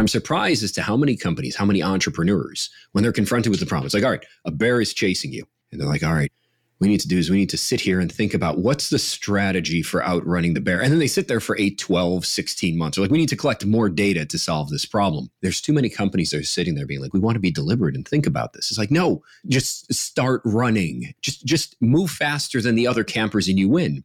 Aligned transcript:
I'm 0.00 0.08
surprised 0.08 0.64
as 0.64 0.72
to 0.72 0.82
how 0.82 0.96
many 0.96 1.14
companies, 1.14 1.54
how 1.54 1.66
many 1.66 1.82
entrepreneurs, 1.82 2.70
when 2.92 3.02
they're 3.02 3.12
confronted 3.12 3.50
with 3.50 3.60
the 3.60 3.66
problem, 3.66 3.84
it's 3.84 3.92
like, 3.92 4.02
all 4.02 4.10
right, 4.10 4.24
a 4.46 4.50
bear 4.50 4.80
is 4.80 4.94
chasing 4.94 5.30
you. 5.30 5.44
And 5.70 5.78
they're 5.78 5.86
like, 5.86 6.02
all 6.02 6.14
right, 6.14 6.32
we 6.78 6.88
need 6.88 7.00
to 7.00 7.08
do 7.08 7.18
is 7.18 7.28
we 7.28 7.36
need 7.36 7.50
to 7.50 7.58
sit 7.58 7.82
here 7.82 8.00
and 8.00 8.10
think 8.10 8.32
about 8.32 8.60
what's 8.60 8.88
the 8.88 8.98
strategy 8.98 9.82
for 9.82 10.02
outrunning 10.02 10.54
the 10.54 10.60
bear. 10.62 10.80
And 10.80 10.90
then 10.90 11.00
they 11.00 11.06
sit 11.06 11.28
there 11.28 11.38
for 11.38 11.54
8, 11.58 11.76
12, 11.76 12.24
16 12.24 12.78
months. 12.78 12.96
They're 12.96 13.04
like, 13.04 13.10
we 13.10 13.18
need 13.18 13.28
to 13.28 13.36
collect 13.36 13.66
more 13.66 13.90
data 13.90 14.24
to 14.24 14.38
solve 14.38 14.70
this 14.70 14.86
problem. 14.86 15.30
There's 15.42 15.60
too 15.60 15.74
many 15.74 15.90
companies 15.90 16.30
that 16.30 16.40
are 16.40 16.44
sitting 16.44 16.76
there 16.76 16.86
being 16.86 17.02
like, 17.02 17.12
we 17.12 17.20
want 17.20 17.34
to 17.34 17.40
be 17.40 17.50
deliberate 17.50 17.94
and 17.94 18.08
think 18.08 18.26
about 18.26 18.54
this. 18.54 18.70
It's 18.70 18.78
like, 18.78 18.90
no, 18.90 19.22
just 19.48 19.92
start 19.92 20.40
running. 20.46 21.12
Just 21.20 21.44
just 21.44 21.76
move 21.82 22.10
faster 22.10 22.62
than 22.62 22.74
the 22.74 22.86
other 22.86 23.04
campers 23.04 23.48
and 23.48 23.58
you 23.58 23.68
win. 23.68 24.02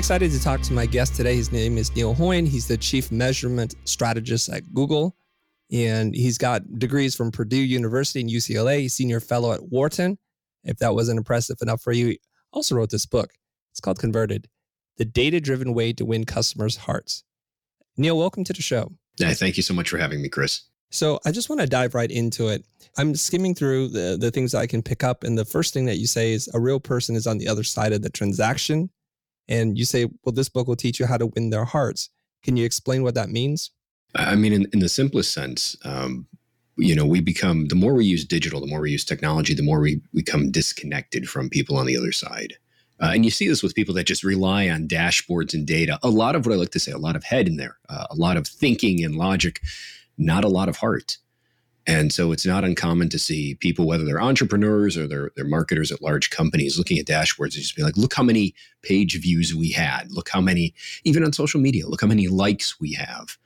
Excited 0.00 0.30
to 0.32 0.42
talk 0.42 0.62
to 0.62 0.72
my 0.72 0.86
guest 0.86 1.14
today. 1.14 1.36
His 1.36 1.52
name 1.52 1.76
is 1.76 1.94
Neil 1.94 2.14
Hoyne. 2.14 2.46
He's 2.46 2.66
the 2.66 2.78
chief 2.78 3.12
measurement 3.12 3.74
strategist 3.84 4.48
at 4.48 4.62
Google, 4.72 5.14
and 5.70 6.14
he's 6.14 6.38
got 6.38 6.78
degrees 6.78 7.14
from 7.14 7.30
Purdue 7.30 7.60
University 7.60 8.22
and 8.22 8.30
UCLA. 8.30 8.80
He's 8.80 8.94
senior 8.94 9.20
fellow 9.20 9.52
at 9.52 9.60
Wharton. 9.68 10.16
If 10.64 10.78
that 10.78 10.94
wasn't 10.94 11.18
impressive 11.18 11.58
enough 11.60 11.82
for 11.82 11.92
you, 11.92 12.06
he 12.06 12.20
also 12.50 12.76
wrote 12.76 12.88
this 12.88 13.04
book. 13.04 13.32
It's 13.72 13.80
called 13.80 13.98
Converted 13.98 14.48
The 14.96 15.04
Data 15.04 15.38
Driven 15.38 15.74
Way 15.74 15.92
to 15.92 16.06
Win 16.06 16.24
Customers' 16.24 16.78
Hearts. 16.78 17.22
Neil, 17.98 18.16
welcome 18.16 18.42
to 18.44 18.54
the 18.54 18.62
show. 18.62 18.92
Yeah, 19.18 19.34
thank 19.34 19.58
you 19.58 19.62
so 19.62 19.74
much 19.74 19.90
for 19.90 19.98
having 19.98 20.22
me, 20.22 20.30
Chris. 20.30 20.62
So 20.90 21.20
I 21.26 21.30
just 21.30 21.50
want 21.50 21.60
to 21.60 21.66
dive 21.66 21.94
right 21.94 22.10
into 22.10 22.48
it. 22.48 22.64
I'm 22.96 23.14
skimming 23.14 23.54
through 23.54 23.88
the, 23.88 24.16
the 24.18 24.30
things 24.30 24.52
that 24.52 24.60
I 24.60 24.66
can 24.66 24.80
pick 24.80 25.04
up. 25.04 25.24
And 25.24 25.36
the 25.36 25.44
first 25.44 25.74
thing 25.74 25.84
that 25.84 25.98
you 25.98 26.06
say 26.06 26.32
is 26.32 26.48
a 26.54 26.58
real 26.58 26.80
person 26.80 27.16
is 27.16 27.26
on 27.26 27.36
the 27.36 27.48
other 27.48 27.64
side 27.64 27.92
of 27.92 28.00
the 28.00 28.08
transaction 28.08 28.88
and 29.50 29.76
you 29.76 29.84
say, 29.84 30.06
well, 30.24 30.32
this 30.32 30.48
book 30.48 30.66
will 30.66 30.76
teach 30.76 30.98
you 30.98 31.06
how 31.06 31.18
to 31.18 31.26
win 31.26 31.50
their 31.50 31.66
hearts. 31.66 32.08
Can 32.42 32.56
you 32.56 32.64
explain 32.64 33.02
what 33.02 33.14
that 33.16 33.28
means? 33.28 33.70
I 34.14 34.36
mean, 34.36 34.52
in, 34.52 34.66
in 34.72 34.78
the 34.78 34.88
simplest 34.88 35.32
sense, 35.32 35.76
um, 35.84 36.26
you 36.76 36.94
know, 36.94 37.04
we 37.04 37.20
become, 37.20 37.66
the 37.66 37.74
more 37.74 37.92
we 37.92 38.06
use 38.06 38.24
digital, 38.24 38.60
the 38.60 38.66
more 38.66 38.80
we 38.80 38.92
use 38.92 39.04
technology, 39.04 39.52
the 39.52 39.62
more 39.62 39.80
we 39.80 40.00
become 40.14 40.50
disconnected 40.50 41.28
from 41.28 41.50
people 41.50 41.76
on 41.76 41.86
the 41.86 41.96
other 41.96 42.12
side. 42.12 42.54
Uh, 43.02 43.10
and 43.14 43.24
you 43.24 43.30
see 43.30 43.48
this 43.48 43.62
with 43.62 43.74
people 43.74 43.94
that 43.94 44.06
just 44.06 44.24
rely 44.24 44.68
on 44.68 44.88
dashboards 44.88 45.54
and 45.54 45.66
data. 45.66 45.98
A 46.02 46.10
lot 46.10 46.34
of 46.34 46.46
what 46.46 46.54
I 46.54 46.56
like 46.56 46.70
to 46.70 46.80
say, 46.80 46.92
a 46.92 46.98
lot 46.98 47.16
of 47.16 47.24
head 47.24 47.48
in 47.48 47.56
there, 47.56 47.76
uh, 47.88 48.06
a 48.10 48.14
lot 48.14 48.36
of 48.36 48.46
thinking 48.46 49.04
and 49.04 49.16
logic, 49.16 49.60
not 50.16 50.44
a 50.44 50.48
lot 50.48 50.68
of 50.68 50.76
heart. 50.76 51.18
And 51.90 52.12
so 52.12 52.30
it's 52.30 52.46
not 52.46 52.62
uncommon 52.62 53.08
to 53.08 53.18
see 53.18 53.56
people, 53.56 53.84
whether 53.84 54.04
they're 54.04 54.22
entrepreneurs 54.22 54.96
or 54.96 55.08
they're, 55.08 55.32
they're 55.34 55.44
marketers 55.44 55.90
at 55.90 56.00
large 56.00 56.30
companies, 56.30 56.78
looking 56.78 57.00
at 57.00 57.06
dashboards 57.06 57.54
and 57.56 57.64
just 57.64 57.74
be 57.74 57.82
like, 57.82 57.96
look 57.96 58.14
how 58.14 58.22
many 58.22 58.54
page 58.82 59.20
views 59.20 59.56
we 59.56 59.72
had. 59.72 60.12
Look 60.12 60.28
how 60.28 60.40
many, 60.40 60.72
even 61.02 61.24
on 61.24 61.32
social 61.32 61.60
media, 61.60 61.88
look 61.88 62.00
how 62.00 62.06
many 62.06 62.28
likes 62.28 62.78
we 62.78 62.92
have. 62.92 63.36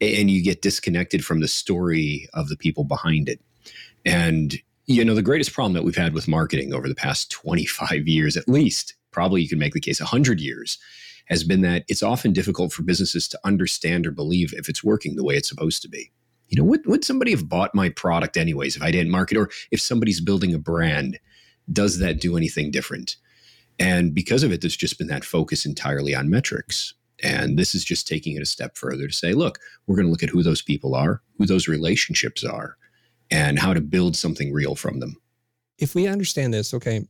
And 0.00 0.30
you 0.30 0.42
get 0.42 0.62
disconnected 0.62 1.26
from 1.26 1.40
the 1.40 1.48
story 1.48 2.26
of 2.32 2.48
the 2.48 2.56
people 2.56 2.84
behind 2.84 3.28
it. 3.28 3.42
And, 4.06 4.54
you 4.86 5.04
know, 5.04 5.14
the 5.14 5.20
greatest 5.20 5.52
problem 5.52 5.74
that 5.74 5.84
we've 5.84 5.94
had 5.94 6.14
with 6.14 6.26
marketing 6.26 6.72
over 6.72 6.88
the 6.88 6.94
past 6.94 7.30
25 7.32 8.08
years, 8.08 8.38
at 8.38 8.48
least, 8.48 8.94
probably 9.10 9.42
you 9.42 9.48
can 9.48 9.58
make 9.58 9.74
the 9.74 9.80
case 9.80 10.00
100 10.00 10.40
years, 10.40 10.78
has 11.26 11.44
been 11.44 11.60
that 11.60 11.84
it's 11.88 12.02
often 12.02 12.32
difficult 12.32 12.72
for 12.72 12.82
businesses 12.82 13.28
to 13.28 13.38
understand 13.44 14.06
or 14.06 14.10
believe 14.10 14.54
if 14.54 14.70
it's 14.70 14.82
working 14.82 15.16
the 15.16 15.24
way 15.24 15.34
it's 15.34 15.50
supposed 15.50 15.82
to 15.82 15.88
be 15.88 16.10
you 16.48 16.56
know, 16.56 16.64
would, 16.64 16.84
would 16.86 17.04
somebody 17.04 17.30
have 17.30 17.48
bought 17.48 17.74
my 17.74 17.88
product 17.88 18.36
anyways 18.36 18.76
if 18.76 18.82
I 18.82 18.90
didn't 18.90 19.10
market? 19.10 19.36
Or 19.36 19.50
if 19.70 19.80
somebody's 19.80 20.20
building 20.20 20.54
a 20.54 20.58
brand, 20.58 21.18
does 21.72 21.98
that 21.98 22.20
do 22.20 22.36
anything 22.36 22.70
different? 22.70 23.16
And 23.78 24.14
because 24.14 24.42
of 24.42 24.52
it, 24.52 24.60
there's 24.60 24.76
just 24.76 24.98
been 24.98 25.08
that 25.08 25.24
focus 25.24 25.66
entirely 25.66 26.14
on 26.14 26.30
metrics. 26.30 26.94
And 27.22 27.58
this 27.58 27.74
is 27.74 27.84
just 27.84 28.06
taking 28.06 28.36
it 28.36 28.42
a 28.42 28.46
step 28.46 28.76
further 28.76 29.06
to 29.06 29.12
say, 29.12 29.32
look, 29.32 29.58
we're 29.86 29.96
going 29.96 30.06
to 30.06 30.10
look 30.10 30.22
at 30.22 30.30
who 30.30 30.42
those 30.42 30.62
people 30.62 30.94
are, 30.94 31.22
who 31.38 31.46
those 31.46 31.68
relationships 31.68 32.44
are, 32.44 32.76
and 33.30 33.58
how 33.58 33.72
to 33.72 33.80
build 33.80 34.16
something 34.16 34.52
real 34.52 34.74
from 34.74 35.00
them. 35.00 35.16
If 35.78 35.94
we 35.94 36.06
understand 36.06 36.54
this, 36.54 36.74
okay, 36.74 37.06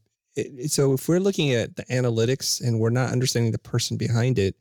so 0.66 0.94
if 0.94 1.08
we're 1.08 1.20
looking 1.20 1.52
at 1.52 1.76
the 1.76 1.84
analytics 1.84 2.60
and 2.66 2.80
we're 2.80 2.90
not 2.90 3.12
understanding 3.12 3.52
the 3.52 3.58
person 3.58 3.96
behind 3.96 4.38
it, 4.38 4.56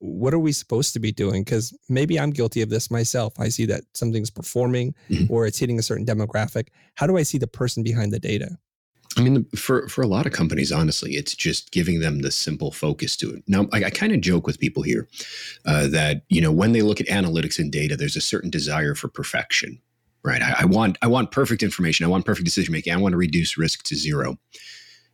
what 0.00 0.34
are 0.34 0.38
we 0.38 0.52
supposed 0.52 0.92
to 0.94 0.98
be 0.98 1.12
doing? 1.12 1.44
Because 1.44 1.76
maybe 1.88 2.18
I'm 2.18 2.30
guilty 2.30 2.62
of 2.62 2.70
this 2.70 2.90
myself. 2.90 3.38
I 3.38 3.48
see 3.48 3.66
that 3.66 3.82
something's 3.94 4.30
performing 4.30 4.94
mm-hmm. 5.08 5.32
or 5.32 5.46
it's 5.46 5.58
hitting 5.58 5.78
a 5.78 5.82
certain 5.82 6.06
demographic. 6.06 6.68
How 6.94 7.06
do 7.06 7.16
I 7.16 7.22
see 7.22 7.38
the 7.38 7.46
person 7.46 7.82
behind 7.82 8.12
the 8.12 8.18
data? 8.18 8.56
I 9.16 9.22
mean, 9.22 9.44
for 9.56 9.88
for 9.88 10.02
a 10.02 10.06
lot 10.06 10.26
of 10.26 10.32
companies, 10.32 10.70
honestly, 10.70 11.12
it's 11.12 11.34
just 11.34 11.72
giving 11.72 12.00
them 12.00 12.20
the 12.20 12.30
simple 12.30 12.70
focus 12.70 13.16
to 13.16 13.30
it. 13.34 13.42
Now, 13.48 13.66
I, 13.72 13.84
I 13.84 13.90
kind 13.90 14.12
of 14.12 14.20
joke 14.20 14.46
with 14.46 14.60
people 14.60 14.82
here 14.82 15.08
uh, 15.66 15.88
that 15.88 16.22
you 16.28 16.40
know 16.40 16.52
when 16.52 16.72
they 16.72 16.82
look 16.82 17.00
at 17.00 17.08
analytics 17.08 17.58
and 17.58 17.72
data, 17.72 17.96
there's 17.96 18.16
a 18.16 18.20
certain 18.20 18.50
desire 18.50 18.94
for 18.94 19.08
perfection, 19.08 19.80
right? 20.22 20.40
I, 20.40 20.54
I 20.60 20.64
want 20.64 20.96
I 21.02 21.08
want 21.08 21.32
perfect 21.32 21.62
information. 21.62 22.06
I 22.06 22.08
want 22.08 22.24
perfect 22.24 22.44
decision 22.44 22.72
making. 22.72 22.92
I 22.92 22.98
want 22.98 23.12
to 23.12 23.18
reduce 23.18 23.58
risk 23.58 23.82
to 23.84 23.96
zero. 23.96 24.38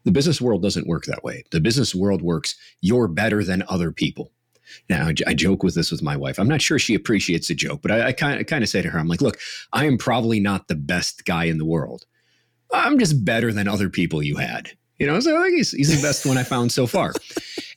The 0.05 0.13
business 0.13 0.41
world 0.41 0.63
doesn't 0.63 0.87
work 0.87 1.07
that 1.07 1.25
way. 1.25 1.45
The 1.51 1.61
business 1.61 1.95
world 1.95 2.23
works. 2.23 2.55
You're 2.83 3.09
better 3.09 3.43
than 3.43 3.65
other 3.67 3.91
people. 3.91 4.31
Now, 4.89 5.09
I 5.27 5.35
joke 5.35 5.63
with 5.63 5.75
this 5.75 5.91
with 5.91 6.03
my 6.03 6.17
wife. 6.17 6.39
I'm 6.39 6.49
not 6.49 6.63
sure 6.63 6.79
she 6.79 6.95
appreciates 6.95 7.49
the 7.49 7.55
joke, 7.55 7.83
but 7.83 7.91
I 7.91 8.13
kind 8.13 8.41
of 8.41 8.47
kind 8.47 8.63
of 8.63 8.69
say 8.69 8.83
to 8.83 8.91
her, 8.91 8.99
I'm 8.99 9.09
like, 9.09 9.23
look, 9.23 9.39
I 9.73 9.87
am 9.87 9.99
probably 9.99 10.41
not 10.41 10.69
the 10.69 10.75
best 10.75 11.25
guy 11.25 11.45
in 11.45 11.59
the 11.59 11.65
world. 11.65 12.05
I'm 12.73 12.99
just 12.99 13.25
better 13.25 13.53
than 13.53 13.69
other 13.69 13.89
people 13.89 14.23
you 14.23 14.37
had. 14.37 14.71
You 14.99 15.07
know, 15.07 15.21
so 15.21 15.39
I 15.39 15.45
think 15.45 15.57
he's, 15.59 15.73
he's 15.73 15.95
the 15.95 16.03
best 16.03 16.25
one 16.25 16.39
I 16.39 16.43
found 16.43 16.73
so 16.73 16.87
far. 16.87 17.13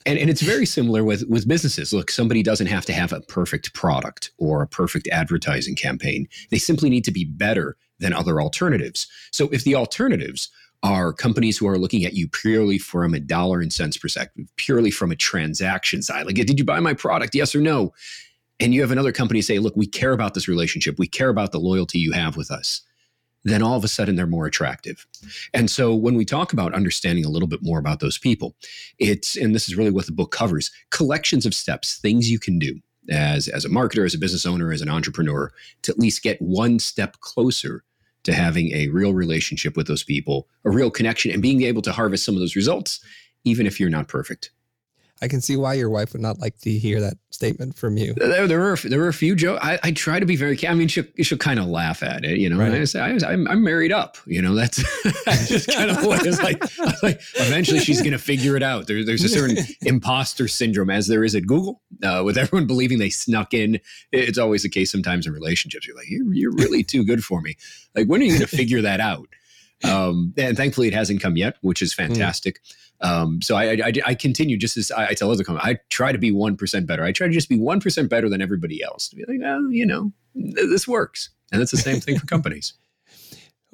And, 0.06 0.18
and 0.18 0.30
it's 0.30 0.40
very 0.40 0.64
similar 0.64 1.04
with, 1.04 1.24
with 1.28 1.46
businesses. 1.46 1.92
Look, 1.92 2.10
somebody 2.10 2.42
doesn't 2.42 2.68
have 2.68 2.86
to 2.86 2.92
have 2.94 3.12
a 3.12 3.20
perfect 3.20 3.74
product 3.74 4.30
or 4.38 4.62
a 4.62 4.66
perfect 4.66 5.06
advertising 5.12 5.76
campaign. 5.76 6.26
They 6.50 6.56
simply 6.56 6.88
need 6.88 7.04
to 7.04 7.12
be 7.12 7.26
better 7.26 7.76
than 7.98 8.14
other 8.14 8.40
alternatives. 8.40 9.06
So 9.30 9.50
if 9.50 9.64
the 9.64 9.74
alternatives 9.74 10.48
are 10.82 11.12
companies 11.12 11.58
who 11.58 11.68
are 11.68 11.78
looking 11.78 12.04
at 12.04 12.14
you 12.14 12.28
purely 12.28 12.78
from 12.78 13.14
a 13.14 13.20
dollar 13.20 13.60
and 13.60 13.72
cents 13.72 13.96
perspective, 13.96 14.46
purely 14.56 14.90
from 14.90 15.10
a 15.10 15.16
transaction 15.16 16.02
side. 16.02 16.26
Like, 16.26 16.36
did 16.36 16.58
you 16.58 16.64
buy 16.64 16.80
my 16.80 16.94
product? 16.94 17.34
Yes 17.34 17.54
or 17.54 17.60
no? 17.60 17.92
And 18.58 18.74
you 18.74 18.80
have 18.80 18.90
another 18.90 19.12
company 19.12 19.42
say, 19.42 19.58
look, 19.58 19.76
we 19.76 19.86
care 19.86 20.12
about 20.12 20.34
this 20.34 20.48
relationship. 20.48 20.98
We 20.98 21.06
care 21.06 21.28
about 21.28 21.52
the 21.52 21.58
loyalty 21.58 21.98
you 21.98 22.12
have 22.12 22.36
with 22.36 22.50
us. 22.50 22.82
Then 23.42 23.62
all 23.62 23.76
of 23.76 23.84
a 23.84 23.88
sudden 23.88 24.16
they're 24.16 24.26
more 24.26 24.46
attractive. 24.46 25.06
And 25.54 25.70
so 25.70 25.94
when 25.94 26.14
we 26.14 26.26
talk 26.26 26.52
about 26.52 26.74
understanding 26.74 27.24
a 27.24 27.30
little 27.30 27.48
bit 27.48 27.62
more 27.62 27.78
about 27.78 28.00
those 28.00 28.18
people, 28.18 28.54
it's, 28.98 29.36
and 29.36 29.54
this 29.54 29.66
is 29.66 29.76
really 29.76 29.90
what 29.90 30.06
the 30.06 30.12
book 30.12 30.30
covers 30.30 30.70
collections 30.90 31.46
of 31.46 31.54
steps, 31.54 31.98
things 31.98 32.30
you 32.30 32.38
can 32.38 32.58
do 32.58 32.78
as, 33.10 33.48
as 33.48 33.64
a 33.64 33.70
marketer, 33.70 34.04
as 34.04 34.14
a 34.14 34.18
business 34.18 34.44
owner, 34.44 34.72
as 34.72 34.82
an 34.82 34.90
entrepreneur 34.90 35.50
to 35.82 35.92
at 35.92 35.98
least 35.98 36.22
get 36.22 36.40
one 36.40 36.78
step 36.78 37.18
closer 37.20 37.82
to 38.24 38.32
having 38.32 38.72
a 38.72 38.88
real 38.88 39.14
relationship 39.14 39.76
with 39.76 39.86
those 39.86 40.02
people, 40.02 40.48
a 40.64 40.70
real 40.70 40.90
connection, 40.90 41.30
and 41.30 41.42
being 41.42 41.62
able 41.62 41.82
to 41.82 41.92
harvest 41.92 42.24
some 42.24 42.34
of 42.34 42.40
those 42.40 42.56
results, 42.56 43.00
even 43.44 43.66
if 43.66 43.80
you're 43.80 43.90
not 43.90 44.08
perfect. 44.08 44.50
I 45.22 45.28
can 45.28 45.42
see 45.42 45.56
why 45.56 45.74
your 45.74 45.90
wife 45.90 46.14
would 46.14 46.22
not 46.22 46.38
like 46.38 46.58
to 46.60 46.70
hear 46.70 47.00
that 47.00 47.14
statement 47.30 47.76
from 47.76 47.98
you. 47.98 48.14
There, 48.14 48.46
there 48.46 48.58
were 48.58 48.76
there 48.76 48.98
were 48.98 49.08
a 49.08 49.12
few 49.12 49.36
jokes. 49.36 49.62
I, 49.62 49.78
I 49.82 49.92
try 49.92 50.18
to 50.18 50.24
be 50.24 50.34
very. 50.34 50.66
I 50.66 50.72
mean, 50.72 50.88
she'll 50.88 51.04
she'll 51.20 51.36
kind 51.36 51.60
of 51.60 51.66
laugh 51.66 52.02
at 52.02 52.24
it, 52.24 52.38
you 52.38 52.48
know. 52.48 52.58
Right. 52.58 52.72
I 52.72 52.84
say 52.84 53.00
I, 53.00 53.32
am 53.32 53.46
I'm 53.46 53.62
married 53.62 53.92
up, 53.92 54.16
you 54.24 54.40
know. 54.40 54.54
That's, 54.54 54.76
just 55.48 55.70
kind 55.70 55.90
of 55.90 56.06
what 56.06 56.24
it's 56.26 56.42
like. 56.42 56.62
like. 57.02 57.20
Eventually, 57.34 57.80
she's 57.80 58.00
going 58.00 58.12
to 58.12 58.18
figure 58.18 58.56
it 58.56 58.62
out. 58.62 58.86
There, 58.86 59.04
there's 59.04 59.24
a 59.24 59.28
certain 59.28 59.58
imposter 59.82 60.48
syndrome, 60.48 60.88
as 60.88 61.06
there 61.06 61.22
is 61.22 61.34
at 61.34 61.46
Google, 61.46 61.82
uh, 62.02 62.22
with 62.24 62.38
everyone 62.38 62.66
believing 62.66 62.98
they 62.98 63.10
snuck 63.10 63.52
in. 63.52 63.78
It's 64.12 64.38
always 64.38 64.62
the 64.62 64.70
case 64.70 64.90
sometimes 64.90 65.26
in 65.26 65.34
relationships. 65.34 65.86
You're 65.86 65.96
like, 65.96 66.08
you're, 66.08 66.32
you're 66.32 66.52
really 66.52 66.82
too 66.82 67.04
good 67.04 67.22
for 67.22 67.42
me. 67.42 67.56
Like, 67.94 68.06
when 68.06 68.22
are 68.22 68.24
you 68.24 68.30
going 68.30 68.48
to 68.48 68.56
figure 68.56 68.80
that 68.80 69.00
out? 69.00 69.28
Um, 69.84 70.34
and 70.38 70.56
thankfully, 70.56 70.88
it 70.88 70.94
hasn't 70.94 71.22
come 71.22 71.36
yet, 71.36 71.56
which 71.62 71.82
is 71.82 71.92
hmm. 71.92 72.06
fantastic. 72.06 72.62
Mm. 72.62 72.76
Um, 73.02 73.40
so 73.40 73.56
I, 73.56 73.64
I, 73.72 73.92
I, 74.04 74.14
continue 74.14 74.58
just 74.58 74.76
as 74.76 74.90
I, 74.90 75.06
I 75.06 75.14
tell 75.14 75.30
other 75.30 75.42
companies, 75.42 75.66
I 75.66 75.78
try 75.88 76.12
to 76.12 76.18
be 76.18 76.30
1% 76.30 76.86
better. 76.86 77.02
I 77.02 77.12
try 77.12 77.28
to 77.28 77.32
just 77.32 77.48
be 77.48 77.58
1% 77.58 78.08
better 78.10 78.28
than 78.28 78.42
everybody 78.42 78.82
else 78.82 79.08
to 79.08 79.16
be 79.16 79.24
like, 79.26 79.40
oh, 79.42 79.70
you 79.70 79.86
know, 79.86 80.12
this 80.34 80.86
works. 80.86 81.30
And 81.50 81.62
it's 81.62 81.70
the 81.70 81.78
same 81.78 82.00
thing 82.00 82.18
for 82.18 82.26
companies. 82.26 82.74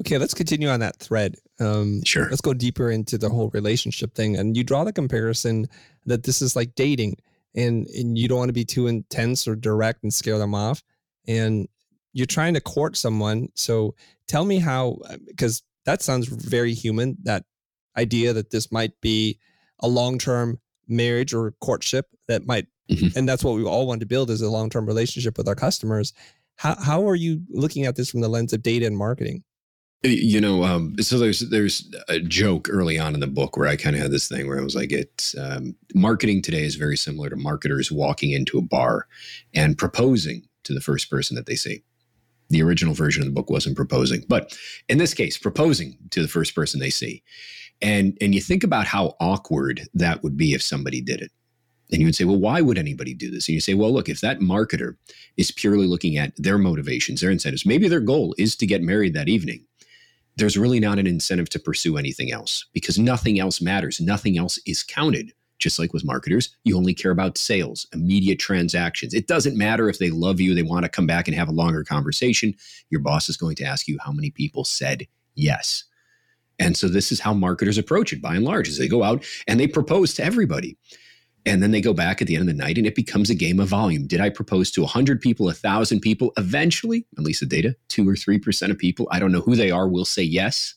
Okay, 0.01 0.19
let's 0.19 0.35
continue 0.35 0.69
on 0.69 0.81
that 0.81 0.99
thread. 0.99 1.37
Um, 1.59 2.03
sure. 2.05 2.29
Let's 2.29 2.43
go 2.43 2.53
deeper 2.53 2.91
into 2.91 3.17
the 3.17 3.31
whole 3.31 3.49
relationship 3.55 4.15
thing. 4.15 4.37
And 4.37 4.55
you 4.55 4.63
draw 4.63 4.85
the 4.85 4.93
comparison 4.93 5.69
that 6.05 6.25
this 6.25 6.43
is 6.43 6.55
like 6.55 6.75
dating, 6.75 7.17
and, 7.55 7.87
and 7.87 8.19
you 8.19 8.29
don't 8.29 8.37
want 8.37 8.51
to 8.51 8.53
be 8.53 8.65
too 8.67 8.89
intense 8.89 9.49
or 9.49 9.57
direct 9.57 10.03
and 10.03 10.13
scare 10.13 10.37
them 10.37 10.55
off. 10.55 10.83
And 11.27 11.67
you're 12.13 12.27
trying 12.27 12.53
to 12.55 12.61
court 12.61 12.95
someone. 12.95 13.49
So 13.55 13.95
tell 14.29 14.45
me 14.45 14.59
how, 14.59 14.99
because 15.27 15.63
that 15.87 16.03
sounds 16.03 16.29
very 16.29 16.75
human. 16.75 17.17
That 17.23 17.45
idea 17.97 18.33
that 18.35 18.51
this 18.51 18.71
might 18.71 18.93
be 19.01 19.39
a 19.81 19.89
long 19.89 20.19
term 20.19 20.61
marriage 20.87 21.33
or 21.33 21.53
courtship 21.61 22.07
that 22.29 22.47
might, 22.47 22.67
mm-hmm. 22.91 23.17
and 23.17 23.29
that's 23.29 23.43
what 23.43 23.55
we 23.55 23.65
all 23.65 23.87
want 23.87 24.01
to 24.01 24.07
build 24.07 24.31
is 24.31 24.43
a 24.43 24.51
long 24.51 24.69
term 24.69 24.87
relationship 24.87 25.39
with 25.39 25.49
our 25.49 25.55
customers. 25.55 26.13
How, 26.57 26.77
how 26.77 27.09
are 27.09 27.15
you 27.15 27.43
looking 27.49 27.87
at 27.87 27.97
this 27.97 28.11
from 28.11 28.21
the 28.21 28.29
lens 28.29 28.53
of 28.53 28.63
data 28.63 28.87
and 28.87 28.97
marketing? 28.97 29.45
You 30.03 30.41
know, 30.41 30.63
um, 30.63 30.95
so 31.01 31.19
there's 31.19 31.41
there's 31.51 31.91
a 32.09 32.21
joke 32.21 32.69
early 32.71 32.99
on 32.99 33.15
in 33.15 33.21
the 33.21 33.27
book 33.27 33.57
where 33.57 33.67
I 33.67 33.77
kind 33.77 33.97
of 33.97 34.03
had 34.03 34.11
this 34.11 34.29
thing 34.29 34.47
where 34.47 34.61
I 34.61 34.63
was 34.63 34.77
like, 34.77 34.93
it's 34.93 35.37
um, 35.39 35.75
marketing 35.95 36.43
today 36.43 36.65
is 36.65 36.77
very 36.77 36.97
similar 36.97 37.31
to 37.31 37.37
marketers 37.37 37.91
walking 37.91 38.31
into 38.31 38.59
a 38.59 38.63
bar 38.63 39.07
and 39.55 39.77
proposing 39.77 40.43
to 40.65 40.75
the 40.75 40.81
first 40.81 41.11
person 41.11 41.35
that 41.37 41.47
they 41.47 41.57
see. 41.57 41.83
The 42.49 42.63
original 42.63 42.95
version 42.95 43.23
of 43.23 43.27
the 43.27 43.35
book 43.35 43.51
wasn't 43.51 43.77
proposing, 43.77 44.25
but 44.29 44.57
in 44.89 44.99
this 44.99 45.15
case, 45.15 45.37
proposing 45.37 45.99
to 46.11 46.23
the 46.23 46.29
first 46.29 46.55
person 46.55 46.81
they 46.81 46.91
see. 46.91 47.23
And 47.83 48.17
and 48.21 48.35
you 48.35 48.41
think 48.41 48.65
about 48.65 48.87
how 48.87 49.17
awkward 49.21 49.83
that 49.95 50.23
would 50.23 50.37
be 50.37 50.53
if 50.53 50.63
somebody 50.63 51.01
did 51.01 51.21
it. 51.21 51.31
And 51.93 52.01
you 52.01 52.07
would 52.07 52.17
say, 52.17 52.25
well, 52.25 52.39
why 52.39 52.61
would 52.61 52.79
anybody 52.79 53.15
do 53.15 53.31
this? 53.31 53.49
And 53.49 53.55
you 53.55 53.61
say, 53.61 53.75
well, 53.75 53.93
look, 53.93 54.09
if 54.09 54.21
that 54.21 54.41
marketer 54.41 54.97
is 55.37 55.53
purely 55.53 55.87
looking 55.87 56.17
at 56.17 56.33
their 56.37 56.59
motivations, 56.59 57.21
their 57.21 57.31
incentives, 57.31 57.65
maybe 57.65 57.87
their 57.87 58.01
goal 58.01 58.35
is 58.39 58.57
to 58.57 58.67
get 58.67 58.83
married 58.83 59.15
that 59.15 59.29
evening, 59.29 59.65
there's 60.37 60.59
really 60.59 60.81
not 60.81 60.99
an 60.99 61.07
incentive 61.07 61.49
to 61.51 61.61
pursue 61.61 61.97
anything 61.97 62.33
else 62.33 62.67
because 62.73 62.99
nothing 62.99 63.39
else 63.39 63.61
matters. 63.61 64.01
Nothing 64.01 64.37
else 64.37 64.59
is 64.67 64.83
counted. 64.83 65.33
Just 65.59 65.79
like 65.79 65.93
with 65.93 66.05
marketers, 66.05 66.55
you 66.65 66.77
only 66.77 66.95
care 66.95 67.11
about 67.11 67.39
sales, 67.39 67.87
immediate 67.95 68.39
transactions. 68.39 69.15
It 69.15 69.27
doesn't 69.27 69.57
matter 69.57 69.89
if 69.89 69.99
they 69.99 70.11
love 70.11 70.41
you, 70.41 70.55
they 70.55 70.63
want 70.63 70.85
to 70.85 70.91
come 70.91 71.07
back 71.07 71.29
and 71.29 71.37
have 71.37 71.49
a 71.49 71.53
longer 71.53 71.83
conversation. 71.83 72.55
Your 72.91 73.01
boss 73.01 73.29
is 73.29 73.37
going 73.37 73.57
to 73.57 73.65
ask 73.65 73.89
you 73.89 73.99
how 74.05 74.13
many 74.13 74.31
people 74.31 74.65
said 74.65 75.07
yes. 75.35 75.85
And 76.59 76.77
so 76.77 76.89
this 76.89 77.13
is 77.13 77.21
how 77.21 77.35
marketers 77.35 77.79
approach 77.79 78.13
it 78.13 78.23
by 78.23 78.35
and 78.35 78.45
large, 78.45 78.69
is 78.69 78.79
they 78.79 78.89
go 78.89 79.03
out 79.03 79.25
and 79.47 79.61
they 79.61 79.67
propose 79.67 80.15
to 80.15 80.25
everybody. 80.25 80.77
And 81.45 81.63
then 81.63 81.71
they 81.71 81.81
go 81.81 81.93
back 81.93 82.21
at 82.21 82.27
the 82.27 82.35
end 82.35 82.49
of 82.49 82.57
the 82.57 82.61
night 82.61 82.77
and 82.77 82.87
it 82.87 82.97
becomes 82.97 83.31
a 83.31 83.35
game 83.35 83.61
of 83.61 83.69
volume. 83.69 84.07
Did 84.07 84.21
I 84.21 84.31
propose 84.31 84.71
to 84.73 84.81
100 84.81 85.21
people, 85.21 85.47
1,000 85.47 86.01
people? 86.01 86.33
Eventually, 86.37 87.07
at 87.17 87.25
least 87.25 87.41
the 87.41 87.47
data, 87.47 87.77
2 87.89 88.09
or 88.09 88.15
3% 88.15 88.71
of 88.71 88.79
people, 88.79 89.07
I 89.13 89.21
don't 89.21 89.31
know 89.31 89.43
who 89.43 89.55
they 89.55 89.71
are, 89.71 89.89
will 89.89 90.05
say 90.05 90.23
yes. 90.23 90.75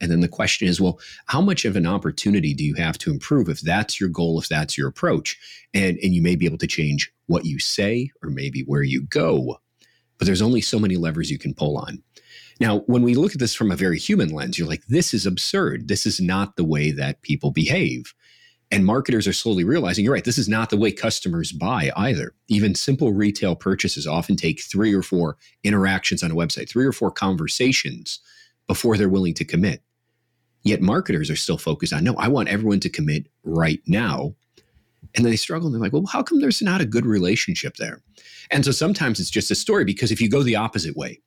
And 0.00 0.10
then 0.10 0.20
the 0.20 0.28
question 0.28 0.66
is, 0.66 0.80
well, 0.80 0.98
how 1.26 1.40
much 1.40 1.64
of 1.64 1.76
an 1.76 1.86
opportunity 1.86 2.54
do 2.54 2.64
you 2.64 2.74
have 2.74 2.96
to 2.98 3.10
improve 3.10 3.48
if 3.48 3.60
that's 3.60 4.00
your 4.00 4.08
goal, 4.08 4.38
if 4.38 4.48
that's 4.48 4.78
your 4.78 4.88
approach? 4.88 5.38
And, 5.74 5.98
and 6.02 6.14
you 6.14 6.22
may 6.22 6.36
be 6.36 6.46
able 6.46 6.58
to 6.58 6.66
change 6.66 7.12
what 7.26 7.44
you 7.44 7.58
say 7.58 8.10
or 8.22 8.30
maybe 8.30 8.62
where 8.62 8.82
you 8.82 9.02
go. 9.02 9.58
But 10.18 10.26
there's 10.26 10.42
only 10.42 10.60
so 10.60 10.78
many 10.78 10.96
levers 10.96 11.30
you 11.30 11.38
can 11.38 11.54
pull 11.54 11.76
on. 11.78 12.02
Now, 12.60 12.80
when 12.80 13.02
we 13.02 13.14
look 13.14 13.32
at 13.32 13.38
this 13.38 13.54
from 13.54 13.70
a 13.70 13.76
very 13.76 13.98
human 13.98 14.30
lens, 14.30 14.58
you're 14.58 14.68
like, 14.68 14.84
this 14.86 15.14
is 15.14 15.24
absurd. 15.26 15.88
This 15.88 16.04
is 16.04 16.20
not 16.20 16.56
the 16.56 16.64
way 16.64 16.90
that 16.90 17.22
people 17.22 17.50
behave. 17.50 18.14
And 18.70 18.86
marketers 18.86 19.26
are 19.26 19.32
slowly 19.32 19.64
realizing, 19.64 20.04
you're 20.04 20.14
right, 20.14 20.24
this 20.24 20.38
is 20.38 20.48
not 20.48 20.70
the 20.70 20.76
way 20.76 20.92
customers 20.92 21.52
buy 21.52 21.90
either. 21.96 22.34
Even 22.48 22.74
simple 22.74 23.12
retail 23.12 23.56
purchases 23.56 24.06
often 24.06 24.36
take 24.36 24.62
three 24.62 24.94
or 24.94 25.02
four 25.02 25.36
interactions 25.64 26.22
on 26.22 26.30
a 26.30 26.36
website, 26.36 26.68
three 26.68 26.86
or 26.86 26.92
four 26.92 27.10
conversations 27.10 28.20
before 28.68 28.96
they're 28.96 29.08
willing 29.08 29.34
to 29.34 29.44
commit. 29.44 29.82
Yet 30.62 30.82
marketers 30.82 31.30
are 31.30 31.36
still 31.36 31.58
focused 31.58 31.92
on, 31.92 32.04
no, 32.04 32.14
I 32.16 32.28
want 32.28 32.48
everyone 32.48 32.80
to 32.80 32.88
commit 32.88 33.26
right 33.44 33.80
now. 33.86 34.34
And 35.14 35.24
then 35.24 35.30
they 35.30 35.36
struggle 35.36 35.66
and 35.66 35.74
they're 35.74 35.80
like, 35.80 35.92
well, 35.92 36.06
how 36.06 36.22
come 36.22 36.40
there's 36.40 36.62
not 36.62 36.80
a 36.80 36.86
good 36.86 37.06
relationship 37.06 37.76
there? 37.76 38.02
And 38.50 38.64
so 38.64 38.70
sometimes 38.70 39.18
it's 39.18 39.30
just 39.30 39.50
a 39.50 39.54
story 39.54 39.84
because 39.84 40.10
if 40.12 40.20
you 40.20 40.28
go 40.28 40.42
the 40.42 40.56
opposite 40.56 40.96
way 40.96 41.20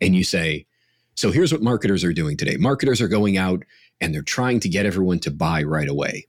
and 0.00 0.14
you 0.14 0.24
say, 0.24 0.66
so 1.14 1.30
here's 1.30 1.52
what 1.52 1.62
marketers 1.62 2.02
are 2.04 2.12
doing 2.12 2.36
today 2.36 2.56
marketers 2.56 3.00
are 3.00 3.08
going 3.08 3.36
out 3.36 3.62
and 4.00 4.14
they're 4.14 4.22
trying 4.22 4.60
to 4.60 4.68
get 4.68 4.86
everyone 4.86 5.20
to 5.20 5.30
buy 5.30 5.62
right 5.62 5.88
away. 5.88 6.26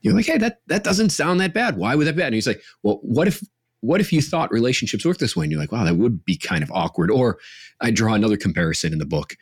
You're 0.00 0.14
like, 0.14 0.26
hey, 0.26 0.38
that 0.38 0.60
that 0.66 0.84
doesn't 0.84 1.10
sound 1.10 1.40
that 1.40 1.54
bad. 1.54 1.76
Why 1.76 1.94
would 1.94 2.06
that 2.06 2.14
be 2.14 2.18
bad? 2.18 2.26
And 2.26 2.34
he's 2.34 2.46
like, 2.46 2.62
well, 2.82 2.98
what 3.02 3.28
if 3.28 3.42
what 3.80 4.00
if 4.00 4.12
you 4.12 4.20
thought 4.20 4.50
relationships 4.50 5.04
work 5.04 5.18
this 5.18 5.36
way? 5.36 5.44
And 5.44 5.52
you're 5.52 5.60
like, 5.60 5.72
wow, 5.72 5.84
that 5.84 5.96
would 5.96 6.24
be 6.24 6.36
kind 6.36 6.62
of 6.62 6.70
awkward. 6.72 7.10
Or 7.10 7.38
I 7.80 7.90
draw 7.90 8.14
another 8.14 8.36
comparison 8.36 8.92
in 8.92 8.98
the 8.98 9.06
book. 9.06 9.36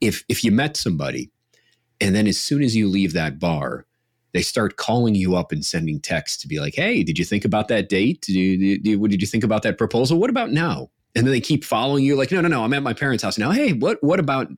If 0.00 0.24
if 0.28 0.44
you 0.44 0.52
met 0.52 0.76
somebody, 0.76 1.30
and 2.00 2.14
then 2.14 2.26
as 2.26 2.40
soon 2.40 2.62
as 2.62 2.76
you 2.76 2.88
leave 2.88 3.12
that 3.12 3.38
bar, 3.38 3.86
they 4.32 4.42
start 4.42 4.76
calling 4.76 5.14
you 5.14 5.36
up 5.36 5.52
and 5.52 5.64
sending 5.64 6.00
texts 6.00 6.40
to 6.42 6.48
be 6.48 6.60
like, 6.60 6.74
hey, 6.74 7.02
did 7.02 7.18
you 7.18 7.24
think 7.24 7.44
about 7.44 7.68
that 7.68 7.88
date? 7.88 8.20
Did 8.22 8.34
you, 8.34 8.78
did, 8.78 9.00
what 9.00 9.10
did 9.10 9.20
you 9.20 9.26
think 9.26 9.44
about 9.44 9.62
that 9.62 9.78
proposal? 9.78 10.18
What 10.18 10.30
about 10.30 10.50
now? 10.50 10.90
And 11.14 11.26
then 11.26 11.32
they 11.32 11.40
keep 11.40 11.64
following 11.64 12.04
you, 12.04 12.14
like, 12.14 12.30
no, 12.30 12.40
no, 12.40 12.48
no, 12.48 12.62
I'm 12.62 12.74
at 12.74 12.82
my 12.82 12.92
parents' 12.92 13.24
house 13.24 13.38
now. 13.38 13.50
Hey, 13.50 13.72
what 13.72 13.98
what 14.02 14.20
about 14.20 14.48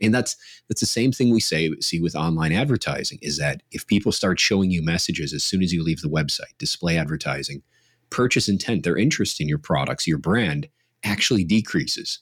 and 0.00 0.14
that's 0.14 0.36
that's 0.68 0.80
the 0.80 0.86
same 0.86 1.12
thing 1.12 1.30
we 1.30 1.40
say 1.40 1.70
see 1.80 2.00
with 2.00 2.14
online 2.14 2.52
advertising 2.52 3.18
is 3.22 3.38
that 3.38 3.62
if 3.72 3.86
people 3.86 4.12
start 4.12 4.38
showing 4.38 4.70
you 4.70 4.82
messages 4.82 5.32
as 5.32 5.42
soon 5.42 5.62
as 5.62 5.72
you 5.72 5.82
leave 5.82 6.02
the 6.02 6.08
website, 6.08 6.56
display 6.58 6.96
advertising, 6.96 7.62
purchase 8.10 8.48
intent, 8.48 8.84
their 8.84 8.96
interest 8.96 9.40
in 9.40 9.48
your 9.48 9.58
products, 9.58 10.06
your 10.06 10.18
brand 10.18 10.68
actually 11.04 11.44
decreases. 11.44 12.20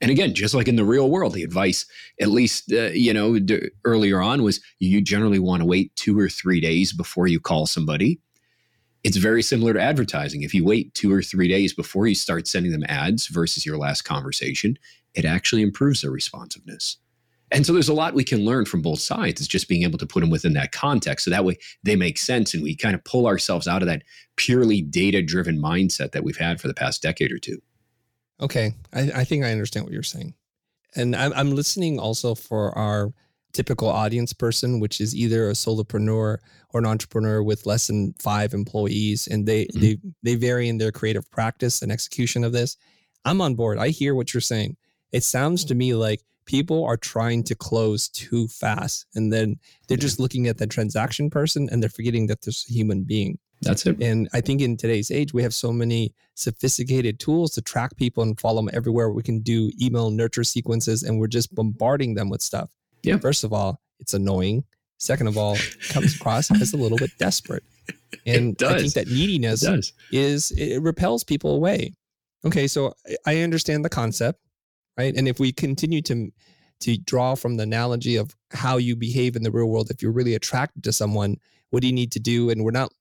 And 0.00 0.10
again, 0.10 0.34
just 0.34 0.54
like 0.54 0.68
in 0.68 0.76
the 0.76 0.84
real 0.84 1.10
world, 1.10 1.34
the 1.34 1.42
advice, 1.42 1.86
at 2.20 2.28
least 2.28 2.72
uh, 2.72 2.90
you 2.90 3.12
know 3.12 3.38
d- 3.38 3.70
earlier 3.84 4.20
on, 4.20 4.42
was 4.42 4.60
you 4.78 5.00
generally 5.00 5.38
want 5.38 5.62
to 5.62 5.66
wait 5.66 5.94
two 5.96 6.18
or 6.18 6.28
three 6.28 6.60
days 6.60 6.92
before 6.92 7.26
you 7.26 7.40
call 7.40 7.66
somebody. 7.66 8.20
It's 9.04 9.16
very 9.16 9.42
similar 9.42 9.72
to 9.72 9.80
advertising. 9.80 10.42
If 10.42 10.52
you 10.52 10.64
wait 10.64 10.92
two 10.94 11.12
or 11.12 11.22
three 11.22 11.48
days 11.48 11.72
before 11.72 12.06
you 12.06 12.14
start 12.14 12.48
sending 12.48 12.72
them 12.72 12.84
ads 12.88 13.28
versus 13.28 13.64
your 13.64 13.78
last 13.78 14.02
conversation, 14.02 14.76
it 15.14 15.24
actually 15.24 15.62
improves 15.62 16.02
their 16.02 16.10
responsiveness. 16.10 16.98
And 17.52 17.64
so 17.64 17.72
there's 17.72 17.88
a 17.88 17.94
lot 17.94 18.14
we 18.14 18.24
can 18.24 18.44
learn 18.44 18.64
from 18.64 18.82
both 18.82 18.98
sides. 18.98 19.40
It's 19.40 19.48
just 19.48 19.68
being 19.68 19.84
able 19.84 19.98
to 19.98 20.06
put 20.06 20.20
them 20.20 20.30
within 20.30 20.54
that 20.54 20.72
context. 20.72 21.24
So 21.24 21.30
that 21.30 21.44
way 21.44 21.56
they 21.84 21.94
make 21.94 22.18
sense 22.18 22.52
and 22.54 22.62
we 22.62 22.74
kind 22.74 22.94
of 22.94 23.04
pull 23.04 23.26
ourselves 23.26 23.68
out 23.68 23.82
of 23.82 23.88
that 23.88 24.02
purely 24.34 24.82
data 24.82 25.22
driven 25.22 25.56
mindset 25.56 26.12
that 26.12 26.24
we've 26.24 26.36
had 26.36 26.60
for 26.60 26.66
the 26.66 26.74
past 26.74 27.02
decade 27.02 27.30
or 27.30 27.38
two. 27.38 27.62
Okay. 28.40 28.74
I, 28.92 29.10
I 29.14 29.24
think 29.24 29.44
I 29.44 29.52
understand 29.52 29.84
what 29.84 29.92
you're 29.92 30.02
saying. 30.02 30.34
And 30.94 31.14
I'm, 31.14 31.32
I'm 31.34 31.54
listening 31.54 31.98
also 31.98 32.34
for 32.34 32.76
our 32.76 33.12
typical 33.52 33.88
audience 33.88 34.32
person, 34.32 34.80
which 34.80 35.00
is 35.00 35.14
either 35.16 35.48
a 35.48 35.52
solopreneur 35.52 36.38
or 36.70 36.80
an 36.80 36.86
entrepreneur 36.86 37.42
with 37.42 37.66
less 37.66 37.86
than 37.86 38.14
five 38.18 38.52
employees. 38.52 39.26
And 39.26 39.46
they, 39.46 39.64
mm-hmm. 39.64 39.80
they, 39.80 39.98
they 40.22 40.34
vary 40.34 40.68
in 40.68 40.78
their 40.78 40.92
creative 40.92 41.30
practice 41.30 41.82
and 41.82 41.90
execution 41.90 42.44
of 42.44 42.52
this. 42.52 42.76
I'm 43.24 43.40
on 43.40 43.54
board. 43.54 43.78
I 43.78 43.88
hear 43.88 44.14
what 44.14 44.32
you're 44.34 44.40
saying. 44.40 44.76
It 45.12 45.24
sounds 45.24 45.64
to 45.66 45.74
me 45.74 45.94
like 45.94 46.22
people 46.46 46.84
are 46.84 46.96
trying 46.96 47.42
to 47.44 47.54
close 47.54 48.08
too 48.08 48.46
fast 48.48 49.06
and 49.14 49.32
then 49.32 49.56
they're 49.88 49.96
just 49.96 50.20
looking 50.20 50.46
at 50.46 50.58
the 50.58 50.66
transaction 50.66 51.28
person 51.28 51.68
and 51.70 51.82
they're 51.82 51.90
forgetting 51.90 52.28
that 52.28 52.42
there's 52.42 52.64
a 52.68 52.72
human 52.72 53.02
being 53.02 53.38
that's 53.62 53.86
it. 53.86 54.00
And 54.02 54.28
i 54.32 54.40
think 54.40 54.60
in 54.60 54.76
today's 54.76 55.10
age 55.10 55.32
we 55.32 55.42
have 55.42 55.54
so 55.54 55.72
many 55.72 56.14
sophisticated 56.34 57.18
tools 57.18 57.52
to 57.52 57.62
track 57.62 57.96
people 57.96 58.22
and 58.22 58.38
follow 58.38 58.56
them 58.56 58.70
everywhere. 58.72 59.10
We 59.10 59.22
can 59.22 59.40
do 59.40 59.70
email 59.80 60.10
nurture 60.10 60.44
sequences 60.44 61.02
and 61.02 61.18
we're 61.18 61.28
just 61.28 61.54
bombarding 61.54 62.14
them 62.14 62.28
with 62.28 62.42
stuff. 62.42 62.70
Yeah. 63.02 63.18
First 63.18 63.44
of 63.44 63.52
all 63.52 63.80
it's 63.98 64.14
annoying. 64.14 64.64
Second 64.98 65.28
of 65.28 65.36
all 65.36 65.56
comes 65.88 66.16
across 66.16 66.50
as 66.50 66.72
a 66.72 66.76
little 66.76 66.98
bit 66.98 67.10
desperate. 67.18 67.62
And 68.24 68.60
i 68.62 68.80
think 68.80 68.94
that 68.94 69.06
neediness 69.06 69.62
it 69.62 69.92
is 70.10 70.50
it 70.52 70.82
repels 70.82 71.22
people 71.22 71.54
away. 71.54 71.94
Okay 72.44 72.66
so 72.66 72.94
i 73.24 73.42
understand 73.42 73.84
the 73.84 73.88
concept 73.88 74.40
right? 74.96 75.14
And 75.16 75.28
if 75.28 75.38
we 75.38 75.52
continue 75.52 76.02
to 76.02 76.32
to 76.78 76.98
draw 76.98 77.34
from 77.34 77.56
the 77.56 77.62
analogy 77.62 78.16
of 78.16 78.36
how 78.50 78.76
you 78.76 78.94
behave 78.96 79.34
in 79.34 79.42
the 79.42 79.50
real 79.50 79.66
world, 79.66 79.90
if 79.90 80.02
you're 80.02 80.12
really 80.12 80.34
attracted 80.34 80.84
to 80.84 80.92
someone, 80.92 81.38
what 81.70 81.80
do 81.80 81.86
you 81.86 81.92
need 81.92 82.12
to 82.12 82.20
do? 82.20 82.50
And 82.50 82.62
we're 82.64 82.70
not 82.70 82.92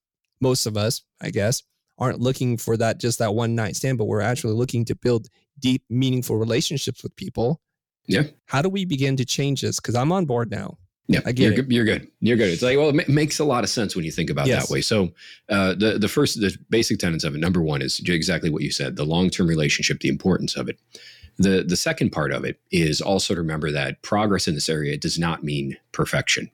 most 0.41 0.65
of 0.65 0.77
us, 0.77 1.01
I 1.21 1.29
guess, 1.29 1.63
aren't 1.97 2.19
looking 2.19 2.57
for 2.57 2.77
that 2.77 2.99
just 2.99 3.19
that 3.19 3.33
one 3.33 3.55
night 3.55 3.75
stand, 3.75 3.97
but 3.97 4.05
we're 4.05 4.21
actually 4.21 4.53
looking 4.53 4.85
to 4.85 4.95
build 4.95 5.27
deep, 5.59 5.83
meaningful 5.89 6.37
relationships 6.37 7.03
with 7.03 7.15
people. 7.15 7.61
Yeah. 8.07 8.23
How 8.45 8.61
do 8.61 8.69
we 8.69 8.85
begin 8.85 9.15
to 9.17 9.25
change 9.25 9.61
this? 9.61 9.79
Because 9.79 9.95
I'm 9.95 10.11
on 10.11 10.25
board 10.25 10.51
now. 10.51 10.77
Yeah, 11.07 11.19
I 11.23 11.33
get 11.33 11.43
you're, 11.43 11.53
good, 11.53 11.71
you're 11.71 11.85
good. 11.85 12.07
You're 12.19 12.37
good. 12.37 12.49
It's 12.49 12.63
like, 12.63 12.77
well, 12.77 12.89
it 12.89 13.07
makes 13.07 13.37
a 13.37 13.45
lot 13.45 13.63
of 13.63 13.69
sense 13.69 13.95
when 13.95 14.05
you 14.05 14.11
think 14.11 14.31
about 14.31 14.47
yes. 14.47 14.67
that 14.67 14.73
way. 14.73 14.81
So, 14.81 15.09
uh, 15.49 15.75
the 15.75 15.99
the 15.99 16.07
first, 16.07 16.41
the 16.41 16.57
basic 16.71 16.97
tenets 16.97 17.23
of 17.23 17.35
it. 17.35 17.37
Number 17.37 17.61
one 17.61 17.83
is 17.83 18.01
exactly 18.03 18.49
what 18.49 18.63
you 18.63 18.71
said: 18.71 18.95
the 18.95 19.05
long 19.05 19.29
term 19.29 19.47
relationship, 19.47 19.99
the 19.99 20.09
importance 20.09 20.55
of 20.55 20.67
it. 20.67 20.79
The, 21.37 21.63
the 21.67 21.75
second 21.75 22.11
part 22.11 22.31
of 22.31 22.45
it 22.45 22.59
is 22.71 23.01
also 23.01 23.35
to 23.35 23.41
remember 23.41 23.69
that 23.71 24.01
progress 24.01 24.47
in 24.47 24.55
this 24.55 24.69
area 24.69 24.97
does 24.97 25.19
not 25.19 25.43
mean 25.43 25.77
perfection. 25.91 26.49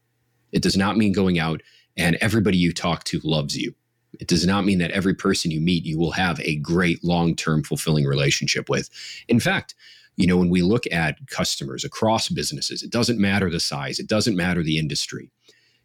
It 0.51 0.63
does 0.63 0.75
not 0.75 0.97
mean 0.97 1.13
going 1.13 1.39
out 1.39 1.61
and 1.97 2.17
everybody 2.21 2.57
you 2.57 2.73
talk 2.73 3.03
to 3.05 3.19
loves 3.23 3.57
you. 3.57 3.73
It 4.19 4.27
does 4.27 4.45
not 4.45 4.65
mean 4.65 4.79
that 4.79 4.91
every 4.91 5.13
person 5.13 5.51
you 5.51 5.61
meet 5.61 5.85
you 5.85 5.97
will 5.97 6.11
have 6.11 6.39
a 6.41 6.57
great 6.57 7.03
long 7.03 7.35
term 7.35 7.63
fulfilling 7.63 8.05
relationship 8.05 8.69
with. 8.69 8.89
In 9.27 9.39
fact, 9.39 9.75
you 10.17 10.27
know, 10.27 10.37
when 10.37 10.49
we 10.49 10.61
look 10.61 10.83
at 10.91 11.17
customers 11.27 11.83
across 11.83 12.29
businesses, 12.29 12.83
it 12.83 12.91
doesn't 12.91 13.19
matter 13.19 13.49
the 13.49 13.59
size, 13.59 13.99
it 13.99 14.07
doesn't 14.07 14.35
matter 14.35 14.61
the 14.63 14.77
industry. 14.77 15.31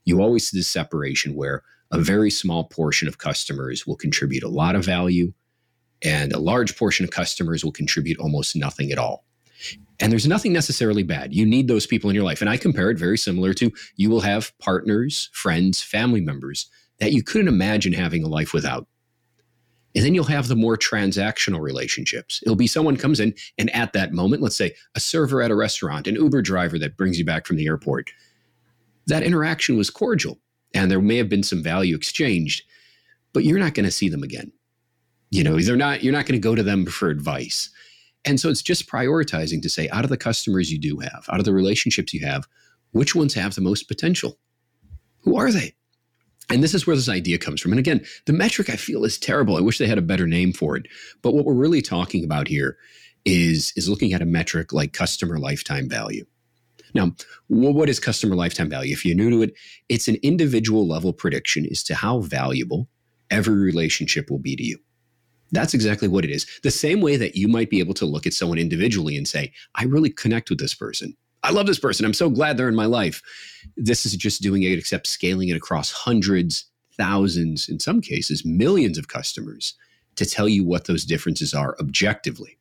You 0.04 0.20
always 0.20 0.48
see 0.48 0.58
this 0.58 0.68
separation 0.68 1.34
where 1.34 1.62
a 1.92 1.98
very 1.98 2.30
small 2.30 2.64
portion 2.64 3.06
of 3.06 3.18
customers 3.18 3.86
will 3.86 3.96
contribute 3.96 4.42
a 4.42 4.48
lot 4.48 4.74
of 4.74 4.84
value 4.84 5.32
and 6.02 6.32
a 6.32 6.38
large 6.38 6.76
portion 6.76 7.04
of 7.04 7.10
customers 7.10 7.64
will 7.64 7.72
contribute 7.72 8.18
almost 8.18 8.56
nothing 8.56 8.90
at 8.90 8.98
all. 8.98 9.24
And 9.98 10.12
there's 10.12 10.26
nothing 10.26 10.52
necessarily 10.52 11.02
bad. 11.02 11.34
You 11.34 11.46
need 11.46 11.68
those 11.68 11.86
people 11.86 12.10
in 12.10 12.14
your 12.14 12.24
life. 12.24 12.40
And 12.40 12.50
I 12.50 12.56
compare 12.56 12.90
it 12.90 12.98
very 12.98 13.16
similar 13.16 13.54
to 13.54 13.72
you 13.96 14.10
will 14.10 14.20
have 14.20 14.56
partners, 14.58 15.30
friends, 15.32 15.80
family 15.80 16.20
members 16.20 16.66
that 16.98 17.12
you 17.12 17.22
couldn't 17.22 17.48
imagine 17.48 17.92
having 17.92 18.22
a 18.22 18.28
life 18.28 18.52
without. 18.52 18.86
And 19.94 20.04
then 20.04 20.14
you'll 20.14 20.24
have 20.24 20.48
the 20.48 20.56
more 20.56 20.76
transactional 20.76 21.60
relationships. 21.60 22.40
It'll 22.42 22.56
be 22.56 22.66
someone 22.66 22.98
comes 22.98 23.18
in 23.18 23.34
and 23.56 23.74
at 23.74 23.94
that 23.94 24.12
moment, 24.12 24.42
let's 24.42 24.56
say 24.56 24.74
a 24.94 25.00
server 25.00 25.40
at 25.40 25.50
a 25.50 25.54
restaurant, 25.54 26.06
an 26.06 26.16
Uber 26.16 26.42
driver 26.42 26.78
that 26.78 26.98
brings 26.98 27.18
you 27.18 27.24
back 27.24 27.46
from 27.46 27.56
the 27.56 27.66
airport. 27.66 28.10
That 29.06 29.22
interaction 29.22 29.78
was 29.78 29.88
cordial 29.88 30.38
and 30.74 30.90
there 30.90 31.00
may 31.00 31.16
have 31.16 31.30
been 31.30 31.42
some 31.42 31.62
value 31.62 31.96
exchanged, 31.96 32.62
but 33.32 33.44
you're 33.44 33.58
not 33.58 33.72
going 33.72 33.86
to 33.86 33.90
see 33.90 34.10
them 34.10 34.22
again. 34.22 34.52
You 35.30 35.42
know, 35.42 35.58
they're 35.58 35.76
not 35.76 36.02
you're 36.04 36.12
not 36.12 36.26
going 36.26 36.40
to 36.40 36.46
go 36.46 36.54
to 36.54 36.62
them 36.62 36.84
for 36.84 37.08
advice. 37.08 37.70
And 38.26 38.40
so 38.40 38.48
it's 38.48 38.62
just 38.62 38.90
prioritizing 38.90 39.62
to 39.62 39.68
say 39.68 39.88
out 39.90 40.04
of 40.04 40.10
the 40.10 40.16
customers 40.16 40.70
you 40.70 40.78
do 40.78 40.98
have, 40.98 41.24
out 41.30 41.38
of 41.38 41.44
the 41.44 41.52
relationships 41.52 42.12
you 42.12 42.26
have, 42.26 42.46
which 42.90 43.14
ones 43.14 43.34
have 43.34 43.54
the 43.54 43.60
most 43.60 43.84
potential? 43.84 44.38
Who 45.20 45.36
are 45.36 45.52
they? 45.52 45.74
And 46.50 46.62
this 46.62 46.74
is 46.74 46.86
where 46.86 46.96
this 46.96 47.08
idea 47.08 47.38
comes 47.38 47.60
from. 47.60 47.72
And 47.72 47.78
again, 47.78 48.04
the 48.26 48.32
metric 48.32 48.68
I 48.70 48.76
feel 48.76 49.04
is 49.04 49.18
terrible. 49.18 49.56
I 49.56 49.60
wish 49.60 49.78
they 49.78 49.86
had 49.86 49.98
a 49.98 50.02
better 50.02 50.26
name 50.26 50.52
for 50.52 50.76
it. 50.76 50.86
But 51.22 51.34
what 51.34 51.44
we're 51.44 51.54
really 51.54 51.82
talking 51.82 52.24
about 52.24 52.48
here 52.48 52.76
is, 53.24 53.72
is 53.76 53.88
looking 53.88 54.12
at 54.12 54.22
a 54.22 54.26
metric 54.26 54.72
like 54.72 54.92
customer 54.92 55.38
lifetime 55.38 55.88
value. 55.88 56.24
Now, 56.94 57.12
what 57.48 57.88
is 57.88 58.00
customer 58.00 58.36
lifetime 58.36 58.70
value? 58.70 58.92
If 58.92 59.04
you're 59.04 59.16
new 59.16 59.30
to 59.30 59.42
it, 59.42 59.54
it's 59.88 60.08
an 60.08 60.16
individual 60.22 60.86
level 60.86 61.12
prediction 61.12 61.66
as 61.70 61.82
to 61.84 61.94
how 61.94 62.20
valuable 62.20 62.88
every 63.30 63.56
relationship 63.56 64.30
will 64.30 64.38
be 64.38 64.56
to 64.56 64.62
you. 64.62 64.78
That's 65.52 65.74
exactly 65.74 66.08
what 66.08 66.24
it 66.24 66.30
is. 66.30 66.46
The 66.62 66.70
same 66.70 67.00
way 67.00 67.16
that 67.16 67.36
you 67.36 67.48
might 67.48 67.70
be 67.70 67.78
able 67.78 67.94
to 67.94 68.06
look 68.06 68.26
at 68.26 68.34
someone 68.34 68.58
individually 68.58 69.16
and 69.16 69.28
say, 69.28 69.52
I 69.74 69.84
really 69.84 70.10
connect 70.10 70.50
with 70.50 70.58
this 70.58 70.74
person. 70.74 71.16
I 71.42 71.50
love 71.50 71.66
this 71.66 71.78
person. 71.78 72.04
I'm 72.04 72.12
so 72.12 72.28
glad 72.28 72.56
they're 72.56 72.68
in 72.68 72.74
my 72.74 72.86
life. 72.86 73.22
This 73.76 74.04
is 74.04 74.16
just 74.16 74.42
doing 74.42 74.64
it, 74.64 74.78
except 74.78 75.06
scaling 75.06 75.48
it 75.48 75.56
across 75.56 75.92
hundreds, 75.92 76.64
thousands, 76.96 77.68
in 77.68 77.78
some 77.78 78.00
cases, 78.00 78.44
millions 78.44 78.98
of 78.98 79.08
customers 79.08 79.74
to 80.16 80.26
tell 80.26 80.48
you 80.48 80.64
what 80.64 80.86
those 80.86 81.04
differences 81.04 81.54
are 81.54 81.76
objectively. 81.78 82.58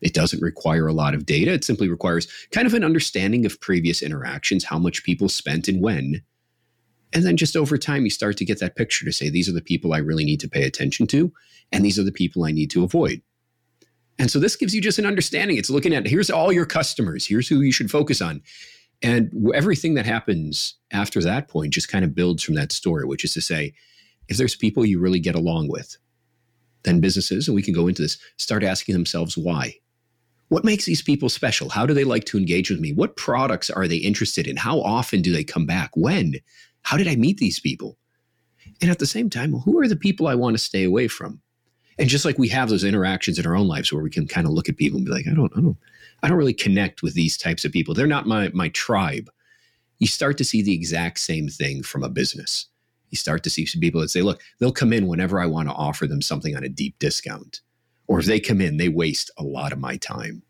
It 0.00 0.14
doesn't 0.14 0.42
require 0.42 0.88
a 0.88 0.92
lot 0.92 1.14
of 1.14 1.26
data. 1.26 1.52
It 1.52 1.64
simply 1.64 1.88
requires 1.88 2.26
kind 2.50 2.66
of 2.66 2.74
an 2.74 2.82
understanding 2.82 3.46
of 3.46 3.60
previous 3.60 4.02
interactions, 4.02 4.64
how 4.64 4.78
much 4.78 5.04
people 5.04 5.28
spent 5.28 5.68
and 5.68 5.80
when. 5.80 6.22
And 7.12 7.24
then 7.24 7.36
just 7.36 7.56
over 7.56 7.76
time, 7.76 8.04
you 8.04 8.10
start 8.10 8.36
to 8.38 8.44
get 8.44 8.58
that 8.60 8.76
picture 8.76 9.04
to 9.04 9.12
say, 9.12 9.28
these 9.28 9.48
are 9.48 9.52
the 9.52 9.60
people 9.60 9.92
I 9.92 9.98
really 9.98 10.24
need 10.24 10.40
to 10.40 10.48
pay 10.48 10.64
attention 10.64 11.06
to, 11.08 11.32
and 11.70 11.84
these 11.84 11.98
are 11.98 12.04
the 12.04 12.12
people 12.12 12.44
I 12.44 12.52
need 12.52 12.70
to 12.70 12.84
avoid. 12.84 13.20
And 14.18 14.30
so 14.30 14.38
this 14.38 14.56
gives 14.56 14.74
you 14.74 14.80
just 14.80 14.98
an 14.98 15.06
understanding. 15.06 15.56
It's 15.56 15.70
looking 15.70 15.94
at 15.94 16.06
here's 16.06 16.30
all 16.30 16.52
your 16.52 16.66
customers, 16.66 17.26
here's 17.26 17.48
who 17.48 17.60
you 17.60 17.72
should 17.72 17.90
focus 17.90 18.22
on. 18.22 18.42
And 19.02 19.32
everything 19.54 19.94
that 19.94 20.06
happens 20.06 20.76
after 20.92 21.20
that 21.22 21.48
point 21.48 21.72
just 21.72 21.88
kind 21.88 22.04
of 22.04 22.14
builds 22.14 22.42
from 22.42 22.54
that 22.54 22.72
story, 22.72 23.04
which 23.04 23.24
is 23.24 23.34
to 23.34 23.40
say, 23.40 23.74
if 24.28 24.36
there's 24.36 24.54
people 24.54 24.84
you 24.84 25.00
really 25.00 25.18
get 25.18 25.34
along 25.34 25.68
with, 25.68 25.96
then 26.84 27.00
businesses, 27.00 27.48
and 27.48 27.54
we 27.54 27.62
can 27.62 27.74
go 27.74 27.88
into 27.88 28.02
this, 28.02 28.18
start 28.36 28.62
asking 28.62 28.92
themselves 28.92 29.36
why. 29.36 29.74
What 30.48 30.64
makes 30.64 30.84
these 30.84 31.02
people 31.02 31.28
special? 31.28 31.70
How 31.70 31.86
do 31.86 31.94
they 31.94 32.04
like 32.04 32.24
to 32.26 32.38
engage 32.38 32.70
with 32.70 32.78
me? 32.78 32.92
What 32.92 33.16
products 33.16 33.70
are 33.70 33.88
they 33.88 33.96
interested 33.96 34.46
in? 34.46 34.56
How 34.56 34.80
often 34.80 35.22
do 35.22 35.32
they 35.32 35.44
come 35.44 35.66
back? 35.66 35.90
When? 35.94 36.34
How 36.82 36.96
did 36.96 37.08
I 37.08 37.16
meet 37.16 37.38
these 37.38 37.60
people? 37.60 37.96
And 38.80 38.90
at 38.90 38.98
the 38.98 39.06
same 39.06 39.30
time, 39.30 39.52
who 39.52 39.80
are 39.80 39.88
the 39.88 39.96
people 39.96 40.26
I 40.26 40.34
want 40.34 40.54
to 40.54 40.62
stay 40.62 40.84
away 40.84 41.08
from? 41.08 41.40
And 41.98 42.08
just 42.08 42.24
like 42.24 42.38
we 42.38 42.48
have 42.48 42.68
those 42.68 42.84
interactions 42.84 43.38
in 43.38 43.46
our 43.46 43.54
own 43.54 43.68
lives 43.68 43.92
where 43.92 44.02
we 44.02 44.10
can 44.10 44.26
kind 44.26 44.46
of 44.46 44.52
look 44.52 44.68
at 44.68 44.76
people 44.76 44.96
and 44.96 45.06
be 45.06 45.12
like, 45.12 45.26
I 45.28 45.34
don't, 45.34 45.52
I 45.56 45.60
don't, 45.60 45.76
I 46.22 46.28
don't 46.28 46.38
really 46.38 46.54
connect 46.54 47.02
with 47.02 47.14
these 47.14 47.36
types 47.36 47.64
of 47.64 47.72
people. 47.72 47.94
They're 47.94 48.06
not 48.06 48.26
my 48.26 48.50
my 48.54 48.68
tribe. 48.70 49.30
You 49.98 50.06
start 50.06 50.38
to 50.38 50.44
see 50.44 50.62
the 50.62 50.74
exact 50.74 51.20
same 51.20 51.48
thing 51.48 51.82
from 51.82 52.02
a 52.02 52.08
business. 52.08 52.66
You 53.10 53.16
start 53.16 53.44
to 53.44 53.50
see 53.50 53.66
some 53.66 53.80
people 53.80 54.00
that 54.00 54.08
say, 54.08 54.22
look, 54.22 54.40
they'll 54.58 54.72
come 54.72 54.92
in 54.92 55.06
whenever 55.06 55.38
I 55.38 55.46
want 55.46 55.68
to 55.68 55.74
offer 55.74 56.06
them 56.06 56.22
something 56.22 56.56
on 56.56 56.64
a 56.64 56.68
deep 56.68 56.98
discount. 56.98 57.60
Or 58.08 58.18
if 58.18 58.26
they 58.26 58.40
come 58.40 58.60
in, 58.60 58.78
they 58.78 58.88
waste 58.88 59.30
a 59.38 59.44
lot 59.44 59.72
of 59.72 59.78
my 59.78 59.96
time. 59.98 60.42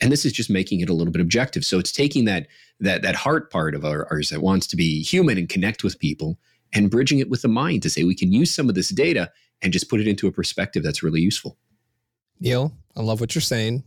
And 0.00 0.10
this 0.10 0.24
is 0.24 0.32
just 0.32 0.50
making 0.50 0.80
it 0.80 0.88
a 0.88 0.94
little 0.94 1.12
bit 1.12 1.20
objective. 1.20 1.64
So 1.64 1.78
it's 1.78 1.92
taking 1.92 2.24
that 2.24 2.46
that 2.80 3.02
that 3.02 3.14
heart 3.14 3.50
part 3.50 3.74
of 3.74 3.84
ours 3.84 4.30
that 4.30 4.42
wants 4.42 4.66
to 4.68 4.76
be 4.76 5.02
human 5.02 5.38
and 5.38 5.48
connect 5.48 5.84
with 5.84 5.98
people 5.98 6.38
and 6.72 6.90
bridging 6.90 7.18
it 7.18 7.28
with 7.28 7.42
the 7.42 7.48
mind 7.48 7.82
to 7.82 7.90
say 7.90 8.04
we 8.04 8.14
can 8.14 8.32
use 8.32 8.54
some 8.54 8.68
of 8.68 8.74
this 8.74 8.88
data 8.88 9.30
and 9.62 9.72
just 9.72 9.88
put 9.88 10.00
it 10.00 10.08
into 10.08 10.26
a 10.26 10.32
perspective 10.32 10.82
that's 10.82 11.02
really 11.02 11.20
useful. 11.20 11.56
Neil, 12.40 12.72
I 12.96 13.02
love 13.02 13.20
what 13.20 13.34
you're 13.34 13.42
saying. 13.42 13.84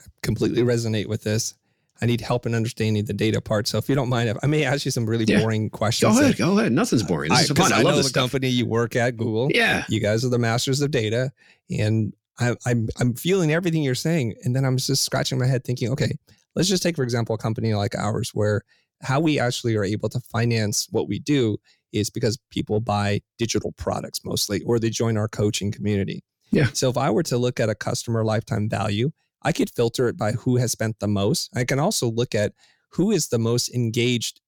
I 0.00 0.04
completely 0.22 0.62
resonate 0.62 1.06
with 1.06 1.22
this. 1.22 1.54
I 2.02 2.06
need 2.06 2.22
help 2.22 2.46
in 2.46 2.54
understanding 2.54 3.04
the 3.04 3.12
data 3.12 3.42
part. 3.42 3.68
So 3.68 3.76
if 3.76 3.88
you 3.88 3.94
don't 3.94 4.08
mind, 4.08 4.34
I 4.42 4.46
may 4.46 4.64
ask 4.64 4.86
you 4.86 4.90
some 4.90 5.04
really 5.04 5.26
yeah. 5.26 5.40
boring 5.40 5.68
questions. 5.68 6.14
Go 6.14 6.22
ahead. 6.22 6.38
Go 6.38 6.58
ahead. 6.58 6.72
Nothing's 6.72 7.02
boring. 7.02 7.28
This 7.28 7.40
I, 7.40 7.42
is 7.42 7.50
fun. 7.50 7.72
I, 7.74 7.80
I 7.80 7.82
love 7.82 7.96
the 7.96 8.04
stuff. 8.04 8.22
company 8.22 8.48
you 8.48 8.64
work 8.64 8.96
at, 8.96 9.18
Google. 9.18 9.50
Yeah. 9.52 9.84
You 9.90 10.00
guys 10.00 10.24
are 10.24 10.30
the 10.30 10.38
masters 10.38 10.80
of 10.80 10.90
data. 10.90 11.30
And 11.68 12.14
I, 12.38 12.56
I'm, 12.64 12.88
I'm 12.98 13.12
feeling 13.14 13.52
everything 13.52 13.82
you're 13.82 13.94
saying. 13.94 14.34
And 14.44 14.56
then 14.56 14.64
I'm 14.64 14.78
just 14.78 15.04
scratching 15.04 15.38
my 15.38 15.46
head 15.46 15.62
thinking, 15.62 15.90
okay, 15.90 16.12
let's 16.54 16.68
just 16.68 16.82
take, 16.82 16.96
for 16.96 17.02
example, 17.02 17.34
a 17.34 17.38
company 17.38 17.74
like 17.74 17.94
ours 17.94 18.30
where 18.34 18.62
how 19.02 19.20
we 19.20 19.38
actually 19.38 19.76
are 19.76 19.84
able 19.84 20.08
to 20.10 20.20
finance 20.20 20.86
what 20.90 21.08
we 21.08 21.18
do 21.18 21.56
is 21.92 22.10
because 22.10 22.38
people 22.50 22.80
buy 22.80 23.20
digital 23.38 23.72
products 23.72 24.20
mostly, 24.24 24.62
or 24.62 24.78
they 24.78 24.90
join 24.90 25.16
our 25.16 25.28
coaching 25.28 25.72
community. 25.72 26.22
Yeah. 26.52 26.68
So 26.72 26.90
if 26.90 26.96
I 26.96 27.10
were 27.10 27.22
to 27.24 27.38
look 27.38 27.60
at 27.60 27.68
a 27.68 27.74
customer 27.74 28.24
lifetime 28.24 28.68
value, 28.68 29.10
I 29.42 29.52
could 29.52 29.70
filter 29.70 30.08
it 30.08 30.16
by 30.16 30.32
who 30.32 30.56
has 30.56 30.72
spent 30.72 30.98
the 30.98 31.08
most. 31.08 31.50
I 31.56 31.64
can 31.64 31.78
also 31.78 32.10
look 32.10 32.34
at 32.34 32.52
who 32.90 33.10
is 33.10 33.28
the 33.28 33.38
most 33.38 33.72
engaged. 33.74 34.40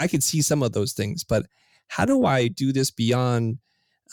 I 0.00 0.08
could 0.08 0.22
see 0.22 0.42
some 0.42 0.62
of 0.62 0.72
those 0.72 0.92
things, 0.92 1.24
but 1.24 1.46
how 1.88 2.04
do 2.04 2.24
I 2.24 2.48
do 2.48 2.72
this 2.72 2.90
beyond, 2.90 3.58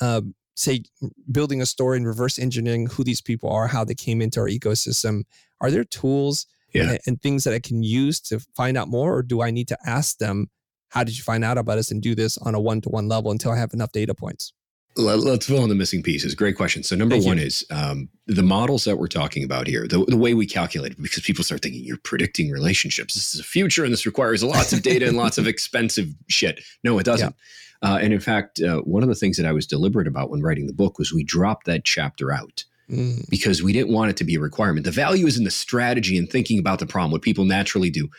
um, 0.02 0.36
say, 0.56 0.84
building 1.32 1.62
a 1.62 1.66
story 1.66 1.98
and 1.98 2.06
reverse 2.06 2.38
engineering 2.38 2.88
who 2.88 3.04
these 3.04 3.22
people 3.22 3.50
are, 3.50 3.68
how 3.68 3.84
they 3.84 3.96
came 3.96 4.22
into 4.22 4.40
our 4.40 4.48
ecosystem? 4.48 5.24
Are 5.62 5.72
there 5.72 5.84
tools 5.86 6.46
yeah. 6.74 6.92
and, 6.92 7.00
and 7.06 7.22
things 7.22 7.44
that 7.44 7.54
I 7.54 7.60
can 7.60 7.84
use 7.84 8.20
to 8.22 8.40
find 8.56 8.78
out 8.78 8.88
more, 8.88 9.16
or 9.16 9.24
do 9.24 9.42
I 9.42 9.52
need 9.52 9.68
to 9.70 9.78
ask 9.86 10.18
them 10.18 10.50
how 10.90 11.04
did 11.04 11.18
you 11.18 11.24
find 11.24 11.44
out 11.44 11.58
about 11.58 11.78
us 11.78 11.92
and 11.92 12.02
do 12.02 12.16
this 12.16 12.38
on 12.40 12.56
a 12.56 12.60
one 12.60 12.82
to 12.82 12.90
one 12.90 13.08
level 13.08 13.32
until 13.32 13.52
I 13.52 13.58
have 13.58 13.74
enough 13.74 13.92
data 13.92 14.14
points? 14.14 14.54
Let's 14.96 15.46
fill 15.46 15.64
in 15.64 15.70
the 15.70 15.76
missing 15.76 16.04
pieces. 16.04 16.34
Great 16.36 16.58
question. 16.58 16.84
So, 16.84 16.96
number 16.96 17.16
Thank 17.16 17.28
one 17.28 17.38
you. 17.38 17.46
is 17.46 17.64
um, 17.70 18.10
the 18.28 18.44
models 18.44 18.84
that 18.84 18.98
we're 18.98 19.08
talking 19.08 19.44
about 19.44 19.68
here, 19.68 19.88
the, 19.88 20.04
the 20.06 20.18
way 20.18 20.34
we 20.34 20.46
calculate 20.46 20.94
it, 20.94 21.02
because 21.02 21.24
people 21.24 21.44
start 21.44 21.62
thinking 21.62 21.84
you're 21.86 22.00
predicting 22.04 22.50
relationships. 22.50 23.14
This 23.14 23.34
is 23.34 23.40
a 23.40 23.44
future 23.44 23.84
and 23.84 23.94
this 23.94 24.06
requires 24.06 24.44
lots 24.44 24.74
of 24.74 24.82
data 24.82 25.08
and 25.08 25.16
lots 25.16 25.38
of 25.38 25.48
expensive 25.48 26.10
shit. 26.28 26.62
No, 26.84 26.98
it 27.00 27.06
doesn't. 27.06 27.36
Yeah. 27.84 27.90
Uh, 27.94 27.98
and 28.02 28.12
in 28.12 28.20
fact, 28.20 28.62
uh, 28.62 28.82
one 28.82 29.04
of 29.04 29.10
the 29.10 29.16
things 29.16 29.38
that 29.38 29.46
I 29.46 29.54
was 29.54 29.66
deliberate 29.66 30.08
about 30.08 30.30
when 30.30 30.42
writing 30.42 30.68
the 30.68 30.74
book 30.74 31.00
was 31.00 31.14
we 31.14 31.24
dropped 31.24 31.66
that 31.68 31.86
chapter 31.86 32.34
out 32.34 32.66
mm. 32.90 33.30
because 33.30 33.62
we 33.62 33.74
didn't 33.74 33.94
want 33.94 34.10
it 34.10 34.18
to 34.18 34.24
be 34.24 34.36
a 34.36 34.40
requirement. 34.40 34.86
The 34.86 34.92
value 34.92 35.28
is 35.28 35.38
in 35.38 35.44
the 35.44 35.52
strategy 35.52 36.18
and 36.18 36.30
thinking 36.30 36.60
about 36.60 36.80
the 36.80 36.86
problem, 36.86 37.12
what 37.12 37.22
people 37.22 37.46
naturally 37.46 37.90
do 37.90 38.10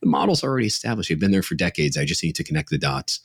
the 0.00 0.08
model's 0.08 0.44
already 0.44 0.66
established. 0.66 1.08
They've 1.08 1.18
been 1.18 1.30
there 1.30 1.42
for 1.42 1.54
decades. 1.54 1.96
I 1.96 2.04
just 2.04 2.22
need 2.22 2.36
to 2.36 2.44
connect 2.44 2.70
the 2.70 2.78
dots. 2.78 3.20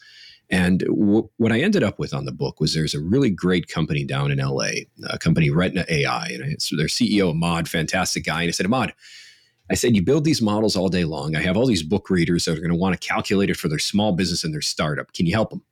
And 0.49 0.79
w- 0.79 1.29
what 1.37 1.51
I 1.51 1.61
ended 1.61 1.83
up 1.83 1.99
with 1.99 2.13
on 2.13 2.25
the 2.25 2.31
book 2.31 2.59
was 2.59 2.73
there's 2.73 2.93
a 2.93 2.99
really 2.99 3.29
great 3.29 3.67
company 3.67 4.03
down 4.03 4.31
in 4.31 4.39
LA, 4.39 4.71
a 5.09 5.17
company 5.17 5.49
Retina 5.49 5.85
AI, 5.89 6.27
and 6.27 6.61
so 6.61 6.75
their 6.75 6.87
CEO 6.87 7.31
Ahmad, 7.31 7.69
fantastic 7.69 8.25
guy. 8.25 8.41
And 8.41 8.49
I 8.49 8.51
said, 8.51 8.65
Ahmad, 8.65 8.93
I 9.71 9.75
said, 9.75 9.95
you 9.95 10.03
build 10.03 10.25
these 10.25 10.41
models 10.41 10.75
all 10.75 10.89
day 10.89 11.05
long. 11.05 11.35
I 11.35 11.41
have 11.41 11.55
all 11.55 11.65
these 11.65 11.83
book 11.83 12.09
readers 12.09 12.45
that 12.45 12.57
are 12.57 12.61
going 12.61 12.69
to 12.69 12.75
want 12.75 12.99
to 12.99 13.07
calculate 13.07 13.49
it 13.49 13.57
for 13.57 13.69
their 13.69 13.79
small 13.79 14.11
business 14.11 14.43
and 14.43 14.53
their 14.53 14.61
startup. 14.61 15.13
Can 15.13 15.25
you 15.25 15.33
help 15.33 15.51
them? 15.51 15.63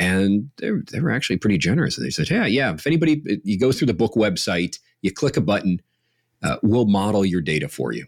And 0.00 0.50
they 0.56 0.70
they 0.90 1.00
were 1.00 1.10
actually 1.10 1.36
pretty 1.36 1.58
generous. 1.58 1.98
And 1.98 2.06
they 2.06 2.10
said, 2.10 2.30
yeah, 2.30 2.46
yeah. 2.46 2.72
If 2.72 2.86
anybody, 2.86 3.22
you 3.44 3.58
go 3.58 3.70
through 3.70 3.88
the 3.88 3.94
book 3.94 4.14
website, 4.14 4.78
you 5.02 5.12
click 5.12 5.36
a 5.36 5.42
button, 5.42 5.80
uh, 6.42 6.56
we'll 6.62 6.86
model 6.86 7.24
your 7.24 7.42
data 7.42 7.68
for 7.68 7.92
you. 7.92 8.06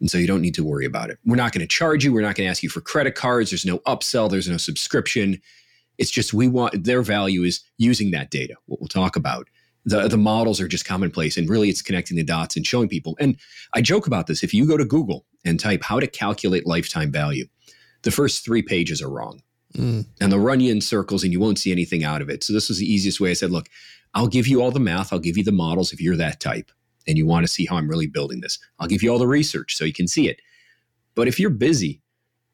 And 0.00 0.10
so 0.10 0.18
you 0.18 0.26
don't 0.26 0.42
need 0.42 0.54
to 0.56 0.64
worry 0.64 0.84
about 0.84 1.08
it. 1.08 1.18
We're 1.24 1.36
not 1.36 1.52
going 1.52 1.62
to 1.62 1.66
charge 1.66 2.04
you. 2.04 2.12
We're 2.12 2.20
not 2.20 2.34
going 2.34 2.46
to 2.46 2.50
ask 2.50 2.62
you 2.62 2.68
for 2.68 2.82
credit 2.82 3.14
cards. 3.14 3.50
There's 3.50 3.64
no 3.64 3.78
upsell. 3.80 4.30
There's 4.30 4.48
no 4.48 4.58
subscription. 4.58 5.40
It's 5.96 6.10
just 6.10 6.34
we 6.34 6.46
want 6.46 6.84
their 6.84 7.02
value 7.02 7.42
is 7.44 7.60
using 7.78 8.10
that 8.10 8.30
data, 8.30 8.54
what 8.66 8.80
we'll 8.80 8.88
talk 8.88 9.16
about. 9.16 9.48
The, 9.84 10.08
the 10.08 10.18
models 10.18 10.60
are 10.60 10.68
just 10.68 10.84
commonplace 10.84 11.36
and 11.38 11.48
really 11.48 11.68
it's 11.68 11.82
connecting 11.82 12.16
the 12.16 12.24
dots 12.24 12.56
and 12.56 12.66
showing 12.66 12.88
people. 12.88 13.16
And 13.18 13.36
I 13.72 13.80
joke 13.80 14.06
about 14.06 14.26
this. 14.26 14.42
If 14.42 14.52
you 14.52 14.66
go 14.66 14.76
to 14.76 14.84
Google 14.84 15.24
and 15.44 15.58
type 15.58 15.82
how 15.82 16.00
to 16.00 16.06
calculate 16.06 16.66
lifetime 16.66 17.10
value, 17.10 17.46
the 18.02 18.10
first 18.10 18.44
three 18.44 18.62
pages 18.62 19.00
are 19.00 19.10
wrong. 19.10 19.40
Mm. 19.72 20.06
And 20.20 20.32
they'll 20.32 20.38
run 20.38 20.60
you 20.60 20.70
in 20.70 20.80
circles 20.80 21.22
and 21.22 21.32
you 21.32 21.40
won't 21.40 21.58
see 21.58 21.72
anything 21.72 22.04
out 22.04 22.22
of 22.22 22.28
it. 22.28 22.44
So 22.44 22.52
this 22.52 22.68
was 22.68 22.78
the 22.78 22.90
easiest 22.90 23.20
way. 23.20 23.30
I 23.30 23.34
said, 23.34 23.50
look, 23.50 23.68
I'll 24.14 24.28
give 24.28 24.46
you 24.46 24.62
all 24.62 24.70
the 24.70 24.80
math. 24.80 25.12
I'll 25.12 25.18
give 25.18 25.36
you 25.36 25.44
the 25.44 25.52
models 25.52 25.92
if 25.92 26.00
you're 26.00 26.16
that 26.16 26.40
type 26.40 26.70
and 27.06 27.16
you 27.16 27.26
want 27.26 27.44
to 27.44 27.52
see 27.52 27.66
how 27.66 27.76
I'm 27.76 27.88
really 27.88 28.06
building 28.06 28.40
this, 28.40 28.58
I'll 28.78 28.86
give 28.86 29.02
you 29.02 29.10
all 29.10 29.18
the 29.18 29.26
research 29.26 29.74
so 29.76 29.84
you 29.84 29.92
can 29.92 30.06
see 30.06 30.28
it. 30.28 30.40
But 31.14 31.28
if 31.28 31.40
you're 31.40 31.50
busy 31.50 32.00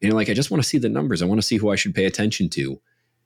and 0.01 0.09
you're 0.09 0.19
like, 0.19 0.31
I 0.31 0.35
just 0.35 0.51
want 0.51 0.63
to 0.63 0.69
see 0.69 0.79
the 0.79 0.89
numbers, 0.89 1.23
I 1.23 1.27
want 1.27 1.41
to 1.41 1.47
see 1.47 1.57
who 1.57 1.71
I 1.71 1.77
should 1.77 1.95
pay 1.95 2.07
attention 2.07 2.49
to, 2.51 2.81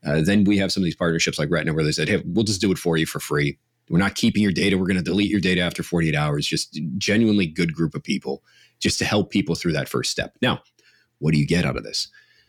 uh, 0.05 0.21
then 0.23 0.45
we 0.45 0.59
have 0.59 0.73
some 0.73 0.83
of 0.83 0.85
these 0.85 0.97
partnerships 0.97 1.39
like 1.39 1.51
Retina 1.51 1.75
where 1.75 1.85
they 1.85 1.93
said, 1.93 2.09
hey, 2.09 2.23
we'll 2.27 2.45
just 2.45 2.61
do 2.61 2.73
it 2.73 2.79
for 2.79 2.97
you 2.97 3.07
for 3.07 3.21
free. 3.21 3.59
We're 3.89 3.99
not 3.99 4.15
keeping 4.15 4.43
your 4.43 4.53
data. 4.53 4.79
We're 4.79 4.87
going 4.87 4.97
to 4.97 5.03
delete 5.03 5.31
your 5.31 5.41
data 5.41 5.61
after 5.61 5.83
48 5.83 6.15
hours. 6.15 6.47
Just 6.47 6.81
genuinely 6.99 7.47
good 7.47 7.75
group 7.75 7.95
of 7.95 8.03
people 8.03 8.43
just 8.81 8.99
to 8.99 9.05
help 9.05 9.31
people 9.31 9.55
through 9.55 9.73
that 9.73 9.89
first 9.89 10.11
step. 10.11 10.35
Now, 10.41 10.63
what 11.19 11.33
do 11.33 11.39
you 11.39 11.47
get 11.47 11.65
out 11.65 11.77
of 11.77 11.85
this? 11.85 12.09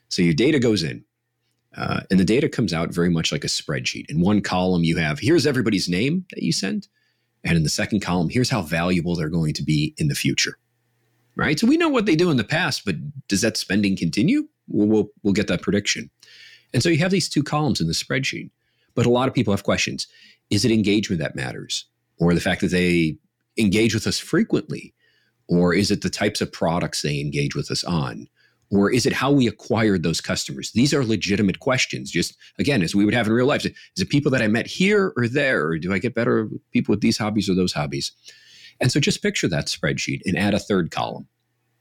So 0.10 0.22
your 0.22 0.34
data 0.34 0.60
goes 0.60 0.84
in, 0.84 1.04
uh, 1.76 2.02
and 2.12 2.20
the 2.20 2.26
data 2.26 2.48
comes 2.48 2.74
out 2.74 2.94
very 2.94 3.10
much 3.10 3.32
like 3.32 3.44
a 3.44 3.48
spreadsheet. 3.48 4.10
In 4.10 4.22
one 4.22 4.42
column, 4.42 4.84
you 4.84 4.98
have 4.98 5.20
here's 5.20 5.48
everybody's 5.48 5.90
name 5.90 6.26
that 6.32 6.44
you 6.44 6.52
sent. 6.52 6.88
And 7.44 7.58
in 7.58 7.64
the 7.64 7.70
second 7.70 8.02
column, 8.02 8.30
here's 8.30 8.50
how 8.50 8.62
valuable 8.62 9.16
they're 9.16 9.30
going 9.30 9.54
to 9.56 9.64
be 9.64 9.94
in 9.98 10.08
the 10.08 10.16
future. 10.16 10.58
Right. 11.36 11.60
So 11.60 11.68
we 11.68 11.78
know 11.78 11.90
what 11.90 12.06
they 12.06 12.16
do 12.16 12.30
in 12.30 12.38
the 12.38 12.44
past, 12.44 12.86
but 12.86 12.96
does 13.28 13.42
that 13.42 13.58
spending 13.58 13.98
continue? 13.98 14.48
We'll, 14.68 14.88
we'll, 14.88 15.08
we'll 15.24 15.34
get 15.34 15.48
that 15.48 15.64
prediction. 15.64 16.10
And 16.74 16.84
so 16.84 16.90
you 16.90 17.00
have 17.00 17.12
these 17.12 17.28
two 17.28 17.44
columns 17.44 17.82
in 17.82 17.88
the 17.88 17.94
spreadsheet. 17.94 18.52
But 18.96 19.08
a 19.08 19.10
lot 19.10 19.28
of 19.28 19.34
people 19.34 19.52
have 19.52 19.64
questions. 19.64 20.08
Is 20.52 20.64
it 20.64 20.72
engagement 20.72 21.22
that 21.22 21.36
matters? 21.36 21.86
Or 22.20 22.34
the 22.36 22.40
fact 22.40 22.62
that 22.62 22.72
they 22.72 23.18
engage 23.58 23.96
with 23.96 24.06
us 24.06 24.20
frequently? 24.20 24.94
Or 25.48 25.74
is 25.74 25.92
it 25.92 26.02
the 26.02 26.10
types 26.10 26.40
of 26.40 26.52
products 26.52 27.02
they 27.02 27.20
engage 27.20 27.56
with 27.56 27.72
us 27.72 27.84
on? 27.84 28.28
Or 28.74 28.90
is 28.90 29.06
it 29.06 29.14
how 29.14 29.32
we 29.32 29.48
acquired 29.48 30.02
those 30.02 30.20
customers? 30.20 30.72
These 30.72 30.96
are 30.96 31.06
legitimate 31.06 31.60
questions. 31.60 32.10
Just 32.10 32.36
again, 32.58 32.82
as 32.82 32.96
we 32.96 33.06
would 33.06 33.14
have 33.14 33.28
in 33.28 33.34
real 33.34 33.46
life, 33.46 33.64
is 33.66 33.74
it 33.98 34.10
people 34.10 34.32
that 34.32 34.42
I 34.42 34.48
met 34.48 34.66
here 34.66 35.14
or 35.16 35.28
there? 35.28 35.68
Or 35.68 35.78
do 35.78 35.94
I 35.94 36.00
get 36.00 36.16
better 36.16 36.50
people 36.72 36.92
with 36.92 37.02
these 37.02 37.20
hobbies 37.20 37.48
or 37.48 37.54
those 37.54 37.74
hobbies? 37.74 38.12
And 38.82 38.92
so 38.92 39.00
just 39.00 39.22
picture 39.22 39.48
that 39.48 39.68
spreadsheet 39.68 40.22
and 40.26 40.38
add 40.38 40.56
a 40.56 40.60
third 40.60 40.90
column. 40.90 41.28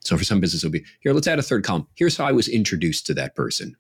So 0.01 0.19
for 0.19 0.25
some 0.25 0.41
business, 0.41 0.65
it'll 0.65 0.73
be 0.73 0.85
here, 1.01 1.15
let's 1.15 1.29
add 1.29 1.39
a 1.39 1.43
third 1.43 1.65
column. 1.65 1.87
Here's 1.95 2.17
how 2.17 2.27
I 2.27 2.33
was 2.33 2.49
introduced 2.49 3.07
to 3.07 3.15
that 3.15 3.37
person. 3.37 3.75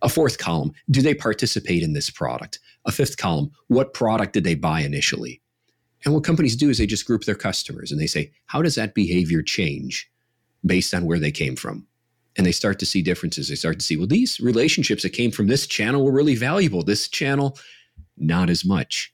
A 0.00 0.08
fourth 0.08 0.38
column, 0.38 0.72
do 0.90 1.02
they 1.02 1.14
participate 1.14 1.82
in 1.82 1.92
this 1.92 2.08
product? 2.08 2.60
A 2.86 2.92
fifth 2.92 3.16
column, 3.16 3.50
what 3.66 3.92
product 3.92 4.32
did 4.32 4.44
they 4.44 4.54
buy 4.54 4.80
initially? 4.80 5.42
And 6.04 6.14
what 6.14 6.22
companies 6.24 6.54
do 6.54 6.70
is 6.70 6.78
they 6.78 6.86
just 6.86 7.06
group 7.06 7.24
their 7.24 7.34
customers 7.34 7.90
and 7.90 8.00
they 8.00 8.06
say, 8.06 8.30
how 8.46 8.62
does 8.62 8.76
that 8.76 8.94
behavior 8.94 9.42
change 9.42 10.08
based 10.64 10.94
on 10.94 11.04
where 11.04 11.18
they 11.18 11.32
came 11.32 11.56
from? 11.56 11.87
And 12.38 12.46
they 12.46 12.52
start 12.52 12.78
to 12.78 12.86
see 12.86 13.02
differences. 13.02 13.48
They 13.48 13.56
start 13.56 13.80
to 13.80 13.84
see, 13.84 13.96
well, 13.96 14.06
these 14.06 14.38
relationships 14.38 15.02
that 15.02 15.10
came 15.10 15.32
from 15.32 15.48
this 15.48 15.66
channel 15.66 16.04
were 16.04 16.12
really 16.12 16.36
valuable. 16.36 16.84
This 16.84 17.08
channel, 17.08 17.58
not 18.16 18.48
as 18.48 18.64
much. 18.64 19.12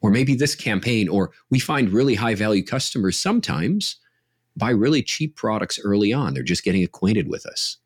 Or 0.00 0.10
maybe 0.10 0.34
this 0.34 0.54
campaign, 0.54 1.08
or 1.08 1.32
we 1.50 1.58
find 1.58 1.90
really 1.90 2.14
high 2.14 2.34
value 2.34 2.64
customers 2.64 3.18
sometimes 3.18 3.96
buy 4.56 4.70
really 4.70 5.02
cheap 5.02 5.36
products 5.36 5.78
early 5.84 6.14
on. 6.14 6.32
They're 6.32 6.42
just 6.42 6.64
getting 6.64 6.82
acquainted 6.82 7.28
with 7.28 7.44
us. 7.44 7.76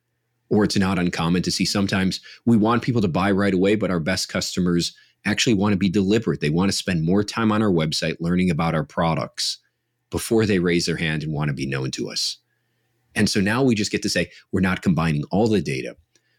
Or 0.50 0.62
it's 0.62 0.76
not 0.76 0.98
uncommon 0.98 1.42
to 1.42 1.50
see 1.50 1.64
sometimes 1.64 2.20
we 2.46 2.56
want 2.56 2.82
people 2.82 3.00
to 3.00 3.08
buy 3.08 3.32
right 3.32 3.54
away, 3.54 3.74
but 3.74 3.90
our 3.90 4.00
best 4.00 4.28
customers 4.28 4.92
actually 5.24 5.54
want 5.54 5.72
to 5.72 5.78
be 5.78 5.88
deliberate. 5.88 6.40
They 6.40 6.50
want 6.50 6.70
to 6.70 6.76
spend 6.76 7.04
more 7.04 7.24
time 7.24 7.50
on 7.50 7.62
our 7.62 7.70
website 7.70 8.16
learning 8.20 8.50
about 8.50 8.74
our 8.74 8.84
products 8.84 9.58
before 10.10 10.46
they 10.46 10.58
raise 10.60 10.86
their 10.86 10.96
hand 10.96 11.24
and 11.24 11.32
want 11.32 11.48
to 11.48 11.54
be 11.54 11.66
known 11.66 11.90
to 11.92 12.08
us. 12.08 12.38
And 13.14 13.28
so 13.28 13.40
now 13.40 13.62
we 13.62 13.74
just 13.74 13.92
get 13.92 14.02
to 14.02 14.08
say 14.08 14.30
we're 14.52 14.60
not 14.60 14.82
combining 14.82 15.24
all 15.30 15.48
the 15.48 15.60
data. 15.60 15.96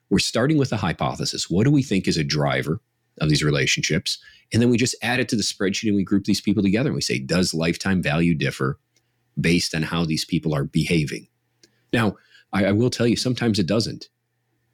We're 0.10 0.20
starting 0.20 0.58
with 0.58 0.72
a 0.72 0.78
hypothesis. 0.78 1.50
What 1.50 1.64
do 1.64 1.72
we 1.72 1.84
think 1.84 2.08
is 2.08 2.18
a 2.18 2.24
driver 2.24 2.82
of 3.20 3.30
these 3.30 3.44
relationships? 3.44 4.18
And 4.52 4.62
then 4.62 4.70
we 4.70 4.78
just 4.78 4.96
add 5.02 5.20
it 5.20 5.30
to 5.30 5.36
the 5.36 5.44
spreadsheet 5.44 5.88
and 5.88 5.96
we 5.96 6.04
group 6.04 6.26
these 6.26 6.42
people 6.42 6.64
together 6.64 6.90
and 6.90 6.96
we 6.96 7.02
say, 7.02 7.20
does 7.20 7.54
lifetime 7.54 8.02
value 8.02 8.36
differ 8.36 8.80
based 9.40 9.74
on 9.74 9.84
how 9.84 10.06
these 10.06 10.26
people 10.26 10.54
are 10.54 10.66
behaving? 10.66 11.28
Now, 11.94 12.16
I, 12.52 12.66
I 12.66 12.72
will 12.72 12.90
tell 12.90 13.08
you, 13.08 13.16
sometimes 13.16 13.60
it 13.60 13.68
doesn't. 13.68 14.10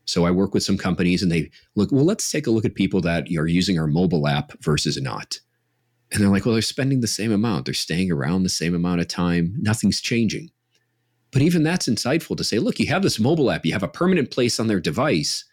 So 0.05 0.25
I 0.25 0.31
work 0.31 0.53
with 0.53 0.63
some 0.63 0.77
companies 0.77 1.21
and 1.21 1.31
they 1.31 1.51
look, 1.75 1.91
well, 1.91 2.05
let's 2.05 2.31
take 2.31 2.47
a 2.47 2.51
look 2.51 2.65
at 2.65 2.75
people 2.75 3.01
that 3.01 3.27
are 3.37 3.47
using 3.47 3.77
our 3.77 3.87
mobile 3.87 4.27
app 4.27 4.53
versus 4.63 4.99
not. 4.99 5.39
And 6.11 6.21
they're 6.21 6.29
like, 6.29 6.45
well, 6.45 6.53
they're 6.53 6.61
spending 6.61 7.01
the 7.01 7.07
same 7.07 7.31
amount. 7.31 7.65
They're 7.65 7.73
staying 7.73 8.11
around 8.11 8.43
the 8.43 8.49
same 8.49 8.73
amount 8.73 9.01
of 9.01 9.09
time. 9.09 9.53
Nothing's 9.57 9.99
changing. 9.99 10.49
But 11.37 11.43
even 11.43 11.61
that's 11.61 11.87
insightful 11.87 12.35
to 12.35 12.43
say, 12.43 12.57
look, 12.57 12.79
you 12.79 12.87
have 12.87 13.03
this 13.03 13.19
mobile 13.19 13.51
app, 13.51 13.63
you 13.63 13.71
have 13.71 13.83
a 13.83 13.87
permanent 13.87 14.31
place 14.31 14.59
on 14.59 14.65
their 14.65 14.79
device, 14.79 15.45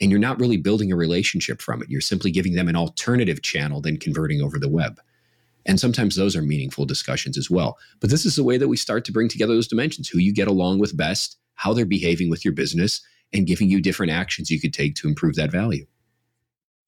and 0.00 0.12
you're 0.12 0.20
not 0.20 0.38
really 0.38 0.56
building 0.56 0.92
a 0.92 0.96
relationship 0.96 1.60
from 1.60 1.82
it. 1.82 1.90
You're 1.90 2.00
simply 2.00 2.30
giving 2.30 2.54
them 2.54 2.68
an 2.68 2.76
alternative 2.76 3.42
channel 3.42 3.80
than 3.80 3.96
converting 3.96 4.40
over 4.40 4.60
the 4.60 4.68
web. 4.68 5.00
And 5.66 5.80
sometimes 5.80 6.14
those 6.14 6.36
are 6.36 6.42
meaningful 6.42 6.84
discussions 6.84 7.36
as 7.36 7.50
well. 7.50 7.78
But 7.98 8.10
this 8.10 8.24
is 8.24 8.36
the 8.36 8.44
way 8.44 8.58
that 8.58 8.68
we 8.68 8.76
start 8.76 9.04
to 9.06 9.12
bring 9.12 9.28
together 9.28 9.54
those 9.54 9.66
dimensions 9.66 10.08
who 10.08 10.20
you 10.20 10.32
get 10.32 10.46
along 10.46 10.78
with 10.78 10.96
best, 10.96 11.36
how 11.54 11.72
they're 11.72 11.84
behaving 11.84 12.30
with 12.30 12.44
your 12.44 12.54
business, 12.54 13.00
and 13.32 13.44
giving 13.44 13.68
you 13.68 13.82
different 13.82 14.12
actions 14.12 14.52
you 14.52 14.60
could 14.60 14.72
take 14.72 14.94
to 14.94 15.08
improve 15.08 15.34
that 15.34 15.50
value. 15.50 15.84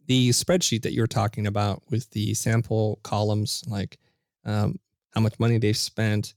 The 0.06 0.28
spreadsheet 0.28 0.82
that 0.82 0.92
you're 0.92 1.08
talking 1.08 1.48
about 1.48 1.82
with 1.90 2.08
the 2.10 2.34
sample 2.34 3.00
columns, 3.02 3.64
like 3.66 3.98
um, 4.44 4.78
how 5.16 5.20
much 5.20 5.40
money 5.40 5.58
they've 5.58 5.76
spent, 5.76 6.34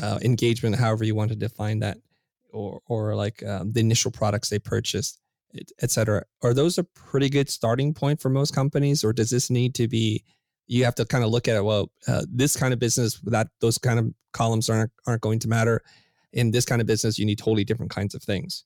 uh, 0.00 0.18
engagement, 0.22 0.76
however 0.76 1.04
you 1.04 1.14
want 1.14 1.30
to 1.30 1.36
define 1.36 1.80
that, 1.80 1.98
or 2.52 2.80
or 2.86 3.14
like 3.14 3.42
um, 3.44 3.72
the 3.72 3.80
initial 3.80 4.10
products 4.10 4.48
they 4.48 4.58
purchased, 4.58 5.20
etc. 5.82 6.24
Are 6.42 6.54
those 6.54 6.78
a 6.78 6.84
pretty 6.84 7.28
good 7.28 7.48
starting 7.48 7.94
point 7.94 8.20
for 8.20 8.30
most 8.30 8.54
companies, 8.54 9.04
or 9.04 9.12
does 9.12 9.30
this 9.30 9.50
need 9.50 9.74
to 9.76 9.88
be? 9.88 10.24
You 10.66 10.84
have 10.84 10.94
to 10.94 11.04
kind 11.04 11.24
of 11.24 11.30
look 11.30 11.46
at 11.46 11.56
it. 11.56 11.64
Well, 11.64 11.90
uh, 12.08 12.24
this 12.30 12.56
kind 12.56 12.72
of 12.72 12.78
business 12.78 13.20
that 13.24 13.48
those 13.60 13.76
kind 13.76 13.98
of 13.98 14.12
columns 14.32 14.70
aren't 14.70 14.92
aren't 15.06 15.22
going 15.22 15.38
to 15.40 15.48
matter. 15.48 15.82
In 16.32 16.50
this 16.50 16.64
kind 16.64 16.80
of 16.80 16.86
business, 16.86 17.18
you 17.18 17.26
need 17.26 17.38
totally 17.38 17.64
different 17.64 17.92
kinds 17.92 18.14
of 18.14 18.22
things. 18.22 18.64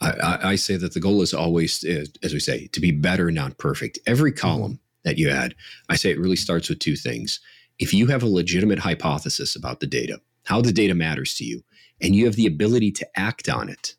I, 0.00 0.38
I, 0.42 0.56
say 0.56 0.76
that 0.76 0.94
the 0.94 1.00
goal 1.00 1.22
is 1.22 1.32
always, 1.32 1.84
uh, 1.84 2.04
as 2.22 2.32
we 2.32 2.40
say, 2.40 2.66
to 2.68 2.80
be 2.80 2.90
better, 2.90 3.30
not 3.30 3.58
perfect. 3.58 3.98
Every 4.06 4.32
mm-hmm. 4.32 4.40
column 4.40 4.80
that 5.04 5.18
you 5.18 5.30
add, 5.30 5.54
I 5.88 5.96
say 5.96 6.10
it 6.10 6.18
really 6.18 6.36
starts 6.36 6.68
with 6.68 6.78
two 6.78 6.96
things. 6.96 7.40
If 7.78 7.92
you 7.94 8.06
have 8.08 8.22
a 8.22 8.28
legitimate 8.28 8.78
hypothesis 8.78 9.56
about 9.56 9.80
the 9.80 9.86
data, 9.86 10.20
how 10.44 10.60
the 10.60 10.72
data 10.72 10.94
matters 10.94 11.34
to 11.34 11.44
you, 11.44 11.62
and 12.00 12.14
you 12.14 12.26
have 12.26 12.36
the 12.36 12.46
ability 12.46 12.92
to 12.92 13.08
act 13.16 13.48
on 13.48 13.68
it, 13.68 13.94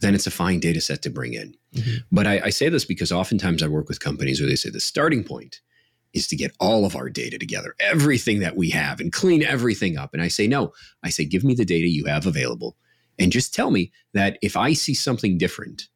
then 0.00 0.14
it's 0.14 0.26
a 0.26 0.30
fine 0.30 0.60
data 0.60 0.80
set 0.80 1.02
to 1.02 1.10
bring 1.10 1.34
in. 1.34 1.54
Mm-hmm. 1.74 1.96
But 2.12 2.26
I, 2.26 2.40
I 2.44 2.50
say 2.50 2.68
this 2.68 2.84
because 2.84 3.12
oftentimes 3.12 3.62
I 3.62 3.68
work 3.68 3.88
with 3.88 4.00
companies 4.00 4.40
where 4.40 4.48
they 4.48 4.56
say 4.56 4.70
the 4.70 4.80
starting 4.80 5.24
point 5.24 5.60
is 6.12 6.26
to 6.28 6.36
get 6.36 6.52
all 6.60 6.84
of 6.86 6.96
our 6.96 7.10
data 7.10 7.38
together, 7.38 7.74
everything 7.80 8.40
that 8.40 8.56
we 8.56 8.70
have, 8.70 9.00
and 9.00 9.12
clean 9.12 9.42
everything 9.42 9.98
up. 9.98 10.14
And 10.14 10.22
I 10.22 10.28
say, 10.28 10.46
no, 10.46 10.72
I 11.02 11.10
say, 11.10 11.24
give 11.24 11.44
me 11.44 11.54
the 11.54 11.64
data 11.64 11.88
you 11.88 12.06
have 12.06 12.26
available. 12.26 12.76
And 13.18 13.32
just 13.32 13.54
tell 13.54 13.70
me 13.70 13.92
that 14.14 14.38
if 14.42 14.56
I 14.56 14.72
see 14.72 14.94
something 14.94 15.38
different, 15.38 15.88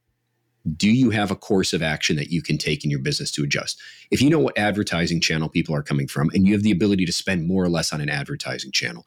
do 0.76 0.90
you 0.90 1.10
have 1.10 1.30
a 1.30 1.36
course 1.36 1.72
of 1.72 1.82
action 1.82 2.16
that 2.16 2.30
you 2.30 2.42
can 2.42 2.58
take 2.58 2.84
in 2.84 2.90
your 2.90 3.00
business 3.00 3.30
to 3.32 3.42
adjust? 3.42 3.80
If 4.10 4.20
you 4.20 4.28
know 4.28 4.38
what 4.38 4.58
advertising 4.58 5.20
channel 5.20 5.48
people 5.48 5.74
are 5.74 5.82
coming 5.82 6.06
from 6.06 6.30
and 6.34 6.46
you 6.46 6.52
have 6.52 6.62
the 6.62 6.70
ability 6.70 7.06
to 7.06 7.12
spend 7.12 7.46
more 7.46 7.64
or 7.64 7.70
less 7.70 7.92
on 7.92 8.00
an 8.00 8.10
advertising 8.10 8.72
channel, 8.72 9.06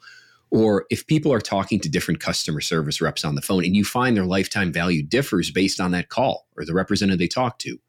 or 0.53 0.85
if 0.91 1.07
people 1.07 1.33
are 1.33 1.41
talking 1.41 1.79
to 1.79 1.89
different 1.89 2.19
customer 2.19 2.61
service 2.61 3.01
reps 3.01 3.25
on 3.25 3.33
the 3.33 3.41
phone 3.41 3.65
and 3.65 3.75
you 3.75 3.83
find 3.83 4.15
their 4.15 4.25
lifetime 4.25 4.71
value 4.71 5.01
differs 5.01 5.49
based 5.49 5.81
on 5.81 5.89
that 5.91 6.09
call 6.09 6.47
or 6.55 6.63
the 6.63 6.75
representative 6.75 7.17
they 7.17 7.27
talk 7.27 7.57
to, 7.57 7.79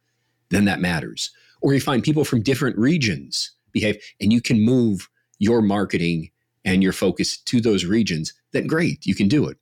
then 0.48 0.64
that 0.64 0.80
matters. 0.80 1.30
Or 1.60 1.74
you 1.74 1.80
find 1.80 2.02
people 2.02 2.24
from 2.24 2.42
different 2.42 2.78
regions 2.78 3.50
behave 3.72 4.02
and 4.18 4.32
you 4.32 4.40
can 4.40 4.62
move 4.62 5.10
your 5.38 5.60
marketing 5.60 6.30
and 6.64 6.82
your 6.82 6.94
focus 6.94 7.36
to 7.36 7.60
those 7.60 7.84
regions, 7.84 8.32
then 8.52 8.66
great, 8.66 9.04
you 9.04 9.14
can 9.14 9.28
do 9.28 9.46
it. 9.46 9.58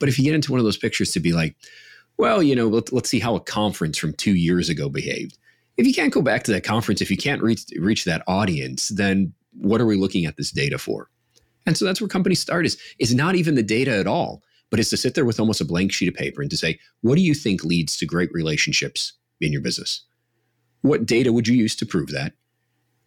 But 0.00 0.08
if 0.08 0.18
you 0.18 0.24
get 0.24 0.34
into 0.34 0.50
one 0.50 0.58
of 0.58 0.64
those 0.64 0.76
pictures 0.76 1.12
to 1.12 1.20
be 1.20 1.32
like, 1.32 1.54
well, 2.18 2.42
you 2.42 2.56
know, 2.56 2.66
let, 2.66 2.92
us 2.92 3.08
see 3.08 3.20
how 3.20 3.36
a 3.36 3.40
conference 3.40 3.96
from 3.96 4.12
two 4.12 4.34
years 4.34 4.68
ago 4.68 4.88
behaved. 4.88 5.38
If 5.76 5.86
you 5.86 5.94
can't 5.94 6.12
go 6.12 6.20
back 6.20 6.42
to 6.44 6.52
that 6.52 6.64
conference, 6.64 7.00
if 7.00 7.12
you 7.12 7.16
can't 7.16 7.42
reach 7.42 7.66
reach 7.78 8.04
that 8.04 8.24
audience, 8.26 8.88
then 8.88 9.32
what 9.52 9.80
are 9.80 9.86
we 9.86 9.96
looking 9.96 10.24
at 10.24 10.36
this 10.36 10.50
data 10.50 10.78
for? 10.78 11.10
And 11.66 11.76
so 11.76 11.84
that's 11.84 12.00
where 12.00 12.08
companies 12.08 12.40
start 12.40 12.66
is, 12.66 12.78
is 12.98 13.14
not 13.14 13.34
even 13.34 13.54
the 13.54 13.62
data 13.62 13.92
at 13.92 14.06
all, 14.06 14.42
but 14.70 14.80
it's 14.80 14.90
to 14.90 14.96
sit 14.96 15.14
there 15.14 15.24
with 15.24 15.40
almost 15.40 15.60
a 15.60 15.64
blank 15.64 15.92
sheet 15.92 16.08
of 16.08 16.14
paper 16.14 16.42
and 16.42 16.50
to 16.50 16.56
say, 16.56 16.78
what 17.00 17.16
do 17.16 17.22
you 17.22 17.34
think 17.34 17.64
leads 17.64 17.96
to 17.98 18.06
great 18.06 18.32
relationships 18.32 19.14
in 19.40 19.52
your 19.52 19.62
business? 19.62 20.04
What 20.82 21.06
data 21.06 21.32
would 21.32 21.48
you 21.48 21.54
use 21.54 21.74
to 21.76 21.86
prove 21.86 22.10
that? 22.10 22.34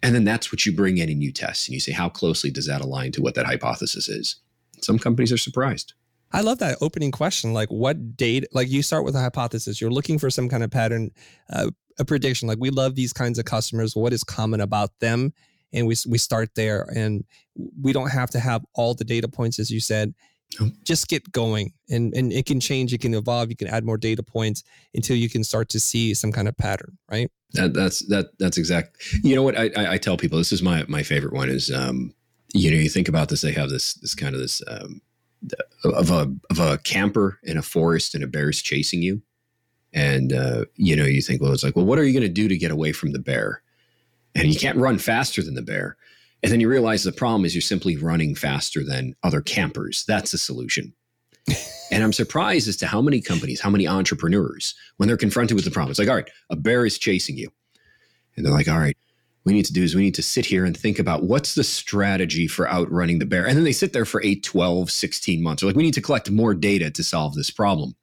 And 0.03 0.13
then 0.13 0.23
that's 0.23 0.51
what 0.51 0.65
you 0.65 0.75
bring 0.75 0.97
in 0.97 1.09
and 1.09 1.21
you 1.21 1.31
test 1.31 1.67
and 1.67 1.73
you 1.73 1.79
say, 1.79 1.91
how 1.91 2.09
closely 2.09 2.51
does 2.51 2.67
that 2.67 2.81
align 2.81 3.11
to 3.13 3.21
what 3.21 3.35
that 3.35 3.45
hypothesis 3.45 4.07
is? 4.07 4.37
Some 4.81 4.99
companies 4.99 5.31
are 5.31 5.37
surprised. 5.37 5.93
I 6.31 6.41
love 6.41 6.59
that 6.59 6.77
opening 6.81 7.11
question. 7.11 7.53
Like, 7.53 7.69
what 7.69 8.17
data? 8.17 8.47
Like, 8.51 8.69
you 8.69 8.81
start 8.81 9.05
with 9.05 9.15
a 9.15 9.21
hypothesis. 9.21 9.79
You're 9.79 9.91
looking 9.91 10.19
for 10.19 10.29
some 10.29 10.49
kind 10.49 10.63
of 10.63 10.69
pattern, 10.69 11.11
uh, 11.51 11.71
a 11.99 12.05
prediction. 12.05 12.47
Like, 12.47 12.59
we 12.59 12.69
love 12.69 12.95
these 12.95 13.13
kinds 13.13 13.39
of 13.39 13.45
customers. 13.45 13.95
What 13.95 14.13
is 14.13 14.23
common 14.23 14.61
about 14.61 14.91
them? 14.99 15.33
And 15.77 15.87
we 15.87 15.95
we 16.07 16.17
start 16.17 16.49
there 16.55 16.89
and 16.95 17.23
we 17.81 17.93
don't 17.93 18.09
have 18.09 18.29
to 18.31 18.39
have 18.39 18.65
all 18.73 18.93
the 18.93 19.03
data 19.03 19.27
points 19.27 19.59
as 19.59 19.69
you 19.69 19.79
said. 19.79 20.13
Just 20.83 21.07
get 21.09 21.29
going 21.31 21.73
and 21.89 22.13
and 22.13 22.31
it 22.31 22.45
can 22.45 22.59
change 22.59 22.93
it 22.93 23.01
can 23.01 23.13
evolve 23.13 23.49
you 23.49 23.55
can 23.55 23.67
add 23.67 23.83
more 23.83 23.97
data 23.97 24.23
points 24.23 24.63
until 24.95 25.15
you 25.15 25.29
can 25.29 25.43
start 25.43 25.69
to 25.69 25.79
see 25.79 26.13
some 26.13 26.31
kind 26.31 26.47
of 26.47 26.57
pattern 26.57 26.97
right? 27.11 27.29
That, 27.53 27.73
that's 27.73 27.99
that 28.07 28.27
that's 28.39 28.57
exact 28.57 28.97
you 29.23 29.35
know 29.35 29.43
what 29.43 29.57
I, 29.57 29.69
I, 29.75 29.93
I 29.93 29.97
tell 29.97 30.17
people 30.17 30.37
this 30.37 30.51
is 30.51 30.61
my 30.61 30.85
my 30.87 31.03
favorite 31.03 31.33
one 31.33 31.49
is 31.49 31.69
um 31.69 32.13
you 32.53 32.71
know 32.71 32.77
you 32.77 32.89
think 32.89 33.09
about 33.09 33.29
this 33.29 33.41
they 33.41 33.51
have 33.51 33.69
this 33.69 33.95
this 33.95 34.15
kind 34.15 34.33
of 34.33 34.41
this 34.41 34.61
um 34.67 35.01
of 35.83 36.11
a 36.11 36.33
of 36.49 36.59
a 36.59 36.77
camper 36.79 37.39
in 37.43 37.57
a 37.57 37.61
forest 37.61 38.15
and 38.15 38.23
a 38.23 38.27
bear's 38.27 38.61
chasing 38.61 39.01
you. 39.01 39.21
And 39.93 40.31
uh 40.31 40.65
you 40.75 40.95
know 40.95 41.05
you 41.05 41.21
think 41.21 41.41
well 41.41 41.51
it's 41.51 41.63
like 41.63 41.75
well 41.75 41.85
what 41.85 41.99
are 41.99 42.05
you 42.05 42.13
going 42.13 42.23
to 42.23 42.29
do 42.29 42.47
to 42.47 42.57
get 42.57 42.71
away 42.71 42.93
from 42.93 43.11
the 43.11 43.19
bear 43.19 43.61
and 44.37 44.53
you 44.53 44.59
can't 44.59 44.77
run 44.77 44.97
faster 44.97 45.41
than 45.41 45.55
the 45.55 45.61
bear. 45.61 45.97
And 46.43 46.51
then 46.51 46.59
you 46.59 46.69
realize 46.69 47.03
the 47.03 47.11
problem 47.11 47.45
is 47.45 47.55
you're 47.55 47.61
simply 47.61 47.97
running 47.97 48.35
faster 48.35 48.83
than 48.83 49.15
other 49.23 49.41
campers. 49.41 50.05
That's 50.07 50.31
the 50.31 50.37
solution. 50.37 50.93
and 51.91 52.03
I'm 52.03 52.13
surprised 52.13 52.67
as 52.67 52.77
to 52.77 52.87
how 52.87 53.01
many 53.01 53.21
companies, 53.21 53.59
how 53.59 53.69
many 53.69 53.87
entrepreneurs, 53.87 54.75
when 54.97 55.07
they're 55.07 55.17
confronted 55.17 55.55
with 55.55 55.65
the 55.65 55.71
problem, 55.71 55.91
it's 55.91 55.99
like, 55.99 56.09
all 56.09 56.15
right, 56.15 56.29
a 56.49 56.55
bear 56.55 56.85
is 56.85 56.97
chasing 56.97 57.37
you. 57.37 57.49
And 58.35 58.45
they're 58.45 58.53
like, 58.53 58.67
all 58.67 58.77
right, 58.77 58.95
we 59.45 59.53
need 59.53 59.65
to 59.65 59.73
do 59.73 59.81
is 59.81 59.95
we 59.95 60.03
need 60.03 60.15
to 60.15 60.21
sit 60.21 60.45
here 60.45 60.65
and 60.65 60.75
think 60.75 60.99
about 60.99 61.23
what's 61.23 61.55
the 61.55 61.63
strategy 61.63 62.47
for 62.47 62.69
outrunning 62.69 63.19
the 63.19 63.25
bear. 63.25 63.47
And 63.47 63.57
then 63.57 63.63
they 63.63 63.71
sit 63.71 63.93
there 63.93 64.05
for 64.05 64.21
8, 64.21 64.43
12, 64.43 64.91
16 64.91 65.41
months. 65.41 65.61
They're 65.61 65.69
like, 65.69 65.75
we 65.77 65.83
need 65.83 65.93
to 65.93 66.01
collect 66.01 66.29
more 66.29 66.53
data 66.53 66.91
to 66.91 67.03
solve 67.03 67.33
this 67.33 67.49
problem. 67.49 67.95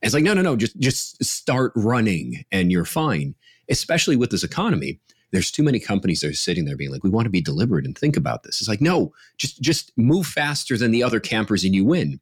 And 0.00 0.06
it's 0.06 0.14
like, 0.14 0.22
no, 0.22 0.34
no, 0.34 0.42
no, 0.42 0.56
just 0.56 0.78
just 0.78 1.22
start 1.24 1.72
running 1.74 2.44
and 2.52 2.70
you're 2.70 2.84
fine. 2.84 3.34
Especially 3.68 4.16
with 4.16 4.30
this 4.30 4.44
economy. 4.44 5.00
There's 5.30 5.50
too 5.50 5.62
many 5.62 5.78
companies 5.78 6.20
that 6.20 6.30
are 6.30 6.34
sitting 6.34 6.64
there 6.64 6.76
being 6.76 6.90
like, 6.90 7.04
we 7.04 7.10
want 7.10 7.26
to 7.26 7.30
be 7.30 7.40
deliberate 7.40 7.84
and 7.84 7.96
think 7.96 8.16
about 8.16 8.42
this. 8.42 8.60
It's 8.60 8.68
like, 8.68 8.80
no, 8.80 9.12
just 9.36 9.60
just 9.60 9.92
move 9.96 10.26
faster 10.26 10.76
than 10.76 10.90
the 10.90 11.02
other 11.02 11.20
campers 11.20 11.64
and 11.64 11.74
you 11.74 11.84
win. 11.84 12.20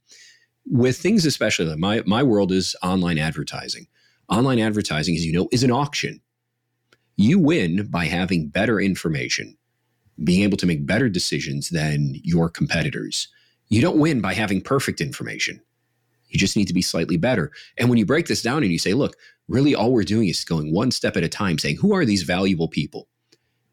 With 0.69 0.99
things 0.99 1.25
especially 1.25 1.75
my 1.77 2.03
my 2.07 2.23
world 2.23 2.53
is 2.53 2.75
online 2.83 3.19
advertising. 3.19 3.87
Online 4.29 4.59
advertising, 4.59 5.15
as 5.15 5.25
you 5.25 5.33
know, 5.33 5.49
is 5.53 5.63
an 5.63 5.71
auction 5.71 6.21
you 7.17 7.39
win 7.39 7.87
by 7.87 8.05
having 8.05 8.49
better 8.49 8.81
information, 8.81 9.57
being 10.23 10.43
able 10.43 10.57
to 10.59 10.67
make 10.67 10.87
better 10.87 11.09
decisions 11.09 11.71
than 11.71 12.15
your 12.23 12.49
competitors. 12.49 13.29
You 13.69 13.81
don't 13.81 13.99
win 13.99 14.21
by 14.21 14.35
having 14.35 14.61
perfect 14.61 15.01
information. 15.01 15.61
You 16.29 16.39
just 16.39 16.57
need 16.57 16.69
to 16.69 16.75
be 16.75 16.83
slightly 16.83 17.17
better. 17.17 17.53
And 17.79 17.89
when 17.89 17.99
you 17.99 18.07
break 18.07 18.27
this 18.27 18.43
down 18.43 18.63
and 18.63 18.73
you 18.73 18.79
say, 18.79 18.95
look, 18.95 19.17
really 19.49 19.75
all 19.75 19.93
we're 19.93 20.03
doing 20.03 20.29
is 20.29 20.45
going 20.45 20.73
one 20.73 20.91
step 20.91 21.17
at 21.17 21.25
a 21.25 21.29
time, 21.29 21.59
saying, 21.59 21.77
who 21.77 21.95
are 21.95 22.05
these 22.05 22.23
valuable 22.23 22.69
people? 22.69 23.09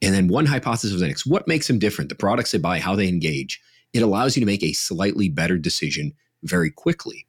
And 0.01 0.13
then 0.13 0.27
one 0.27 0.45
hypothesis 0.45 0.93
of 0.93 0.99
the 0.99 1.07
next. 1.07 1.25
What 1.25 1.47
makes 1.47 1.67
them 1.67 1.79
different? 1.79 2.09
The 2.09 2.15
products 2.15 2.51
they 2.51 2.57
buy, 2.57 2.79
how 2.79 2.95
they 2.95 3.07
engage. 3.07 3.61
It 3.93 4.03
allows 4.03 4.35
you 4.35 4.41
to 4.41 4.45
make 4.45 4.63
a 4.63 4.73
slightly 4.73 5.29
better 5.29 5.57
decision 5.57 6.13
very 6.43 6.69
quickly. 6.69 7.25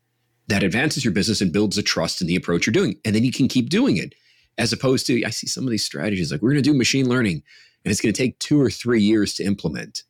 That 0.48 0.62
advances 0.62 1.04
your 1.04 1.14
business 1.14 1.40
and 1.40 1.52
builds 1.52 1.78
a 1.78 1.82
trust 1.82 2.20
in 2.20 2.26
the 2.26 2.36
approach 2.36 2.66
you're 2.66 2.72
doing. 2.72 2.96
And 3.04 3.14
then 3.14 3.24
you 3.24 3.32
can 3.32 3.48
keep 3.48 3.70
doing 3.70 3.96
it 3.96 4.14
as 4.58 4.72
opposed 4.72 5.06
to 5.06 5.24
I 5.24 5.30
see 5.30 5.46
some 5.46 5.64
of 5.64 5.70
these 5.70 5.84
strategies 5.84 6.30
like 6.30 6.42
we're 6.42 6.50
going 6.50 6.62
to 6.62 6.70
do 6.70 6.76
machine 6.76 7.08
learning 7.08 7.42
and 7.84 7.90
it's 7.92 8.00
going 8.00 8.12
to 8.12 8.22
take 8.22 8.38
two 8.38 8.60
or 8.60 8.70
three 8.70 9.02
years 9.02 9.34
to 9.34 9.44
implement. 9.44 10.02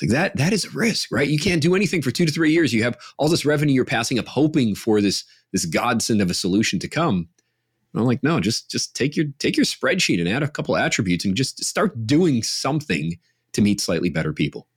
It's 0.00 0.12
like 0.12 0.20
that 0.20 0.36
that 0.36 0.52
is 0.52 0.64
a 0.64 0.70
risk, 0.70 1.10
right? 1.10 1.28
You 1.28 1.38
can't 1.38 1.62
do 1.62 1.74
anything 1.74 2.02
for 2.02 2.10
two 2.10 2.24
to 2.24 2.32
three 2.32 2.52
years. 2.52 2.72
You 2.72 2.84
have 2.84 2.96
all 3.16 3.28
this 3.28 3.44
revenue 3.44 3.74
you're 3.74 3.84
passing 3.84 4.18
up, 4.18 4.26
hoping 4.26 4.74
for 4.74 5.00
this 5.00 5.24
this 5.52 5.64
godsend 5.64 6.20
of 6.20 6.30
a 6.30 6.34
solution 6.34 6.78
to 6.80 6.88
come. 6.88 7.28
And 7.92 8.00
I'm 8.00 8.06
like, 8.06 8.22
no, 8.22 8.38
just 8.38 8.70
just 8.70 8.94
take 8.94 9.16
your 9.16 9.26
take 9.38 9.56
your 9.56 9.66
spreadsheet 9.66 10.20
and 10.20 10.28
add 10.28 10.42
a 10.42 10.48
couple 10.48 10.76
attributes 10.76 11.24
and 11.24 11.34
just 11.34 11.64
start 11.64 12.06
doing 12.06 12.42
something 12.42 13.18
to 13.52 13.60
meet 13.60 13.80
slightly 13.80 14.10
better 14.10 14.32
people. 14.32 14.68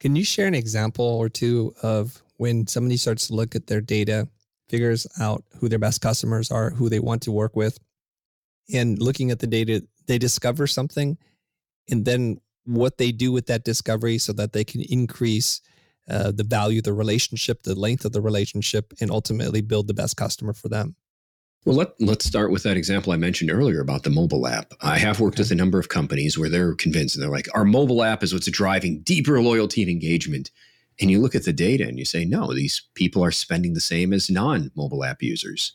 Can 0.00 0.16
you 0.16 0.24
share 0.24 0.48
an 0.48 0.54
example 0.54 1.04
or 1.04 1.28
two 1.28 1.72
of 1.82 2.22
when 2.38 2.66
somebody 2.66 2.96
starts 2.96 3.28
to 3.28 3.34
look 3.34 3.54
at 3.54 3.68
their 3.68 3.80
data, 3.80 4.28
figures 4.68 5.06
out 5.20 5.44
who 5.60 5.68
their 5.68 5.78
best 5.78 6.00
customers 6.00 6.50
are, 6.50 6.70
who 6.70 6.88
they 6.88 6.98
want 6.98 7.22
to 7.22 7.32
work 7.32 7.54
with, 7.54 7.78
and 8.72 8.98
looking 9.00 9.30
at 9.30 9.38
the 9.38 9.46
data, 9.46 9.84
they 10.06 10.18
discover 10.18 10.66
something, 10.66 11.16
and 11.88 12.04
then 12.04 12.40
what 12.64 12.98
they 12.98 13.12
do 13.12 13.32
with 13.32 13.46
that 13.46 13.64
discovery 13.64 14.18
so 14.18 14.32
that 14.32 14.52
they 14.52 14.64
can 14.64 14.80
increase 14.82 15.60
uh, 16.08 16.32
the 16.32 16.44
value 16.44 16.78
of 16.78 16.84
the 16.84 16.92
relationship, 16.92 17.62
the 17.62 17.74
length 17.74 18.04
of 18.04 18.12
the 18.12 18.20
relationship, 18.20 18.92
and 19.00 19.10
ultimately 19.10 19.60
build 19.60 19.86
the 19.86 19.94
best 19.94 20.16
customer 20.16 20.52
for 20.52 20.68
them. 20.68 20.96
Well, 21.64 21.76
let, 21.76 21.98
let's 21.98 22.26
start 22.26 22.50
with 22.50 22.62
that 22.64 22.76
example 22.76 23.12
I 23.12 23.16
mentioned 23.16 23.50
earlier 23.50 23.80
about 23.80 24.02
the 24.02 24.10
mobile 24.10 24.46
app. 24.46 24.74
I 24.82 24.98
have 24.98 25.18
worked 25.18 25.38
with 25.38 25.50
a 25.50 25.54
number 25.54 25.78
of 25.78 25.88
companies 25.88 26.36
where 26.36 26.50
they're 26.50 26.74
convinced 26.74 27.16
and 27.16 27.22
they're 27.22 27.30
like, 27.30 27.48
our 27.54 27.64
mobile 27.64 28.02
app 28.02 28.22
is 28.22 28.34
what's 28.34 28.50
driving 28.50 29.00
deeper 29.00 29.40
loyalty 29.40 29.80
and 29.80 29.90
engagement. 29.90 30.50
And 31.00 31.10
you 31.10 31.20
look 31.20 31.34
at 31.34 31.44
the 31.44 31.54
data 31.54 31.84
and 31.84 31.98
you 31.98 32.04
say, 32.04 32.26
no, 32.26 32.52
these 32.52 32.82
people 32.94 33.24
are 33.24 33.30
spending 33.30 33.72
the 33.72 33.80
same 33.80 34.12
as 34.12 34.28
non 34.28 34.72
mobile 34.76 35.04
app 35.04 35.22
users. 35.22 35.72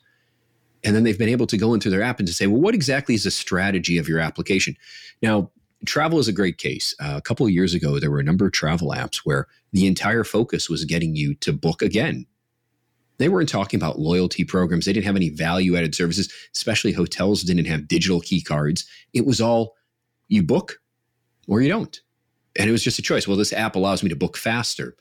And 0.83 0.95
then 0.95 1.03
they've 1.03 1.17
been 1.17 1.27
able 1.27 1.47
to 1.47 1.57
go 1.57 1.73
into 1.73 1.89
their 1.89 2.03
app 2.03 2.19
and 2.19 2.27
to 2.27 2.33
say, 2.33 2.45
well, 2.45 2.61
what 2.61 2.75
exactly 2.75 3.15
is 3.15 3.23
the 3.23 3.31
strategy 3.31 3.97
of 3.97 4.07
your 4.07 4.19
application? 4.19 4.75
Now, 5.23 5.51
travel 5.85 6.19
is 6.19 6.27
a 6.27 6.33
great 6.33 6.57
case. 6.57 6.93
Uh, 6.99 7.15
a 7.17 7.21
couple 7.21 7.45
of 7.45 7.51
years 7.51 7.73
ago, 7.73 7.99
there 7.99 8.11
were 8.11 8.19
a 8.19 8.23
number 8.23 8.45
of 8.45 8.51
travel 8.51 8.93
apps 8.95 9.17
where 9.17 9.47
the 9.71 9.87
entire 9.87 10.23
focus 10.23 10.69
was 10.69 10.85
getting 10.85 11.15
you 11.15 11.35
to 11.35 11.53
book 11.53 11.81
again. 11.81 12.25
They 13.17 13.29
weren't 13.29 13.49
talking 13.49 13.79
about 13.79 13.99
loyalty 13.99 14.45
programs. 14.45 14.85
They 14.85 14.93
didn't 14.93 15.05
have 15.05 15.15
any 15.15 15.29
value 15.29 15.75
added 15.75 15.93
services, 15.93 16.31
especially 16.55 16.93
hotels 16.93 17.43
didn't 17.43 17.65
have 17.65 17.87
digital 17.87 18.21
key 18.21 18.41
cards. 18.41 18.85
It 19.13 19.25
was 19.25 19.41
all 19.41 19.75
you 20.29 20.41
book 20.41 20.79
or 21.47 21.61
you 21.61 21.69
don't. 21.69 21.99
And 22.57 22.69
it 22.69 22.71
was 22.71 22.83
just 22.83 22.99
a 22.99 23.01
choice. 23.01 23.27
Well, 23.27 23.37
this 23.37 23.53
app 23.53 23.75
allows 23.75 24.03
me 24.03 24.09
to 24.09 24.15
book 24.15 24.37
faster. 24.37 24.95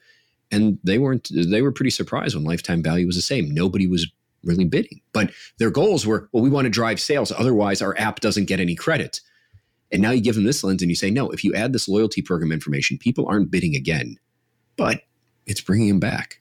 And 0.51 0.79
they 0.83 0.99
weren't, 0.99 1.29
they 1.31 1.63
were 1.63 1.73
pretty 1.73 1.91
surprised 1.91 2.35
when 2.35 2.45
lifetime 2.45 2.83
value 2.83 3.07
was 3.07 3.17
the 3.17 3.23
same. 3.23 3.53
Nobody 3.53 3.87
was 3.87 4.11
really 4.43 4.65
bidding. 4.65 5.01
But 5.13 5.31
their 5.59 5.71
goals 5.71 6.07
were, 6.07 6.29
well, 6.33 6.43
we 6.43 6.51
want 6.51 6.65
to 6.65 6.71
drive 6.71 7.01
sales. 7.01 7.33
Otherwise, 7.33 7.83
our 7.83 7.97
app 7.99 8.21
doesn't 8.21 8.47
get 8.47 8.61
any 8.61 8.75
credit. 8.75 9.21
And 9.91 10.03
now 10.03 10.11
you 10.11 10.21
give 10.21 10.35
them 10.35 10.45
this 10.45 10.63
lens 10.63 10.83
and 10.83 10.91
you 10.91 10.97
say, 10.97 11.11
no, 11.11 11.31
if 11.31 11.43
you 11.43 11.55
add 11.55 11.73
this 11.73 11.89
loyalty 11.89 12.21
program 12.21 12.53
information, 12.53 12.99
people 12.99 13.27
aren't 13.27 13.51
bidding 13.51 13.75
again, 13.75 14.19
but 14.77 15.03
it's 15.47 15.61
bringing 15.61 15.89
them 15.89 16.01
back. 16.01 16.41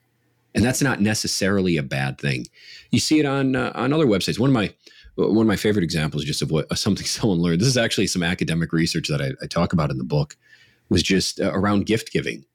And 0.54 0.64
that's 0.64 0.82
not 0.82 1.00
necessarily 1.00 1.76
a 1.76 1.82
bad 1.82 2.20
thing. 2.20 2.46
You 2.90 3.00
see 3.00 3.20
it 3.20 3.26
on 3.26 3.54
uh, 3.54 3.72
on 3.74 3.92
other 3.92 4.06
websites. 4.06 4.38
One 4.38 4.50
of 4.50 4.54
my 4.54 4.74
one 5.14 5.44
of 5.44 5.46
my 5.46 5.56
favorite 5.56 5.82
examples, 5.82 6.24
just 6.24 6.42
of 6.42 6.50
what 6.50 6.76
something 6.78 7.06
someone 7.06 7.38
learned. 7.38 7.60
This 7.60 7.68
is 7.68 7.76
actually 7.76 8.06
some 8.06 8.22
academic 8.22 8.72
research 8.72 9.08
that 9.08 9.20
I, 9.20 9.32
I 9.42 9.46
talk 9.46 9.72
about 9.72 9.90
in 9.90 9.98
the 9.98 10.04
book. 10.04 10.36
Was 10.90 11.02
just 11.02 11.38
uh, 11.38 11.52
around 11.52 11.84
gift 11.84 12.12
giving. 12.12 12.46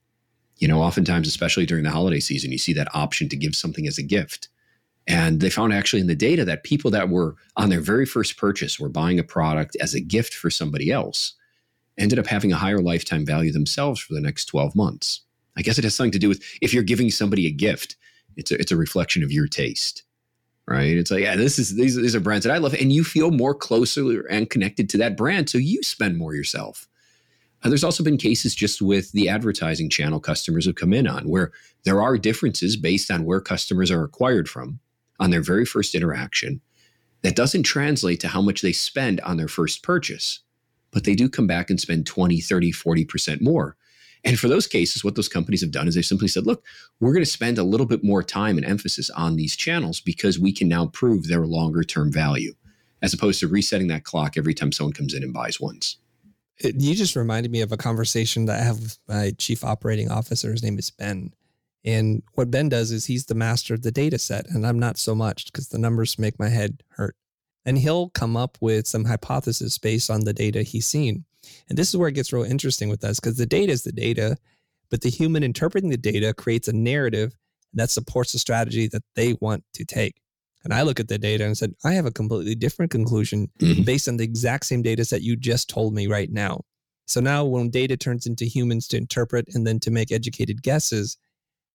You 0.58 0.67
know, 0.67 0.82
oftentimes, 0.82 1.27
especially 1.27 1.65
during 1.65 1.84
the 1.84 1.91
holiday 1.91 2.19
season, 2.19 2.51
you 2.51 2.58
see 2.58 2.73
that 2.73 2.93
option 2.95 3.29
to 3.29 3.36
give 3.36 3.56
something 3.56 3.88
as 3.88 3.97
a 3.97 4.03
gift. 4.03 4.49
And 5.07 5.41
they 5.41 5.49
found 5.49 5.73
actually 5.73 6.01
in 6.01 6.07
the 6.07 6.15
data 6.15 6.45
that 6.45 6.63
people 6.63 6.89
that 6.91 7.09
were 7.09 7.35
on 7.57 7.69
their 7.69 7.81
very 7.81 8.05
first 8.05 8.37
purchase 8.37 8.79
were 8.79 8.89
buying 8.89 9.19
a 9.19 9.23
product 9.23 9.75
as 9.81 9.93
a 9.93 9.99
gift 9.99 10.33
for 10.33 10.49
somebody 10.49 10.91
else 10.91 11.33
ended 11.97 12.19
up 12.19 12.27
having 12.27 12.51
a 12.51 12.57
higher 12.57 12.81
lifetime 12.81 13.25
value 13.25 13.51
themselves 13.51 13.99
for 13.99 14.13
the 14.13 14.21
next 14.21 14.45
12 14.45 14.75
months. 14.75 15.21
I 15.55 15.61
guess 15.61 15.77
it 15.77 15.83
has 15.83 15.93
something 15.93 16.11
to 16.11 16.19
do 16.19 16.29
with 16.29 16.43
if 16.61 16.73
you're 16.73 16.83
giving 16.83 17.11
somebody 17.11 17.45
a 17.45 17.51
gift, 17.51 17.95
it's 18.35 18.51
a, 18.51 18.59
it's 18.59 18.71
a 18.71 18.77
reflection 18.77 19.23
of 19.23 19.31
your 19.31 19.47
taste, 19.47 20.03
right? 20.67 20.97
It's 20.97 21.11
like, 21.11 21.21
yeah, 21.21 21.35
this 21.35 21.59
is 21.59 21.75
these, 21.75 21.95
these 21.95 22.15
are 22.15 22.19
brands 22.19 22.45
that 22.45 22.53
I 22.53 22.57
love, 22.57 22.73
and 22.73 22.91
you 22.91 23.03
feel 23.03 23.29
more 23.29 23.53
closer 23.53 24.21
and 24.27 24.49
connected 24.49 24.89
to 24.89 24.97
that 24.99 25.15
brand, 25.15 25.49
so 25.49 25.59
you 25.59 25.83
spend 25.83 26.17
more 26.17 26.33
yourself. 26.33 26.87
Uh, 27.63 27.69
there's 27.69 27.83
also 27.83 28.03
been 28.03 28.17
cases 28.17 28.55
just 28.55 28.81
with 28.81 29.11
the 29.11 29.29
advertising 29.29 29.89
channel 29.89 30.19
customers 30.19 30.65
have 30.65 30.75
come 30.75 30.93
in 30.93 31.07
on 31.07 31.29
where 31.29 31.51
there 31.85 32.01
are 32.01 32.17
differences 32.17 32.75
based 32.75 33.11
on 33.11 33.23
where 33.23 33.39
customers 33.39 33.91
are 33.91 34.03
acquired 34.03 34.49
from 34.49 34.79
on 35.23 35.29
their 35.29 35.41
very 35.41 35.65
first 35.65 35.95
interaction 35.95 36.59
that 37.21 37.33
doesn't 37.36 37.63
translate 37.63 38.19
to 38.19 38.27
how 38.27 38.41
much 38.41 38.62
they 38.62 38.73
spend 38.73 39.21
on 39.21 39.38
their 39.38 39.47
first 39.47 39.81
purchase, 39.81 40.41
but 40.91 41.05
they 41.05 41.15
do 41.15 41.29
come 41.29 41.47
back 41.47 41.69
and 41.69 41.79
spend 41.79 42.05
20, 42.05 42.41
30, 42.41 42.73
40% 42.73 43.39
more. 43.39 43.77
And 44.25 44.38
for 44.38 44.49
those 44.49 44.67
cases, 44.67 45.01
what 45.01 45.15
those 45.15 45.29
companies 45.29 45.62
have 45.62 45.71
done 45.71 45.88
is 45.88 45.95
they've 45.95 46.03
simply 46.03 46.27
said, 46.27 46.45
look, 46.45 46.65
we're 46.99 47.13
going 47.13 47.23
to 47.23 47.31
spend 47.31 47.57
a 47.57 47.63
little 47.63 47.86
bit 47.86 48.03
more 48.03 48.21
time 48.21 48.57
and 48.57 48.65
emphasis 48.65 49.09
on 49.12 49.38
these 49.38 49.55
channels 49.55 50.01
because 50.01 50.38
we 50.38 50.51
can 50.51 50.67
now 50.67 50.88
prove 50.88 51.29
their 51.29 51.45
longer 51.45 51.83
term 51.83 52.12
value, 52.12 52.53
as 53.01 53.13
opposed 53.13 53.39
to 53.39 53.47
resetting 53.47 53.88
that 53.88 54.03
clock 54.03 54.38
every 54.38 54.53
time 54.53 54.73
someone 54.73 54.93
comes 54.93 55.13
in 55.13 55.23
and 55.23 55.33
buys 55.33 55.57
once. 55.57 55.97
You 56.59 56.95
just 56.95 57.15
reminded 57.15 57.49
me 57.49 57.62
of 57.62 57.71
a 57.71 57.77
conversation 57.77 58.45
that 58.45 58.59
I 58.59 58.63
have 58.63 58.79
with 58.81 58.99
my 59.07 59.31
chief 59.38 59.63
operating 59.63 60.12
officer. 60.12 60.51
His 60.51 60.63
name 60.63 60.77
is 60.77 60.91
Ben. 60.91 61.31
And 61.85 62.23
what 62.33 62.51
Ben 62.51 62.69
does 62.69 62.91
is 62.91 63.05
he's 63.05 63.25
the 63.25 63.35
master 63.35 63.73
of 63.73 63.81
the 63.81 63.91
data 63.91 64.17
set, 64.17 64.47
and 64.49 64.65
I'm 64.65 64.79
not 64.79 64.97
so 64.97 65.13
much 65.13 65.45
because 65.45 65.67
the 65.67 65.77
numbers 65.77 66.17
make 66.17 66.39
my 66.39 66.49
head 66.49 66.81
hurt. 66.89 67.15
And 67.65 67.77
he'll 67.77 68.09
come 68.09 68.35
up 68.35 68.57
with 68.61 68.87
some 68.87 69.05
hypothesis 69.05 69.77
based 69.77 70.09
on 70.09 70.21
the 70.21 70.33
data 70.33 70.63
he's 70.63 70.85
seen. 70.85 71.25
And 71.69 71.77
this 71.77 71.89
is 71.89 71.97
where 71.97 72.09
it 72.09 72.15
gets 72.15 72.31
real 72.31 72.43
interesting 72.43 72.89
with 72.89 73.03
us 73.03 73.19
because 73.19 73.37
the 73.37 73.45
data 73.45 73.71
is 73.71 73.83
the 73.83 73.91
data, 73.91 74.37
but 74.89 75.01
the 75.01 75.09
human 75.09 75.43
interpreting 75.43 75.89
the 75.89 75.97
data 75.97 76.33
creates 76.33 76.67
a 76.67 76.73
narrative 76.73 77.33
that 77.73 77.89
supports 77.89 78.31
the 78.31 78.39
strategy 78.39 78.87
that 78.87 79.03
they 79.15 79.35
want 79.41 79.63
to 79.73 79.85
take. 79.85 80.15
And 80.63 80.73
I 80.73 80.83
look 80.83 80.99
at 80.99 81.09
the 81.09 81.17
data 81.17 81.45
and 81.45 81.57
said, 81.57 81.73
I 81.83 81.93
have 81.93 82.05
a 82.05 82.11
completely 82.11 82.55
different 82.55 82.91
conclusion 82.91 83.49
mm-hmm. 83.59 83.83
based 83.83 84.07
on 84.07 84.17
the 84.17 84.23
exact 84.23 84.65
same 84.65 84.81
data 84.81 85.03
set 85.03 85.21
you 85.21 85.35
just 85.35 85.69
told 85.69 85.93
me 85.93 86.07
right 86.07 86.31
now. 86.31 86.61
So 87.05 87.19
now 87.19 87.43
when 87.43 87.69
data 87.69 87.97
turns 87.97 88.25
into 88.25 88.45
humans 88.45 88.87
to 88.89 88.97
interpret 88.97 89.47
and 89.53 89.67
then 89.67 89.79
to 89.81 89.91
make 89.91 90.11
educated 90.11 90.63
guesses, 90.63 91.17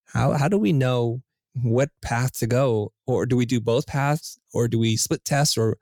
how 0.08 0.32
how 0.32 0.48
do 0.48 0.58
we 0.58 0.72
know 0.72 1.22
what 1.54 1.90
path 2.02 2.38
to 2.38 2.46
go? 2.46 2.92
Or 3.06 3.26
do 3.26 3.36
we 3.36 3.46
do 3.46 3.60
both 3.60 3.86
paths? 3.86 4.38
Or 4.52 4.68
do 4.68 4.78
we 4.78 4.96
split 4.96 5.24
tests? 5.24 5.56
Or 5.56 5.76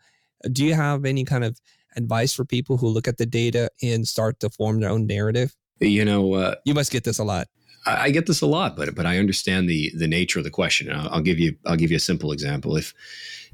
uh, 0.45 0.49
do 0.53 0.65
you 0.65 0.75
have 0.75 1.05
any 1.05 1.25
kind 1.25 1.45
of 1.45 1.59
advice 1.97 2.33
for 2.33 2.45
people 2.45 2.77
who 2.77 2.89
look 2.89 3.09
at 3.09 3.19
the 3.19 3.27
data 3.27 3.71
and 3.83 4.07
start 4.07 4.41
to 4.41 4.51
form 4.51 4.81
their 4.81 4.91
own 4.91 5.07
narrative? 5.07 5.55
You 5.81 6.05
know 6.05 6.35
uh, 6.35 6.55
you 6.65 6.75
must 6.75 6.93
get 6.93 7.05
this 7.05 7.19
a 7.19 7.25
lot. 7.25 7.49
I, 7.85 8.05
I, 8.05 8.11
get 8.11 8.27
this 8.27 8.41
a 8.41 8.47
lot 8.47 8.77
but 8.77 8.95
but 8.95 9.07
i 9.07 9.19
understand 9.19 9.69
the 9.69 9.93
the 9.97 10.09
nature 10.09 10.39
of 10.39 10.45
the 10.45 10.51
question. 10.51 10.91
I'll, 10.91 11.09
I'll 11.11 11.21
give 11.21 11.39
you 11.39 11.57
i'll 11.67 11.77
give 11.77 11.91
you 11.91 11.97
a 11.97 12.01
simple 12.01 12.33
example. 12.33 12.77
If 12.77 12.95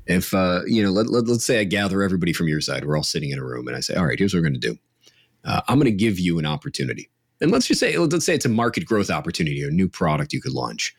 if 0.06 0.32
uh, 0.35 0.61
you 0.66 0.82
know 0.82 0.90
let, 0.90 1.08
let, 1.08 1.26
let's 1.26 1.44
say 1.44 1.61
i 1.61 1.64
gather 1.64 2.02
everybody 2.02 2.32
from 2.32 2.48
your 2.48 2.61
side 2.61 2.85
we're 2.85 2.96
all 2.96 3.04
sitting 3.04 3.30
in 3.30 3.38
a 3.38 3.44
room 3.44 3.68
and 3.68 3.76
i 3.76 3.80
say 3.80 3.94
all 3.94 4.06
right 4.06 4.18
here's 4.18 4.35
what 4.35 4.38
we're 4.38 4.48
going 4.48 4.61
to 4.61 4.68
do. 4.72 4.78
Uh, 5.44 5.61
I'm 5.68 5.78
going 5.78 5.90
to 5.90 5.96
give 5.96 6.20
you 6.20 6.38
an 6.38 6.46
opportunity. 6.46 7.11
And 7.42 7.50
let's 7.50 7.66
just 7.66 7.81
say, 7.81 7.98
let's 7.98 8.24
say 8.24 8.35
it's 8.35 8.46
a 8.46 8.48
market 8.48 8.87
growth 8.87 9.11
opportunity 9.11 9.62
or 9.64 9.68
a 9.68 9.72
new 9.72 9.88
product 9.88 10.33
you 10.33 10.40
could 10.40 10.52
launch. 10.52 10.94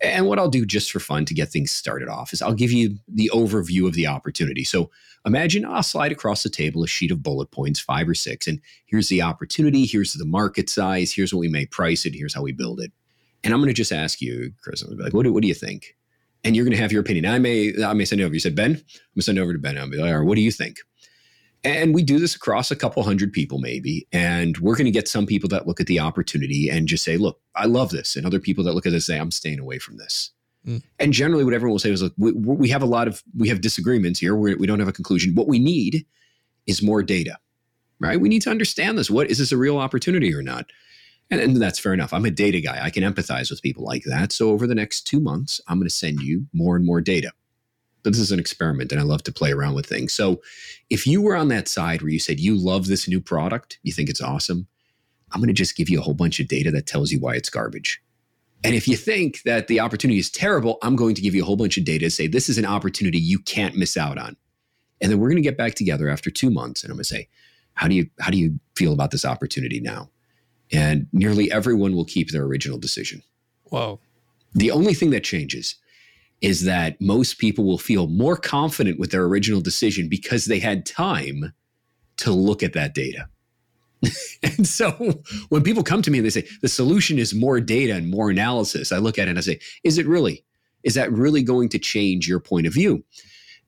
And 0.00 0.26
what 0.26 0.38
I'll 0.38 0.48
do 0.48 0.64
just 0.64 0.90
for 0.90 1.00
fun 1.00 1.24
to 1.26 1.34
get 1.34 1.48
things 1.48 1.70
started 1.70 2.08
off 2.08 2.32
is 2.32 2.40
I'll 2.40 2.54
give 2.54 2.72
you 2.72 2.98
the 3.08 3.30
overview 3.34 3.86
of 3.86 3.94
the 3.94 4.06
opportunity. 4.06 4.64
So 4.64 4.90
imagine 5.26 5.64
I'll 5.64 5.82
slide 5.82 6.10
across 6.10 6.42
the 6.42 6.50
table 6.50 6.82
a 6.82 6.88
sheet 6.88 7.10
of 7.10 7.22
bullet 7.22 7.50
points, 7.50 7.78
five 7.78 8.08
or 8.08 8.14
six, 8.14 8.46
and 8.46 8.60
here's 8.86 9.08
the 9.08 9.22
opportunity, 9.22 9.84
here's 9.84 10.12
the 10.14 10.24
market 10.24 10.68
size, 10.68 11.12
here's 11.12 11.32
what 11.32 11.40
we 11.40 11.48
may 11.48 11.66
price 11.66 12.04
it, 12.04 12.14
here's 12.14 12.34
how 12.34 12.42
we 12.42 12.52
build 12.52 12.80
it. 12.80 12.90
And 13.44 13.52
I'm 13.52 13.60
going 13.60 13.68
to 13.68 13.74
just 13.74 13.92
ask 13.92 14.20
you, 14.20 14.52
Chris, 14.62 14.82
I'm 14.82 14.98
like, 14.98 15.14
what 15.14 15.24
do, 15.24 15.32
what 15.32 15.42
do 15.42 15.48
you 15.48 15.54
think? 15.54 15.96
And 16.44 16.56
you're 16.56 16.64
going 16.64 16.76
to 16.76 16.82
have 16.82 16.90
your 16.90 17.00
opinion. 17.00 17.26
I 17.26 17.38
may, 17.38 17.72
I 17.84 17.92
may 17.92 18.04
send 18.04 18.20
it 18.20 18.24
over. 18.24 18.34
You 18.34 18.40
said, 18.40 18.56
Ben, 18.56 18.70
I'm 18.70 18.76
going 18.76 18.84
to 19.16 19.22
send 19.22 19.38
it 19.38 19.40
over 19.40 19.52
to 19.52 19.58
Ben. 19.58 19.78
I'll 19.78 19.88
be 19.88 19.98
like, 19.98 20.10
all 20.10 20.18
right, 20.18 20.26
what 20.26 20.34
do 20.34 20.42
you 20.42 20.50
think? 20.50 20.78
And 21.64 21.94
we 21.94 22.02
do 22.02 22.18
this 22.18 22.34
across 22.34 22.70
a 22.70 22.76
couple 22.76 23.02
hundred 23.04 23.32
people, 23.32 23.58
maybe. 23.58 24.08
And 24.12 24.58
we're 24.58 24.74
going 24.74 24.86
to 24.86 24.90
get 24.90 25.06
some 25.06 25.26
people 25.26 25.48
that 25.50 25.66
look 25.66 25.80
at 25.80 25.86
the 25.86 26.00
opportunity 26.00 26.68
and 26.68 26.88
just 26.88 27.04
say, 27.04 27.16
look, 27.16 27.40
I 27.54 27.66
love 27.66 27.90
this. 27.90 28.16
And 28.16 28.26
other 28.26 28.40
people 28.40 28.64
that 28.64 28.74
look 28.74 28.86
at 28.86 28.92
this 28.92 29.06
say, 29.06 29.18
I'm 29.18 29.30
staying 29.30 29.60
away 29.60 29.78
from 29.78 29.96
this. 29.96 30.32
Mm. 30.66 30.82
And 30.98 31.12
generally, 31.12 31.44
what 31.44 31.54
everyone 31.54 31.72
will 31.72 31.78
say 31.78 31.90
is, 31.90 32.02
look, 32.02 32.14
we, 32.16 32.32
we, 32.32 32.68
have 32.70 32.82
a 32.82 32.86
lot 32.86 33.06
of, 33.06 33.22
we 33.36 33.48
have 33.48 33.60
disagreements 33.60 34.18
here. 34.18 34.34
We're, 34.34 34.56
we 34.56 34.66
do 34.66 34.72
not 34.72 34.80
have 34.80 34.88
a 34.88 34.92
conclusion. 34.92 35.34
What 35.34 35.48
we 35.48 35.58
need 35.60 36.04
is 36.66 36.82
more 36.82 37.02
data, 37.02 37.38
right? 38.00 38.20
We 38.20 38.28
need 38.28 38.42
to 38.42 38.50
understand 38.50 38.98
this. 38.98 39.10
What 39.10 39.30
is 39.30 39.38
this 39.38 39.52
a 39.52 39.56
real 39.56 39.78
opportunity 39.78 40.34
or 40.34 40.42
not? 40.42 40.66
And, 41.30 41.40
and 41.40 41.56
that's 41.56 41.78
fair 41.78 41.94
enough. 41.94 42.12
I'm 42.12 42.24
a 42.24 42.30
data 42.30 42.60
guy. 42.60 42.84
I 42.84 42.90
can 42.90 43.04
empathize 43.04 43.50
with 43.50 43.62
people 43.62 43.84
like 43.84 44.02
that. 44.04 44.32
So 44.32 44.50
over 44.50 44.66
the 44.66 44.74
next 44.74 45.02
two 45.02 45.20
months, 45.20 45.60
I'm 45.68 45.78
going 45.78 45.88
to 45.88 45.94
send 45.94 46.20
you 46.20 46.46
more 46.52 46.76
and 46.76 46.84
more 46.84 47.00
data 47.00 47.32
this 48.04 48.18
is 48.18 48.32
an 48.32 48.40
experiment 48.40 48.92
and 48.92 49.00
I 49.00 49.04
love 49.04 49.22
to 49.24 49.32
play 49.32 49.52
around 49.52 49.74
with 49.74 49.86
things. 49.86 50.12
So 50.12 50.42
if 50.90 51.06
you 51.06 51.22
were 51.22 51.36
on 51.36 51.48
that 51.48 51.68
side 51.68 52.02
where 52.02 52.10
you 52.10 52.18
said 52.18 52.40
you 52.40 52.56
love 52.56 52.86
this 52.86 53.08
new 53.08 53.20
product, 53.20 53.78
you 53.82 53.92
think 53.92 54.08
it's 54.08 54.20
awesome, 54.20 54.66
I'm 55.32 55.40
going 55.40 55.48
to 55.48 55.54
just 55.54 55.76
give 55.76 55.88
you 55.88 55.98
a 55.98 56.02
whole 56.02 56.14
bunch 56.14 56.40
of 56.40 56.48
data 56.48 56.70
that 56.72 56.86
tells 56.86 57.12
you 57.12 57.20
why 57.20 57.34
it's 57.34 57.50
garbage. 57.50 58.02
And 58.64 58.74
if 58.74 58.86
you 58.86 58.96
think 58.96 59.42
that 59.42 59.66
the 59.66 59.80
opportunity 59.80 60.20
is 60.20 60.30
terrible, 60.30 60.78
I'm 60.82 60.94
going 60.94 61.14
to 61.16 61.22
give 61.22 61.34
you 61.34 61.42
a 61.42 61.46
whole 61.46 61.56
bunch 61.56 61.78
of 61.78 61.84
data 61.84 62.06
to 62.06 62.10
say 62.10 62.26
this 62.26 62.48
is 62.48 62.58
an 62.58 62.66
opportunity 62.66 63.18
you 63.18 63.38
can't 63.38 63.76
miss 63.76 63.96
out 63.96 64.18
on. 64.18 64.36
And 65.00 65.10
then 65.10 65.18
we're 65.18 65.28
going 65.28 65.42
to 65.42 65.48
get 65.48 65.56
back 65.56 65.74
together 65.74 66.08
after 66.08 66.30
2 66.30 66.50
months 66.50 66.82
and 66.82 66.90
I'm 66.90 66.96
going 66.96 67.04
to 67.04 67.08
say, 67.08 67.28
how 67.74 67.88
do 67.88 67.94
you 67.94 68.08
how 68.20 68.30
do 68.30 68.38
you 68.38 68.60
feel 68.76 68.92
about 68.92 69.10
this 69.10 69.24
opportunity 69.24 69.80
now? 69.80 70.10
And 70.70 71.06
nearly 71.12 71.50
everyone 71.50 71.94
will 71.94 72.04
keep 72.04 72.30
their 72.30 72.44
original 72.44 72.78
decision. 72.78 73.22
Whoa. 73.64 73.98
The 74.54 74.70
only 74.70 74.94
thing 74.94 75.10
that 75.10 75.24
changes 75.24 75.76
is 76.42 76.64
that 76.64 77.00
most 77.00 77.38
people 77.38 77.64
will 77.64 77.78
feel 77.78 78.08
more 78.08 78.36
confident 78.36 78.98
with 78.98 79.12
their 79.12 79.22
original 79.22 79.60
decision 79.60 80.08
because 80.08 80.46
they 80.46 80.58
had 80.58 80.84
time 80.84 81.52
to 82.18 82.32
look 82.32 82.62
at 82.62 82.72
that 82.74 82.94
data. 82.94 83.28
and 84.42 84.66
so 84.66 84.90
when 85.48 85.62
people 85.62 85.84
come 85.84 86.02
to 86.02 86.10
me 86.10 86.18
and 86.18 86.26
they 86.26 86.30
say 86.30 86.46
the 86.60 86.68
solution 86.68 87.18
is 87.18 87.32
more 87.32 87.60
data 87.60 87.94
and 87.94 88.10
more 88.10 88.28
analysis, 88.28 88.90
I 88.90 88.98
look 88.98 89.18
at 89.18 89.28
it 89.28 89.30
and 89.30 89.38
I 89.38 89.42
say, 89.42 89.60
is 89.84 89.96
it 89.98 90.06
really? 90.06 90.44
Is 90.82 90.94
that 90.94 91.12
really 91.12 91.44
going 91.44 91.68
to 91.70 91.78
change 91.78 92.28
your 92.28 92.40
point 92.40 92.66
of 92.66 92.74
view? 92.74 93.04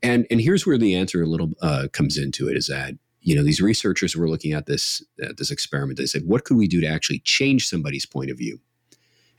And 0.03 0.27
and 0.31 0.41
here's 0.41 0.67
where 0.67 0.77
the 0.77 0.97
answer 0.97 1.23
a 1.23 1.27
little 1.27 1.53
uh, 1.63 1.87
comes 1.93 2.19
into 2.19 2.49
it 2.49 2.57
is 2.57 2.67
that 2.67 2.95
you 3.21 3.37
know 3.37 3.45
these 3.45 3.63
researchers 3.63 4.17
were 4.17 4.29
looking 4.29 4.53
at 4.53 4.67
this 4.67 5.03
at 5.23 5.37
this 5.37 5.53
experiment. 5.53 5.99
They 5.99 6.07
said, 6.07 6.27
what 6.27 6.45
could 6.45 6.57
we 6.57 6.67
do 6.67 6.81
to 6.81 6.87
actually 6.89 7.21
change 7.21 7.69
somebody's 7.69 8.05
point 8.05 8.31
of 8.31 8.37
view? 8.37 8.61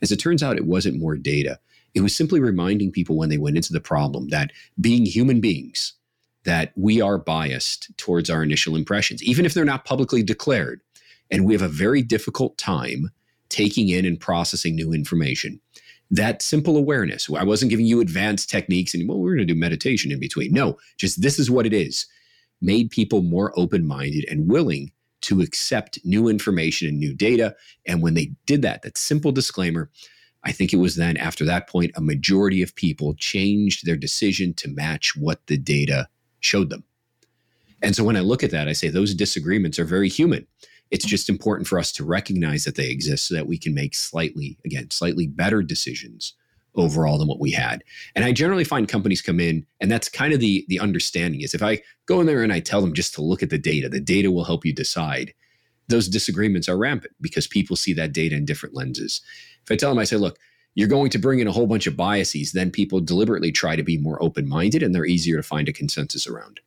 As 0.02 0.12
it 0.12 0.18
turns 0.18 0.42
out, 0.42 0.58
it 0.58 0.66
wasn't 0.66 1.00
more 1.00 1.18
data. 1.18 1.60
It 1.96 2.02
was 2.02 2.16
simply 2.16 2.40
reminding 2.42 2.92
people 2.92 3.18
when 3.18 3.30
they 3.30 3.38
went 3.38 3.56
into 3.56 3.74
the 3.74 3.80
problem 3.80 4.28
that 4.30 4.52
being 4.80 5.06
human 5.06 5.40
beings, 5.40 5.94
that 6.44 6.74
we 6.76 7.02
are 7.02 7.18
biased 7.18 7.90
towards 7.98 8.30
our 8.30 8.44
initial 8.44 8.76
impressions, 8.76 9.24
even 9.24 9.46
if 9.46 9.54
they're 9.54 9.66
not 9.66 9.86
publicly 9.86 10.22
declared. 10.22 10.82
And 11.32 11.46
we 11.46 11.54
have 11.54 11.62
a 11.64 11.68
very 11.68 12.04
difficult 12.04 12.58
time 12.58 13.10
taking 13.50 13.90
in 13.90 14.06
and 14.06 14.20
processing 14.20 14.76
new 14.76 14.94
information. 14.94 15.60
That 16.12 16.42
simple 16.42 16.78
awareness, 16.78 17.30
I 17.36 17.44
wasn't 17.44 17.72
giving 17.72 17.88
you 17.88 18.00
advanced 18.00 18.50
techniques 18.50 18.94
and, 18.94 19.10
well, 19.10 19.18
we're 19.18 19.36
going 19.36 19.48
to 19.48 19.54
do 19.54 19.60
meditation 19.60 20.12
in 20.12 20.20
between. 20.20 20.54
No, 20.54 20.78
just 20.98 21.22
this 21.22 21.40
is 21.40 21.50
what 21.50 21.66
it 21.66 21.74
is, 21.74 22.06
made 22.62 22.92
people 22.92 23.22
more 23.22 23.58
open 23.58 23.88
minded 23.88 24.26
and 24.30 24.48
willing 24.48 24.92
to 25.22 25.42
accept 25.42 25.98
new 26.04 26.28
information 26.28 26.88
and 26.88 27.00
new 27.00 27.16
data. 27.16 27.56
And 27.88 28.04
when 28.04 28.14
they 28.14 28.34
did 28.46 28.62
that, 28.62 28.84
that 28.84 28.98
simple 28.98 29.32
disclaimer, 29.32 29.90
I 30.46 30.52
think 30.52 30.72
it 30.72 30.78
was 30.78 30.96
then 30.96 31.18
after 31.18 31.44
that 31.46 31.68
point, 31.68 31.92
a 31.96 32.02
majority 32.02 32.62
of 32.62 32.76
people 32.76 33.16
changed 33.16 33.86
their 33.86 33.98
decision 33.98 34.54
to 34.56 34.70
match 34.70 35.16
what 35.16 35.46
the 35.48 35.58
data 35.58 36.08
showed 36.40 36.70
them. 36.70 36.84
And 37.82 37.96
so 37.96 38.04
when 38.04 38.16
I 38.16 38.22
look 38.22 38.44
at 38.44 38.52
that, 38.52 38.68
I 38.68 38.74
say 38.74 38.90
those 38.90 39.14
disagreements 39.14 39.80
are 39.80 39.86
very 39.86 40.10
human. 40.10 40.48
It's 40.92 41.06
just 41.06 41.30
important 41.30 41.68
for 41.68 41.80
us 41.80 41.92
to 41.94 42.06
recognize 42.06 42.64
that 42.64 42.76
they 42.76 42.90
exist 42.90 43.28
so 43.28 43.36
that 43.36 43.48
we 43.48 43.58
can 43.58 43.74
make 43.74 43.96
slightly, 43.96 44.58
again, 44.64 44.92
slightly 44.92 45.28
better 45.28 45.64
decisions 45.64 46.34
overall 46.76 47.18
than 47.18 47.28
what 47.28 47.40
we 47.40 47.52
had. 47.52 47.84
And 48.16 48.24
I 48.24 48.32
generally 48.32 48.64
find 48.64 48.88
companies 48.88 49.22
come 49.22 49.40
in, 49.40 49.66
and 49.82 49.92
that's 49.92 50.10
kind 50.10 50.34
of 50.34 50.40
the 50.40 50.66
the 50.68 50.80
understanding 50.80 51.42
is 51.42 51.54
if 51.54 51.64
I 51.64 51.82
go 52.06 52.20
in 52.20 52.28
there 52.28 52.44
and 52.44 52.54
I 52.54 52.60
tell 52.60 52.82
them 52.82 52.94
just 52.94 53.14
to 53.16 53.22
look 53.22 53.42
at 53.42 53.50
the 53.50 53.58
data, 53.58 53.90
the 53.90 54.00
data 54.00 54.32
will 54.32 54.44
help 54.44 54.66
you 54.66 54.74
decide. 54.74 55.34
Those 55.88 56.08
disagreements 56.08 56.68
are 56.68 56.78
rampant 56.78 57.14
because 57.22 57.46
people 57.48 57.76
see 57.76 57.94
that 57.94 58.12
data 58.12 58.36
in 58.36 58.46
different 58.46 58.74
lenses. 58.74 59.22
If 59.66 59.72
I 59.72 59.76
tell 59.76 59.90
them, 59.90 60.00
I 60.00 60.04
say, 60.04 60.18
look, 60.18 60.38
you're 60.76 60.88
going 60.88 61.10
to 61.12 61.20
bring 61.20 61.40
in 61.40 61.48
a 61.48 61.52
whole 61.52 61.68
bunch 61.68 61.88
of 61.88 61.98
biases, 61.98 62.52
then 62.52 62.70
people 62.70 63.00
deliberately 63.00 63.52
try 63.52 63.76
to 63.76 63.84
be 63.84 63.98
more 63.98 64.22
open 64.22 64.48
minded 64.48 64.84
and 64.84 64.94
they're 64.94 65.06
easier 65.06 65.38
to 65.38 65.44
find 65.44 65.68
a 65.70 65.74
consensus 65.74 66.28
around. 66.28 66.60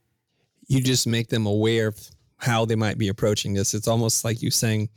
You 0.66 0.82
just 0.82 1.06
make 1.06 1.28
them 1.28 1.46
aware 1.46 1.88
of 1.88 1.98
how 2.38 2.64
they 2.64 2.76
might 2.76 2.98
be 2.98 3.08
approaching 3.08 3.54
this. 3.54 3.74
It's 3.74 3.88
almost 3.88 4.24
like 4.24 4.42
you 4.42 4.50
saying, 4.50 4.88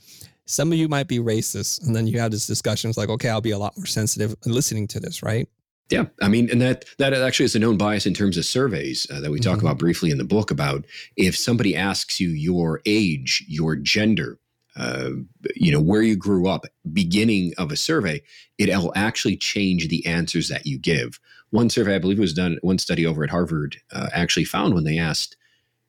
some 0.46 0.72
of 0.72 0.78
you 0.78 0.88
might 0.88 1.08
be 1.08 1.20
racist. 1.20 1.86
And 1.86 1.96
then 1.96 2.08
you 2.08 2.20
have 2.20 2.32
this 2.32 2.48
discussion. 2.48 2.90
It's 2.90 2.98
like, 2.98 3.10
okay, 3.10 3.30
I'll 3.30 3.42
be 3.42 3.52
a 3.52 3.58
lot 3.58 3.78
more 3.78 3.86
sensitive 3.86 4.36
listening 4.46 4.88
to 4.90 5.00
this, 5.00 5.24
right? 5.24 5.48
Yeah, 5.90 6.06
I 6.22 6.30
mean, 6.30 6.50
and 6.50 6.62
that 6.62 6.86
that 7.00 7.14
actually 7.14 7.46
is 7.46 7.56
a 7.56 7.60
known 7.60 7.78
bias 7.78 8.06
in 8.06 8.14
terms 8.14 8.38
of 8.38 8.46
surveys 8.46 9.06
uh, 9.12 9.20
that 9.20 9.30
we 9.30 9.42
talk 9.42 9.58
mm-hmm. 9.58 9.68
about 9.68 9.78
briefly 9.78 10.10
in 10.10 10.18
the 10.18 10.24
book. 10.24 10.50
About 10.50 10.86
if 11.18 11.38
somebody 11.38 11.76
asks 11.76 12.18
you 12.18 12.30
your 12.30 12.82
age, 12.86 13.44
your 13.50 13.76
gender, 13.76 14.40
uh, 14.76 15.10
you 15.56 15.72
know 15.72 15.82
where 15.82 16.02
you 16.02 16.16
grew 16.16 16.48
up 16.48 16.66
beginning 16.94 17.54
of 17.58 17.72
a 17.72 17.76
survey 17.76 18.22
it'll 18.58 18.94
actually 18.96 19.36
change 19.36 19.88
the 19.88 20.06
answers 20.06 20.48
that 20.48 20.66
you 20.66 20.78
give. 20.78 21.20
One 21.50 21.70
survey 21.70 21.96
i 21.96 22.00
believe 22.00 22.20
was 22.20 22.34
done 22.34 22.58
one 22.62 22.78
study 22.78 23.06
over 23.06 23.24
at 23.24 23.30
harvard 23.30 23.78
uh, 23.92 24.10
actually 24.14 24.46
found 24.46 24.74
when 24.74 24.86
they 24.86 24.98
asked 24.98 25.36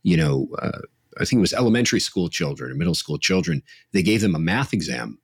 you 0.03 0.17
know 0.17 0.49
uh, 0.59 0.81
i 1.21 1.25
think 1.25 1.39
it 1.39 1.41
was 1.41 1.53
elementary 1.53 2.01
school 2.01 2.29
children 2.29 2.73
or 2.73 2.75
middle 2.75 2.97
school 2.97 3.19
children 3.19 3.63
they 3.93 4.03
gave 4.03 4.21
them 4.23 4.35
a 4.35 4.41
math 4.41 4.73
exam 4.73 5.19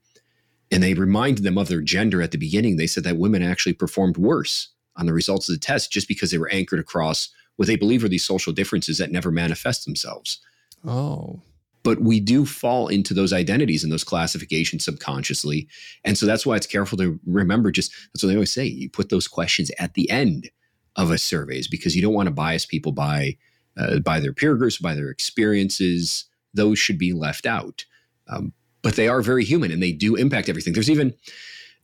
and 0.71 0.83
they 0.83 0.95
reminded 0.95 1.45
them 1.45 1.59
of 1.59 1.69
their 1.69 1.81
gender 1.81 2.21
at 2.23 2.31
the 2.31 2.39
beginning. 2.39 2.77
They 2.77 2.87
said 2.87 3.05
that 3.05 3.17
women 3.17 3.43
actually 3.43 3.73
performed 3.73 4.17
worse 4.17 4.69
on 4.97 5.07
the 5.07 5.13
results 5.13 5.49
of 5.49 5.55
the 5.55 5.61
test 5.61 5.91
just 5.91 6.09
because 6.09 6.31
they 6.31 6.39
were 6.39 6.51
anchored 6.51 6.81
across 6.81 7.31
what 7.57 7.69
they 7.69 7.77
believe 7.77 8.05
are 8.05 8.09
these 8.09 8.25
social 8.25 8.53
differences 8.53 8.99
that 8.99 9.11
never 9.11 9.31
manifest 9.31 9.85
themselves. 9.85 10.41
Oh 10.87 11.41
but 11.83 12.01
we 12.01 12.21
do 12.21 12.45
fall 12.45 12.89
into 12.89 13.15
those 13.15 13.33
identities 13.33 13.83
and 13.83 13.93
those 13.93 14.05
classifications 14.05 14.85
subconsciously. 14.85 15.69
And 16.05 16.19
so 16.19 16.27
that's 16.27 16.45
why 16.45 16.57
it's 16.57 16.67
careful 16.67 16.99
to 16.99 17.19
remember 17.27 17.71
just 17.71 17.93
that's 18.13 18.23
what 18.23 18.29
they 18.29 18.35
always 18.35 18.53
say 18.53 18.65
you 18.65 18.91
put 18.91 19.09
those 19.09 19.29
questions 19.29 19.71
at 19.79 19.95
the 19.95 20.11
end 20.11 20.51
of 20.97 21.11
a 21.11 21.19
surveys 21.19 21.69
because 21.69 21.95
you 21.95 22.03
don't 22.03 22.15
want 22.15 22.27
to 22.27 22.35
bias 22.35 22.67
people 22.67 22.93
by 22.93 23.37
uh, 23.77 24.01
by 24.01 24.19
their 24.19 24.33
peer 24.33 24.57
groups, 24.57 24.79
by 24.79 24.95
their 24.95 25.11
experiences. 25.11 26.25
Those 26.55 26.79
should 26.79 26.99
be 26.99 27.13
left 27.13 27.47
out. 27.47 27.85
Um, 28.29 28.53
but 28.83 28.97
they 28.97 29.09
are 29.09 29.23
very 29.23 29.45
human 29.45 29.71
and 29.71 29.83
they 29.83 29.93
do 29.93 30.17
impact 30.17 30.49
everything. 30.49 30.73
There's 30.73 30.91
even 30.91 31.15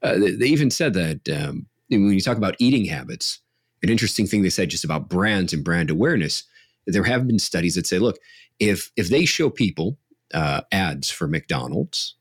uh, 0.03 0.17
they 0.19 0.47
even 0.47 0.71
said 0.71 0.95
that 0.95 1.29
um, 1.29 1.67
when 1.89 2.13
you 2.13 2.21
talk 2.21 2.37
about 2.37 2.57
eating 2.59 2.85
habits, 2.85 3.41
an 3.83 3.89
interesting 3.89 4.27
thing 4.27 4.43
they 4.43 4.51
said 4.51 4.71
just 4.71 4.85
about 4.85 5.09
brands 5.09 5.53
and 5.53 5.65
brand 5.65 5.91
awareness. 5.91 6.45
There 6.87 7.05
have 7.05 7.27
been 7.27 7.39
studies 7.39 7.75
that 7.75 7.87
say, 7.87 7.99
look, 7.99 8.19
if 8.59 8.91
if 8.97 9.09
they 9.09 9.25
show 9.25 9.51
people 9.51 9.99
uh, 10.33 10.63
ads 10.73 11.11
for 11.11 11.27
McDonald's, 11.27 12.17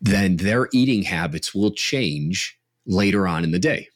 then 0.00 0.36
their 0.36 0.68
eating 0.72 1.02
habits 1.02 1.54
will 1.54 1.70
change 1.70 2.58
later 2.86 3.26
on 3.26 3.44
in 3.44 3.52
the 3.52 3.58
day. 3.58 3.88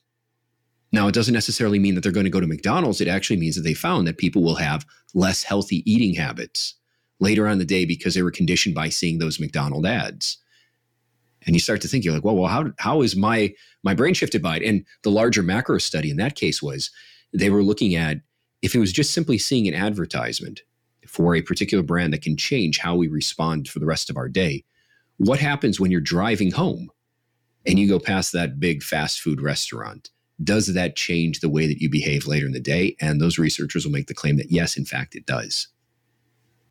Now, 0.93 1.09
it 1.09 1.15
doesn't 1.15 1.35
necessarily 1.35 1.79
mean 1.79 1.95
that 1.95 2.03
they're 2.03 2.13
going 2.13 2.25
to 2.25 2.31
go 2.31 2.41
to 2.41 2.47
McDonald's. 2.47 3.01
It 3.01 3.09
actually 3.09 3.39
means 3.39 3.57
that 3.57 3.63
they 3.63 3.75
found 3.75 4.07
that 4.07 4.19
people 4.19 4.43
will 4.43 4.55
have 4.55 4.87
less 5.15 5.43
healthy 5.43 5.83
eating 5.91 6.15
habits 6.15 6.75
later 7.19 7.47
on 7.47 7.55
in 7.55 7.59
the 7.59 7.65
day 7.65 7.85
because 7.85 8.15
they 8.15 8.23
were 8.23 8.31
conditioned 8.31 8.75
by 8.75 8.89
seeing 8.89 9.19
those 9.19 9.41
McDonald 9.41 9.85
ads. 9.85 10.39
And 11.45 11.55
you 11.55 11.61
start 11.61 11.81
to 11.83 11.89
think, 11.89 12.05
you're 12.05 12.15
like, 12.15 12.25
well, 12.25 12.37
well, 12.37 12.49
how, 12.49 12.73
how 12.79 13.03
is 13.03 13.17
my 13.17 13.53
my 13.83 13.95
brain 13.95 14.15
shifted 14.15 14.43
by 14.43 14.57
it? 14.57 14.63
And 14.63 14.85
the 15.03 15.11
larger 15.11 15.43
macro 15.43 15.79
study 15.79 16.11
in 16.11 16.17
that 16.17 16.35
case 16.35 16.63
was 16.63 16.91
they 17.33 17.51
were 17.51 17.63
looking 17.63 17.95
at 17.95 18.19
if 18.63 18.75
it 18.75 18.79
was 18.79 18.93
just 18.93 19.13
simply 19.13 19.39
seeing 19.39 19.69
an 19.69 19.75
advertisement 19.75 20.63
for 21.07 21.35
a 21.35 21.43
particular 21.43 21.83
brand 21.83 22.13
that 22.13 22.23
can 22.23 22.37
change 22.37 22.79
how 22.79 22.97
we 22.97 23.09
respond 23.09 23.69
for 23.69 23.79
the 23.79 23.87
rest 23.87 24.11
of 24.11 24.17
our 24.17 24.29
day. 24.29 24.65
What 25.19 25.39
happens 25.39 25.81
when 25.81 25.91
you're 25.91 26.01
driving 26.01 26.51
home 26.51 26.91
and 27.67 27.79
you 27.79 27.89
go 27.89 27.99
past 27.99 28.33
that 28.33 28.61
big 28.61 28.83
fast 28.83 29.21
food 29.21 29.41
restaurant? 29.41 30.11
Does 30.43 30.75
that 30.75 30.97
change 30.97 31.41
the 31.41 31.49
way 31.49 31.67
that 31.67 31.81
you 31.81 31.89
behave 31.89 32.27
later 32.27 32.47
in 32.47 32.53
the 32.53 32.61
day? 32.61 32.97
And 33.01 33.21
those 33.21 33.39
researchers 33.39 33.85
will 33.85 33.93
make 33.93 34.09
the 34.09 34.15
claim 34.15 34.37
that 34.37 34.51
yes, 34.51 34.77
in 34.77 34.85
fact, 34.85 35.15
it 35.15 35.27
does. 35.27 35.69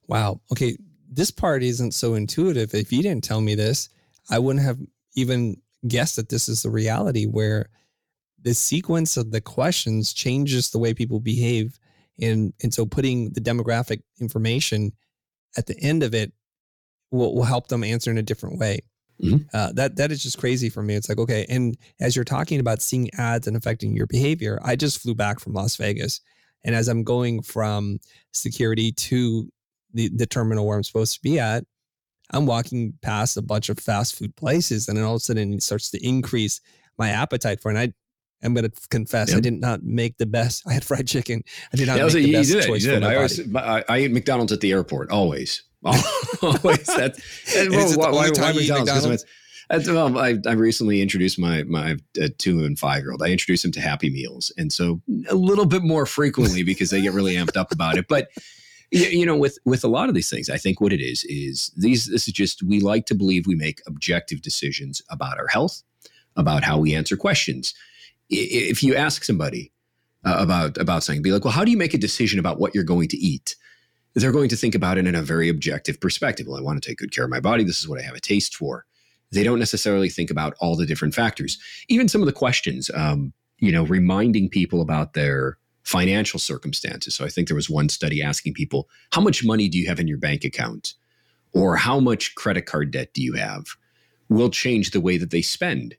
Wow. 0.07 0.41
Okay. 0.51 0.77
this 1.09 1.31
part 1.31 1.63
isn't 1.63 1.93
so 1.93 2.13
intuitive. 2.13 2.73
If 2.73 2.91
you 2.91 3.01
didn't 3.01 3.23
tell 3.23 3.41
me 3.41 3.55
this, 3.55 3.89
I 4.29 4.37
wouldn't 4.37 4.65
have 4.65 4.79
even 5.15 5.61
guessed 5.87 6.15
that 6.17 6.29
this 6.29 6.47
is 6.47 6.61
the 6.61 6.69
reality 6.69 7.25
where 7.25 7.69
the 8.45 8.53
sequence 8.53 9.17
of 9.17 9.31
the 9.31 9.41
questions 9.41 10.13
changes 10.13 10.69
the 10.69 10.77
way 10.79 10.93
people 10.93 11.19
behave. 11.19 11.77
And, 12.21 12.53
and 12.63 12.73
so 12.73 12.85
putting 12.85 13.33
the 13.33 13.41
demographic 13.41 14.03
information 14.21 14.93
at 15.57 15.65
the 15.65 15.77
end 15.81 16.03
of 16.03 16.13
it 16.13 16.31
will, 17.11 17.35
will 17.35 17.43
help 17.43 17.67
them 17.67 17.83
answer 17.83 18.11
in 18.11 18.17
a 18.17 18.23
different 18.23 18.59
way. 18.59 18.81
Mm-hmm. 19.21 19.47
Uh, 19.53 19.71
that 19.73 19.95
that 19.95 20.11
is 20.11 20.21
just 20.21 20.37
crazy 20.37 20.69
for 20.69 20.83
me. 20.83 20.93
It's 20.93 21.07
like 21.07 21.19
okay, 21.19 21.45
and 21.47 21.77
as 22.01 22.17
you're 22.17 22.25
talking 22.25 22.59
about 22.59 22.81
seeing 22.81 23.09
ads 23.17 23.47
and 23.47 23.55
affecting 23.55 23.95
your 23.95 24.07
behavior, 24.07 24.59
I 24.61 24.75
just 24.75 25.01
flew 25.01 25.15
back 25.15 25.39
from 25.39 25.53
Las 25.53 25.77
Vegas, 25.77 26.19
and 26.65 26.75
as 26.75 26.89
I'm 26.89 27.01
going 27.01 27.41
from 27.41 27.99
security 28.33 28.91
to 28.91 29.49
the, 29.93 30.09
the 30.13 30.25
terminal 30.25 30.67
where 30.67 30.75
I'm 30.75 30.83
supposed 30.83 31.13
to 31.13 31.21
be 31.21 31.39
at, 31.39 31.63
I'm 32.31 32.45
walking 32.45 32.95
past 33.01 33.37
a 33.37 33.41
bunch 33.41 33.69
of 33.69 33.79
fast 33.79 34.15
food 34.15 34.35
places, 34.35 34.89
and 34.89 34.97
then 34.97 35.05
all 35.05 35.15
of 35.15 35.21
a 35.21 35.23
sudden 35.23 35.53
it 35.53 35.63
starts 35.63 35.89
to 35.91 36.05
increase 36.05 36.59
my 36.97 37.09
appetite 37.09 37.61
for 37.61 37.71
it. 37.71 37.77
And 37.77 37.79
I 37.79 37.93
am 38.45 38.53
going 38.53 38.69
to 38.69 38.87
confess, 38.89 39.29
yep. 39.29 39.37
I 39.37 39.41
did 39.41 39.53
not 39.53 39.83
make 39.83 40.17
the 40.17 40.25
best. 40.25 40.63
I 40.67 40.73
had 40.73 40.83
fried 40.83 41.07
chicken. 41.07 41.43
I 41.73 41.77
did 41.77 41.87
not 41.87 41.97
yeah, 41.97 42.03
make 42.05 42.13
the 42.13 42.31
best 42.31 42.51
did, 42.51 42.65
choice 42.65 42.85
for 42.85 42.99
my 42.99 43.11
I, 43.11 43.15
always, 43.15 43.55
I, 43.55 43.83
I 43.89 43.99
eat 43.99 44.11
McDonald's 44.11 44.51
at 44.51 44.61
the 44.61 44.71
airport 44.71 45.11
always. 45.11 45.63
always. 46.41 46.85
That's, 46.85 47.19
well, 47.69 47.97
why, 47.97 48.11
why, 48.11 48.29
why 48.29 48.53
McDonald's? 48.53 48.69
McDonald's? 48.69 49.25
well, 49.69 50.17
I, 50.17 50.37
I 50.45 50.53
recently 50.53 51.01
introduced 51.01 51.39
my 51.39 51.63
my 51.63 51.97
uh, 52.21 52.27
two 52.37 52.65
and 52.65 52.77
five 52.77 53.01
year 53.01 53.11
old. 53.11 53.23
I 53.23 53.27
introduced 53.27 53.63
them 53.63 53.71
to 53.73 53.81
Happy 53.81 54.09
Meals, 54.09 54.51
and 54.57 54.71
so 54.71 55.01
a 55.29 55.35
little 55.35 55.65
bit 55.65 55.83
more 55.83 56.05
frequently 56.05 56.63
because 56.63 56.89
they 56.89 57.01
get 57.01 57.13
really 57.13 57.35
amped 57.35 57.57
up 57.57 57.71
about 57.71 57.97
it. 57.97 58.07
But 58.07 58.29
you 58.91 59.25
know, 59.25 59.35
with 59.35 59.57
with 59.65 59.83
a 59.83 59.87
lot 59.87 60.09
of 60.09 60.15
these 60.15 60.29
things, 60.29 60.49
I 60.49 60.57
think 60.57 60.79
what 60.79 60.93
it 60.93 61.01
is 61.01 61.23
is 61.25 61.71
these. 61.75 62.05
This 62.05 62.27
is 62.27 62.33
just 62.33 62.63
we 62.63 62.79
like 62.79 63.05
to 63.07 63.15
believe 63.15 63.47
we 63.47 63.55
make 63.55 63.81
objective 63.87 64.41
decisions 64.41 65.01
about 65.09 65.39
our 65.39 65.47
health, 65.47 65.83
about 66.35 66.63
how 66.63 66.77
we 66.77 66.95
answer 66.95 67.17
questions. 67.17 67.73
If 68.29 68.83
you 68.83 68.95
ask 68.95 69.23
somebody 69.23 69.71
uh, 70.25 70.37
about 70.39 70.77
about 70.77 71.03
something, 71.03 71.21
be 71.21 71.31
like, 71.31 71.43
well, 71.43 71.53
how 71.53 71.63
do 71.63 71.71
you 71.71 71.77
make 71.77 71.93
a 71.93 71.99
decision 71.99 72.39
about 72.39 72.59
what 72.59 72.73
you're 72.73 72.83
going 72.83 73.07
to 73.09 73.17
eat? 73.17 73.55
They're 74.15 74.31
going 74.31 74.49
to 74.49 74.55
think 74.55 74.75
about 74.75 74.97
it 74.97 75.07
in 75.07 75.15
a 75.15 75.21
very 75.21 75.49
objective 75.49 75.99
perspective. 75.99 76.47
Well, 76.47 76.57
I 76.57 76.61
want 76.61 76.81
to 76.81 76.89
take 76.89 76.97
good 76.97 77.13
care 77.13 77.25
of 77.25 77.29
my 77.29 77.41
body. 77.41 77.63
This 77.63 77.79
is 77.79 77.87
what 77.87 77.99
I 77.99 78.03
have 78.03 78.15
a 78.15 78.19
taste 78.19 78.55
for. 78.55 78.85
They 79.31 79.43
don't 79.43 79.59
necessarily 79.59 80.09
think 80.09 80.31
about 80.31 80.55
all 80.59 80.77
the 80.77 80.85
different 80.85 81.13
factors. 81.13 81.57
Even 81.89 82.07
some 82.07 82.21
of 82.21 82.25
the 82.25 82.31
questions, 82.31 82.89
um, 82.93 83.33
you 83.59 83.71
know, 83.71 83.83
reminding 83.83 84.49
people 84.49 84.81
about 84.81 85.13
their 85.13 85.57
financial 85.83 86.39
circumstances. 86.39 87.13
So 87.13 87.25
I 87.25 87.29
think 87.29 87.47
there 87.47 87.55
was 87.55 87.69
one 87.69 87.89
study 87.89 88.21
asking 88.23 88.53
people, 88.53 88.87
how 89.11 89.21
much 89.21 89.43
money 89.43 89.67
do 89.67 89.77
you 89.77 89.87
have 89.87 89.99
in 89.99 90.07
your 90.07 90.17
bank 90.17 90.45
account? 90.45 90.93
Or 91.53 91.75
how 91.75 91.99
much 91.99 92.35
credit 92.35 92.65
card 92.65 92.91
debt 92.91 93.13
do 93.13 93.21
you 93.21 93.33
have? 93.33 93.65
Will 94.29 94.49
change 94.49 94.91
the 94.91 95.01
way 95.01 95.17
that 95.17 95.31
they 95.31 95.41
spend 95.41 95.95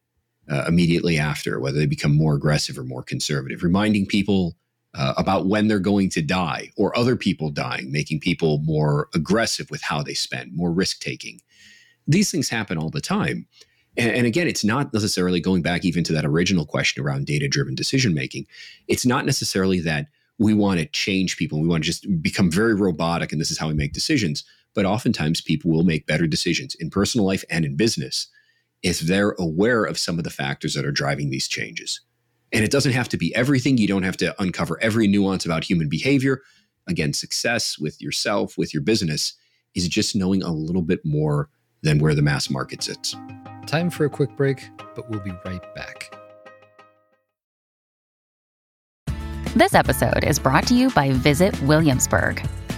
uh, 0.51 0.65
immediately 0.69 1.19
after, 1.19 1.59
whether 1.61 1.79
they 1.79 1.87
become 1.87 2.15
more 2.15 2.35
aggressive 2.35 2.79
or 2.79 2.85
more 2.85 3.03
conservative. 3.03 3.63
Reminding 3.63 4.07
people 4.07 4.57
uh, 4.95 5.15
about 5.17 5.47
when 5.47 5.69
they're 5.69 5.79
going 5.79 6.09
to 6.11 6.23
die 6.23 6.71
or 6.77 6.97
other 6.97 7.17
people 7.17 7.51
dying, 7.51 7.93
making 7.93 8.21
people 8.21 8.59
more 8.65 9.09
aggressive 9.15 9.71
with 9.71 9.83
how 9.83 10.03
they 10.03 10.15
spend, 10.15 10.55
more 10.55 10.73
risk 10.73 11.01
taking. 11.01 11.41
These 12.07 12.31
things 12.31 12.49
happen 12.49 12.79
all 12.79 12.91
the 12.91 13.01
time. 13.01 13.47
And, 13.97 14.11
and 14.11 14.27
again, 14.27 14.47
it's 14.47 14.65
not 14.65 14.95
necessarily 14.95 15.41
going 15.41 15.63
back 15.63 15.85
even 15.85 16.05
to 16.05 16.13
that 16.15 16.25
original 16.25 16.65
question 16.65 17.05
around 17.05 17.27
data 17.27 17.49
driven 17.49 17.75
decision 17.75 18.15
making. 18.15 18.47
It's 18.89 19.05
not 19.07 19.27
necessarily 19.27 19.81
that 19.81 20.07
we 20.39 20.55
want 20.55 20.81
to 20.81 20.87
change 20.87 21.37
people. 21.37 21.61
We 21.61 21.69
want 21.69 21.83
to 21.85 21.87
just 21.87 22.23
become 22.23 22.51
very 22.51 22.75
robotic 22.75 23.33
and 23.33 23.41
this 23.41 23.51
is 23.51 23.59
how 23.59 23.69
we 23.69 23.75
make 23.75 23.93
decisions. 23.93 24.45
But 24.75 24.85
oftentimes 24.85 25.41
people 25.41 25.71
will 25.71 25.85
make 25.85 26.07
better 26.07 26.27
decisions 26.27 26.75
in 26.75 26.91
personal 26.91 27.27
life 27.27 27.45
and 27.51 27.65
in 27.65 27.77
business 27.77 28.29
if 28.83 29.01
they're 29.01 29.35
aware 29.39 29.85
of 29.85 29.99
some 29.99 30.19
of 30.19 30.25
the 30.25 30.31
factors 30.31 30.75
that 30.75 30.85
are 30.85 30.93
driving 30.93 31.31
these 31.31 31.49
changes. 31.49 32.01
And 32.53 32.65
it 32.65 32.71
doesn't 32.71 32.93
have 32.93 33.09
to 33.11 33.17
be 33.17 33.35
everything. 33.35 33.79
You 33.79 33.89
don't 33.89 34.05
have 34.05 34.17
to 34.19 34.41
uncover 34.41 34.81
every 34.81 35.09
nuance 35.09 35.45
about 35.45 35.65
human 35.65 35.89
behavior. 35.89 36.43
Again, 36.87 37.13
success 37.13 37.79
with 37.79 38.01
yourself, 38.01 38.57
with 38.57 38.73
your 38.73 38.83
business, 38.83 39.35
is 39.75 39.89
just 39.89 40.15
knowing 40.15 40.43
a 40.43 40.53
little 40.53 40.83
bit 40.83 41.05
more 41.05 41.51
than 41.83 41.99
where 41.99 42.15
the 42.15 42.23
mass 42.23 42.49
market 42.49 42.83
sits. 42.83 43.15
Time 43.67 43.91
for 43.91 44.05
a 44.05 44.11
quick 44.11 44.37
break, 44.37 44.71
but 44.95 45.11
we'll 45.11 45.21
be 45.21 45.33
right 45.45 45.75
back. 45.75 46.15
This 49.57 49.75
episode 49.75 50.23
is 50.25 50.39
brought 50.39 50.67
to 50.69 50.75
you 50.75 50.91
by 50.91 51.13
Visit 51.13 51.61
Williamsburg. 51.63 52.47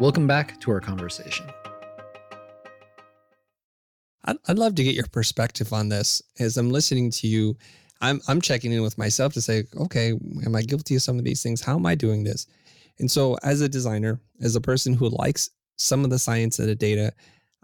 Welcome 0.00 0.26
back 0.26 0.58
to 0.60 0.70
our 0.70 0.80
conversation. 0.80 1.44
I'd, 4.24 4.56
love 4.56 4.74
to 4.76 4.82
get 4.82 4.94
your 4.94 5.06
perspective 5.12 5.74
on 5.74 5.90
this. 5.90 6.22
As 6.38 6.56
I'm 6.56 6.70
listening 6.70 7.10
to 7.10 7.26
you, 7.26 7.54
I'm 8.00 8.22
I'm 8.26 8.40
checking 8.40 8.72
in 8.72 8.80
with 8.80 8.96
myself 8.96 9.34
to 9.34 9.42
say, 9.42 9.64
okay, 9.76 10.14
am 10.46 10.56
I 10.56 10.62
guilty 10.62 10.94
of 10.96 11.02
some 11.02 11.18
of 11.18 11.24
these 11.24 11.42
things? 11.42 11.60
How 11.60 11.74
am 11.76 11.84
I 11.84 11.96
doing 11.96 12.24
this? 12.24 12.46
And 12.98 13.10
so, 13.10 13.36
as 13.42 13.60
a 13.60 13.68
designer, 13.68 14.18
as 14.40 14.56
a 14.56 14.60
person 14.60 14.94
who 14.94 15.10
likes 15.10 15.50
some 15.76 16.02
of 16.02 16.08
the 16.08 16.18
science 16.18 16.58
of 16.58 16.64
the 16.64 16.74
data, 16.74 17.12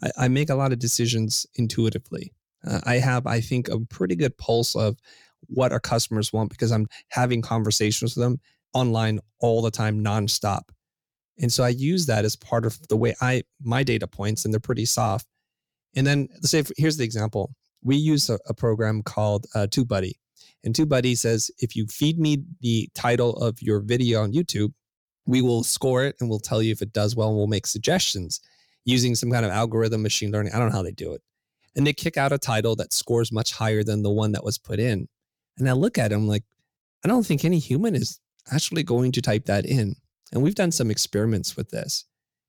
I, 0.03 0.11
I 0.19 0.29
make 0.29 0.51
a 0.51 0.55
lot 0.57 0.73
of 0.73 0.79
decisions 0.79 1.47
intuitively. 1.55 2.35
Uh, 2.67 2.81
I 2.85 2.97
have, 2.97 3.27
I 3.27 3.41
think, 3.41 3.69
a 3.69 3.81
pretty 3.81 4.15
good 4.15 4.37
pulse 4.37 4.77
of 4.77 4.99
what 5.47 5.73
our 5.73 5.81
customers 5.81 6.35
want 6.35 6.51
because 6.51 6.71
I'm 6.71 6.87
having 7.09 7.41
conversations 7.41 8.15
with 8.15 8.25
them 8.25 8.41
online 8.75 9.21
all 9.41 9.63
the 9.63 9.71
time, 9.71 10.05
nonstop. 10.05 10.65
And 11.39 11.53
so 11.53 11.65
I 11.65 11.69
use 11.69 12.07
that 12.07 12.25
as 12.25 12.37
part 12.37 12.65
of 12.65 12.79
the 12.89 12.97
way 12.97 13.15
I 13.21 13.43
my 13.63 13.83
data 13.83 14.07
points, 14.07 14.45
and 14.45 14.55
they're 14.55 14.61
pretty 14.61 14.87
soft. 14.87 15.27
And 15.95 16.07
then 16.07 16.29
let's 16.35 16.51
say, 16.51 16.63
here's 16.77 16.97
the 16.97 17.05
example. 17.05 17.55
We 17.83 17.97
use 17.97 18.29
a, 18.31 18.39
a 18.47 18.55
program 18.55 19.03
called 19.03 19.47
uh, 19.55 19.67
TubeBuddy. 19.71 20.13
And 20.65 20.75
TubeBuddy 20.75 21.17
says, 21.17 21.51
if 21.59 21.77
you 21.77 21.87
feed 21.87 22.19
me 22.19 22.45
the 22.61 22.89
title 22.95 23.37
of 23.37 23.63
your 23.63 23.81
video 23.81 24.23
on 24.23 24.33
YouTube, 24.33 24.73
we 25.27 25.43
will 25.43 25.63
score 25.63 26.05
it 26.05 26.17
and 26.21 26.29
we'll 26.29 26.39
tell 26.39 26.63
you 26.63 26.73
if 26.73 26.83
it 26.83 26.93
does 26.93 27.17
well 27.17 27.29
and 27.29 27.37
we'll 27.37 27.47
make 27.47 27.67
suggestions 27.67 28.41
using 28.85 29.15
some 29.15 29.31
kind 29.31 29.45
of 29.45 29.53
algorithm, 29.53 30.03
machine 30.03 30.31
learning. 30.31 30.53
I 30.55 30.59
don't 30.59 30.71
know 30.71 30.77
how 30.77 30.83
they 30.83 30.93
do 30.93 31.13
it. 31.13 31.23
And 31.75 31.87
they 31.87 31.93
kick 31.93 32.17
out 32.17 32.33
a 32.33 32.39
title 32.39 32.77
that 32.77 32.93
scores 32.93 33.33
much 33.33 33.53
higher 33.53 33.83
than 33.83 34.03
the 34.03 34.11
one 34.11 34.33
that 34.33 34.45
was 34.45 34.59
put 34.59 34.79
in. 34.79 35.09
And 35.59 35.69
I 35.69 35.73
look 35.73 35.99
at 35.99 36.11
them 36.11 36.27
like, 36.27 36.45
I 37.05 37.09
don't 37.09 37.27
think 37.27 37.45
any 37.45 37.59
human 37.59 37.95
is 37.95 38.21
actually 38.51 38.83
going 38.83 39.13
to 39.13 39.23
type 39.23 39.47
that 39.47 39.67
in. 39.67 39.97
And 40.33 40.43
we've 40.43 40.55
done 40.55 40.73
some 40.73 40.91
experiments 40.91 41.57
with 41.57 41.71
this 41.71 42.05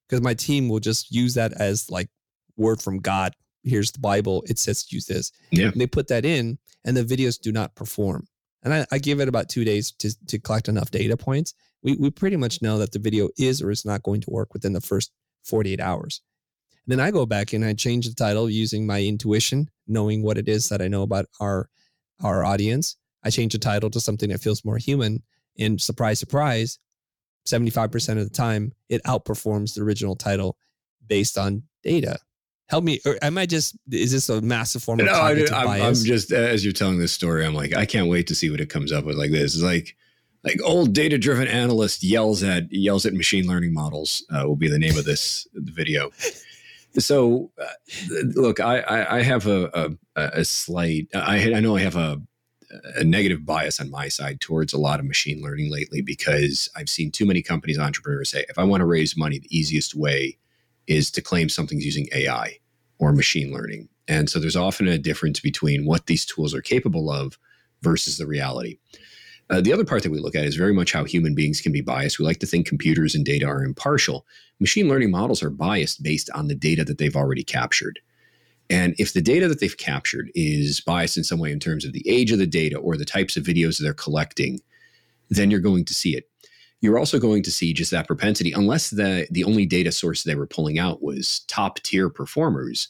because 0.08 0.22
my 0.22 0.34
team 0.34 0.70
will 0.70 0.80
just 0.80 1.12
use 1.12 1.34
that 1.36 1.54
as 1.54 1.90
like 1.90 2.10
word 2.56 2.82
from 2.82 3.00
God. 3.00 3.34
Here's 3.64 3.92
the 3.92 4.00
Bible. 4.00 4.44
It 4.48 4.60
says 4.60 4.92
use 4.92 5.06
this. 5.06 5.32
Yeah. 5.52 5.68
And 5.68 5.80
they 5.80 5.88
put 5.88 6.08
that 6.08 6.26
in. 6.26 6.58
and 6.86 6.96
the 6.96 7.04
videos 7.04 7.40
do 7.40 7.52
not 7.52 7.76
perform. 7.76 8.28
And 8.64 8.74
I, 8.74 8.86
I 8.92 8.98
give 8.98 9.20
it 9.20 9.28
about 9.28 9.50
two 9.50 9.64
days 9.64 9.92
to, 10.00 10.16
to 10.28 10.40
collect 10.40 10.68
enough 10.68 10.90
data 10.90 11.18
points. 11.18 11.54
We, 11.84 11.96
we 11.98 12.10
pretty 12.10 12.38
much 12.38 12.62
know 12.62 12.78
that 12.80 12.92
the 12.92 13.00
video 13.00 13.30
is 13.38 13.62
or 13.62 13.72
is 13.72 13.86
not 13.86 14.04
going 14.04 14.22
to 14.22 14.30
work 14.32 14.54
within 14.54 14.74
the 14.74 14.82
first 14.82 15.12
48 15.46 15.80
hours. 15.80 16.22
And 16.86 16.92
then 16.92 17.06
I 17.06 17.12
go 17.12 17.26
back 17.26 17.54
and 17.54 17.64
I 17.64 17.74
change 17.74 18.08
the 18.08 18.16
title 18.16 18.50
using 18.50 18.88
my 18.88 19.04
intuition, 19.04 19.70
knowing 19.88 20.24
what 20.24 20.38
it 20.38 20.48
is 20.48 20.70
that 20.70 20.82
I 20.82 20.88
know 20.88 21.04
about 21.04 21.26
our 21.40 21.70
our 22.24 22.44
audience. 22.44 22.96
I 23.24 23.30
change 23.30 23.54
the 23.54 23.60
title 23.60 23.90
to 23.92 24.00
something 24.00 24.30
that 24.30 24.42
feels 24.42 24.66
more 24.66 24.78
human. 24.78 25.22
And 25.60 25.80
surprise, 25.80 26.20
surprise, 26.20 26.80
75% 27.48 28.10
of 28.18 28.24
the 28.24 28.30
time 28.30 28.74
it 28.90 29.04
outperforms 29.04 29.76
the 29.76 29.82
original 29.82 30.16
title 30.16 30.58
based 31.08 31.38
on 31.38 31.64
data. 31.84 32.20
Help 32.70 32.84
me, 32.84 33.00
or 33.06 33.18
am 33.22 33.38
I 33.38 33.46
just, 33.46 33.78
is 33.90 34.12
this 34.12 34.28
a 34.28 34.42
massive 34.42 34.84
form 34.84 35.00
of 35.00 35.06
no, 35.06 35.14
cognitive 35.14 35.54
I, 35.54 35.60
I'm, 35.60 35.66
bias? 35.66 36.02
I'm 36.02 36.06
just, 36.06 36.32
as 36.34 36.66
you're 36.66 36.74
telling 36.74 37.00
this 37.00 37.14
story, 37.14 37.46
I'm 37.46 37.54
like, 37.54 37.74
I 37.74 37.86
can't 37.86 38.10
wait 38.10 38.28
to 38.28 38.36
see 38.36 38.50
what 38.50 38.60
it 38.60 38.70
comes 38.70 38.92
up 38.92 39.06
with 39.06 39.16
like 39.16 39.32
this. 39.32 39.56
It's 39.56 39.64
like, 39.64 39.96
like 40.44 40.60
old 40.64 40.94
data 40.94 41.18
driven 41.18 41.48
analyst 41.48 42.04
yells 42.04 42.44
at 42.44 42.72
yells 42.72 43.06
at 43.06 43.14
machine 43.14 43.48
learning 43.48 43.74
models 43.74 44.26
uh, 44.32 44.48
will 44.48 44.56
be 44.56 44.70
the 44.70 44.80
name 44.80 44.98
of 44.98 45.06
this 45.06 45.48
video 45.54 46.12
so 46.98 47.52
uh, 47.62 47.66
look 48.36 48.60
I, 48.60 48.80
I, 48.80 49.18
I 49.18 49.22
have 49.24 49.48
a, 49.48 49.98
a, 50.16 50.22
a 50.40 50.46
slight 50.46 51.08
I, 51.14 51.54
I 51.54 51.60
know 51.60 51.76
i 51.76 51.82
have 51.82 51.96
a 51.96 52.22
a 52.96 53.04
negative 53.04 53.46
bias 53.46 53.80
on 53.80 53.90
my 53.90 54.08
side 54.10 54.42
towards 54.42 54.74
a 54.74 54.78
lot 54.78 55.00
of 55.00 55.06
machine 55.06 55.42
learning 55.42 55.72
lately 55.72 56.02
because 56.02 56.70
I've 56.76 56.90
seen 56.90 57.12
too 57.12 57.26
many 57.26 57.42
companies, 57.42 57.80
entrepreneurs 57.80 58.32
say, 58.32 58.46
if 58.50 58.60
I 58.60 58.64
want 58.64 58.82
to 58.82 58.86
raise 58.86 59.18
money, 59.18 59.40
the 59.40 59.58
easiest 59.58 59.96
way 59.96 60.38
is 60.86 61.12
to 61.12 61.22
claim 61.22 61.50
something's 61.50 61.86
using 61.86 62.08
AI 62.14 62.58
or 63.00 63.12
machine 63.14 63.54
learning. 63.54 63.90
And 64.08 64.30
so 64.30 64.40
there's 64.40 64.56
often 64.56 64.88
a 64.88 64.98
difference 64.98 65.40
between 65.40 65.86
what 65.86 66.06
these 66.06 66.26
tools 66.26 66.54
are 66.54 66.62
capable 66.62 67.12
of 67.12 67.38
versus 67.82 68.18
the 68.18 68.28
reality. 68.28 68.78
Uh, 69.50 69.62
the 69.62 69.72
other 69.72 69.86
part 69.86 70.04
that 70.04 70.12
we 70.12 70.20
look 70.20 70.36
at 70.36 70.44
is 70.44 70.56
very 70.56 70.74
much 70.74 70.92
how 70.92 71.06
human 71.06 71.34
beings 71.34 71.62
can 71.62 71.72
be 71.72 71.82
biased. 71.82 72.20
We 72.20 72.26
like 72.26 72.40
to 72.40 72.46
think 72.46 72.68
computers 72.68 73.16
and 73.16 73.24
data 73.24 73.46
are 73.46 73.64
impartial. 73.64 74.26
Machine 74.60 74.90
learning 74.90 75.12
models 75.12 75.42
are 75.42 75.50
biased 75.50 76.04
based 76.04 76.30
on 76.34 76.48
the 76.48 76.56
data 76.56 76.84
that 76.84 76.98
they've 76.98 77.16
already 77.16 77.44
captured. 77.44 78.00
And 78.70 78.96
if 78.98 79.14
the 79.14 79.22
data 79.22 79.48
that 79.48 79.60
they've 79.60 79.78
captured 79.78 80.30
is 80.36 80.82
biased 80.82 81.18
in 81.18 81.24
some 81.24 81.40
way 81.40 81.52
in 81.52 81.60
terms 81.60 81.86
of 81.86 81.94
the 81.94 82.08
age 82.08 82.32
of 82.32 82.40
the 82.40 82.48
data 82.48 82.78
or 82.78 82.98
the 82.98 83.06
types 83.06 83.38
of 83.38 83.44
videos 83.44 83.78
that 83.78 83.84
they're 83.84 83.94
collecting, 83.94 84.60
then 85.30 85.50
you're 85.50 85.60
going 85.60 85.86
to 85.86 85.94
see 85.94 86.16
it. 86.16 86.30
You're 86.82 87.00
also 87.00 87.20
going 87.20 87.44
to 87.44 87.52
see 87.52 87.74
just 87.74 87.92
that 87.92 88.08
propensity, 88.08 88.52
unless 88.52 88.92
the 88.92 89.28
the 89.32 89.44
only 89.44 89.66
data 89.66 89.92
source 89.92 90.24
they 90.24 90.36
were 90.36 90.46
pulling 90.46 90.78
out 90.78 91.02
was 91.02 91.40
top 91.48 91.80
tier 91.80 92.10
performers. 92.10 92.88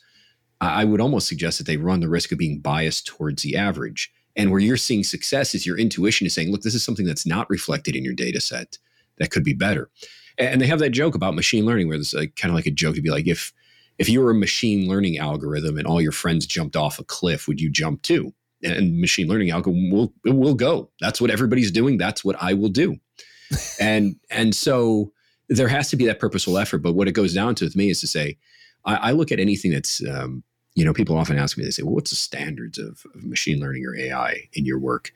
I 0.59 0.85
would 0.85 0.99
almost 0.99 1.27
suggest 1.27 1.59
that 1.59 1.67
they 1.67 1.77
run 1.77 1.99
the 1.99 2.09
risk 2.09 2.31
of 2.31 2.39
being 2.39 2.59
biased 2.59 3.05
towards 3.05 3.43
the 3.43 3.55
average. 3.55 4.11
And 4.35 4.51
where 4.51 4.59
you're 4.59 4.75
seeing 4.75 5.03
success 5.03 5.53
is 5.55 5.65
your 5.65 5.77
intuition 5.77 6.27
is 6.27 6.33
saying, 6.33 6.51
look, 6.51 6.61
this 6.61 6.75
is 6.75 6.83
something 6.83 7.05
that's 7.05 7.25
not 7.25 7.49
reflected 7.49 7.95
in 7.95 8.03
your 8.03 8.13
data 8.13 8.41
set 8.41 8.77
that 9.17 9.31
could 9.31 9.43
be 9.43 9.53
better. 9.53 9.89
And 10.37 10.59
they 10.59 10.67
have 10.67 10.79
that 10.79 10.91
joke 10.91 11.15
about 11.15 11.35
machine 11.35 11.65
learning 11.65 11.87
where 11.87 11.97
it's 11.97 12.13
like, 12.13 12.35
kind 12.35 12.51
of 12.51 12.55
like 12.55 12.67
a 12.67 12.71
joke 12.71 12.95
to 12.95 13.01
be 13.01 13.09
like, 13.09 13.27
if 13.27 13.53
if 13.97 14.09
you 14.09 14.21
were 14.21 14.31
a 14.31 14.35
machine 14.35 14.87
learning 14.87 15.17
algorithm 15.17 15.77
and 15.77 15.87
all 15.87 16.01
your 16.01 16.11
friends 16.11 16.45
jumped 16.45 16.75
off 16.75 16.99
a 16.99 17.03
cliff, 17.03 17.47
would 17.47 17.59
you 17.59 17.69
jump 17.69 18.01
too? 18.01 18.33
And 18.63 18.99
machine 18.99 19.27
learning 19.27 19.51
algorithm 19.51 19.91
will 19.91 20.13
will 20.25 20.55
go. 20.55 20.89
That's 20.99 21.21
what 21.21 21.31
everybody's 21.31 21.71
doing. 21.71 21.97
That's 21.97 22.23
what 22.23 22.35
I 22.41 22.53
will 22.53 22.69
do. 22.69 22.97
and 23.79 24.15
and 24.29 24.55
so 24.55 25.11
there 25.49 25.67
has 25.67 25.89
to 25.89 25.95
be 25.95 26.05
that 26.05 26.19
purposeful 26.19 26.57
effort. 26.57 26.79
But 26.79 26.93
what 26.93 27.07
it 27.07 27.13
goes 27.13 27.33
down 27.33 27.55
to 27.55 27.65
with 27.65 27.75
me 27.75 27.89
is 27.89 28.01
to 28.01 28.07
say, 28.07 28.37
I, 28.85 28.95
I 28.95 29.11
look 29.11 29.31
at 29.31 29.39
anything 29.39 29.71
that's 29.71 30.01
um, 30.05 30.43
you 30.77 30.85
know, 30.85 30.93
people 30.93 31.17
often 31.17 31.39
ask 31.39 31.57
me, 31.57 31.63
they 31.63 31.71
say, 31.71 31.81
well, 31.81 31.95
what's 31.95 32.11
the 32.11 32.15
standards 32.15 32.77
of, 32.77 33.03
of 33.15 33.23
machine 33.23 33.59
learning 33.59 33.83
or 33.83 33.95
AI 33.95 34.47
in 34.53 34.63
your 34.63 34.77
work? 34.77 35.11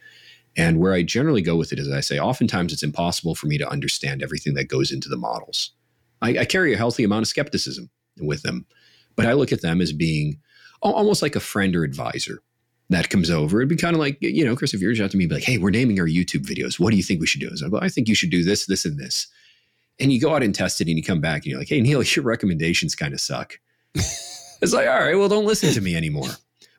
And 0.57 0.79
where 0.79 0.91
I 0.91 1.03
generally 1.03 1.43
go 1.43 1.55
with 1.55 1.71
it 1.71 1.77
is 1.77 1.87
I 1.89 1.99
say, 1.99 2.17
oftentimes 2.17 2.73
it's 2.73 2.81
impossible 2.81 3.35
for 3.35 3.45
me 3.45 3.59
to 3.59 3.69
understand 3.69 4.23
everything 4.23 4.55
that 4.55 4.67
goes 4.67 4.91
into 4.91 5.07
the 5.07 5.17
models. 5.17 5.71
I, 6.19 6.39
I 6.39 6.45
carry 6.45 6.73
a 6.73 6.77
healthy 6.77 7.03
amount 7.03 7.21
of 7.21 7.27
skepticism 7.27 7.91
with 8.21 8.43
them. 8.43 8.65
But 9.15 9.25
I 9.25 9.33
look 9.33 9.51
at 9.51 9.61
them 9.61 9.81
as 9.81 9.93
being 9.93 10.39
almost 10.81 11.21
like 11.21 11.35
a 11.35 11.39
friend 11.39 11.75
or 11.75 11.83
advisor 11.83 12.41
that 12.89 13.09
comes 13.09 13.29
over. 13.29 13.59
It'd 13.59 13.69
be 13.69 13.75
kind 13.75 13.95
of 13.95 13.99
like, 13.99 14.17
you 14.19 14.43
know, 14.43 14.55
Chris, 14.55 14.73
if 14.73 14.81
you 14.81 14.89
reach 14.89 14.99
out 14.99 15.11
to 15.11 15.17
me, 15.17 15.25
be 15.25 15.35
like, 15.35 15.43
hey, 15.43 15.57
we're 15.57 15.69
naming 15.69 15.99
our 15.99 16.07
YouTube 16.07 16.45
videos. 16.45 16.79
What 16.79 16.91
do 16.91 16.97
you 16.97 17.03
think 17.03 17.21
we 17.21 17.27
should 17.27 17.41
do? 17.41 17.49
I, 17.63 17.67
well, 17.69 17.83
I 17.83 17.89
think 17.89 18.07
you 18.07 18.15
should 18.15 18.29
do 18.29 18.43
this, 18.43 18.65
this, 18.65 18.85
and 18.85 18.99
this. 18.99 19.27
And 19.99 20.11
you 20.11 20.19
go 20.19 20.35
out 20.35 20.43
and 20.43 20.53
test 20.53 20.81
it 20.81 20.87
and 20.87 20.97
you 20.97 21.03
come 21.03 21.21
back 21.21 21.43
and 21.43 21.45
you're 21.47 21.59
like, 21.59 21.69
hey, 21.69 21.79
Neil, 21.79 22.03
your 22.15 22.25
recommendations 22.25 22.95
kind 22.95 23.13
of 23.13 23.21
suck. 23.21 23.59
it's 23.95 24.73
like, 24.73 24.87
all 24.87 24.99
right, 24.99 25.15
well, 25.15 25.29
don't 25.29 25.45
listen 25.45 25.73
to 25.73 25.81
me 25.81 25.95
anymore. 25.95 26.29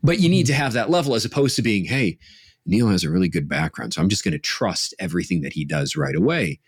But 0.03 0.21
you 0.21 0.29
need 0.29 0.47
to 0.47 0.55
have 0.55 0.73
that 0.75 0.91
level 0.91 1.15
as 1.15 1.25
opposed 1.25 1.57
to 1.57 1.63
being, 1.63 1.85
hey, 1.85 2.19
Neil 2.67 2.89
has 2.89 3.05
a 3.05 3.11
really 3.11 3.29
good 3.29 3.49
background. 3.49 3.95
So 3.95 4.03
I'm 4.03 4.09
just 4.09 4.25
going 4.25 4.33
to 4.33 4.39
trust 4.39 4.95
everything 4.99 5.43
that 5.43 5.53
he 5.53 5.65
does 5.65 5.97
right 5.97 6.15
away. 6.15 6.61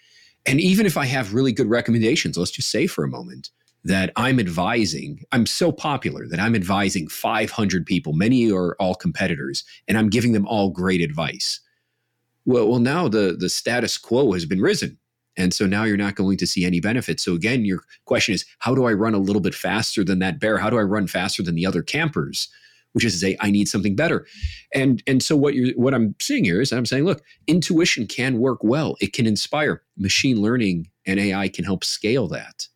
And 0.46 0.60
even 0.60 0.86
if 0.86 0.96
I 0.96 1.06
have 1.06 1.34
really 1.34 1.52
good 1.52 1.68
recommendations, 1.68 2.38
let's 2.38 2.50
just 2.50 2.70
say 2.70 2.86
for 2.86 3.04
a 3.04 3.08
moment, 3.08 3.50
that 3.84 4.10
I'm 4.16 4.40
advising, 4.40 5.22
I'm 5.30 5.46
so 5.46 5.70
popular 5.70 6.26
that 6.28 6.40
I'm 6.40 6.54
advising 6.54 7.06
500 7.08 7.84
people, 7.84 8.14
many 8.14 8.50
are 8.50 8.74
all 8.80 8.94
competitors, 8.94 9.62
and 9.86 9.98
I'm 9.98 10.08
giving 10.08 10.32
them 10.32 10.46
all 10.46 10.70
great 10.70 11.02
advice. 11.02 11.60
Well, 12.46 12.68
well, 12.68 12.80
now 12.80 13.08
the, 13.08 13.36
the 13.38 13.48
status 13.48 13.98
quo 13.98 14.32
has 14.32 14.46
been 14.46 14.60
risen. 14.60 14.98
And 15.36 15.52
so 15.52 15.66
now 15.66 15.84
you're 15.84 15.96
not 15.96 16.14
going 16.14 16.36
to 16.38 16.46
see 16.46 16.64
any 16.64 16.80
benefit. 16.80 17.18
So 17.18 17.34
again, 17.34 17.64
your 17.64 17.82
question 18.04 18.34
is, 18.34 18.44
how 18.60 18.74
do 18.74 18.84
I 18.84 18.92
run 18.92 19.14
a 19.14 19.18
little 19.18 19.42
bit 19.42 19.54
faster 19.54 20.04
than 20.04 20.20
that 20.20 20.38
bear? 20.38 20.58
How 20.58 20.70
do 20.70 20.78
I 20.78 20.82
run 20.82 21.06
faster 21.06 21.42
than 21.42 21.56
the 21.56 21.66
other 21.66 21.82
campers? 21.82 22.48
Which 22.92 23.04
is 23.04 23.14
to 23.14 23.18
say, 23.18 23.36
I 23.40 23.50
need 23.50 23.66
something 23.66 23.96
better. 23.96 24.24
And 24.72 25.02
and 25.08 25.20
so 25.20 25.34
what 25.34 25.54
you're 25.54 25.74
what 25.74 25.94
I'm 25.94 26.14
seeing 26.20 26.44
here 26.44 26.60
is 26.60 26.72
I'm 26.72 26.86
saying, 26.86 27.04
look, 27.04 27.24
intuition 27.48 28.06
can 28.06 28.38
work 28.38 28.62
well. 28.62 28.96
It 29.00 29.12
can 29.12 29.26
inspire. 29.26 29.82
Machine 29.98 30.40
learning 30.40 30.88
and 31.04 31.18
AI 31.18 31.48
can 31.48 31.64
help 31.64 31.82
scale 31.82 32.28
that 32.28 32.68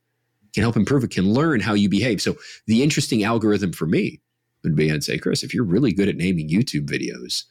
can 0.54 0.62
help 0.62 0.76
improve 0.76 1.04
it, 1.04 1.10
can 1.10 1.32
learn 1.32 1.60
how 1.60 1.74
you 1.74 1.88
behave. 1.88 2.20
So 2.20 2.36
the 2.66 2.82
interesting 2.82 3.24
algorithm 3.24 3.72
for 3.72 3.86
me 3.86 4.20
would 4.64 4.76
be 4.76 4.90
I'd 4.92 5.04
say, 5.04 5.18
Chris, 5.18 5.42
if 5.42 5.54
you're 5.54 5.64
really 5.64 5.92
good 5.92 6.08
at 6.08 6.16
naming 6.16 6.48
YouTube 6.48 6.86
videos, 6.86 7.44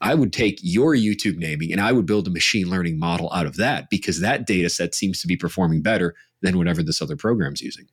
I 0.00 0.14
would 0.14 0.32
take 0.32 0.58
your 0.62 0.94
YouTube 0.94 1.36
naming 1.36 1.72
and 1.72 1.80
I 1.80 1.92
would 1.92 2.06
build 2.06 2.26
a 2.26 2.30
machine 2.30 2.70
learning 2.70 2.98
model 2.98 3.30
out 3.32 3.46
of 3.46 3.56
that 3.56 3.90
because 3.90 4.20
that 4.20 4.46
data 4.46 4.70
set 4.70 4.94
seems 4.94 5.20
to 5.20 5.26
be 5.26 5.36
performing 5.36 5.82
better 5.82 6.14
than 6.40 6.56
whatever 6.56 6.82
this 6.82 7.02
other 7.02 7.16
program's 7.16 7.60
using. 7.60 7.86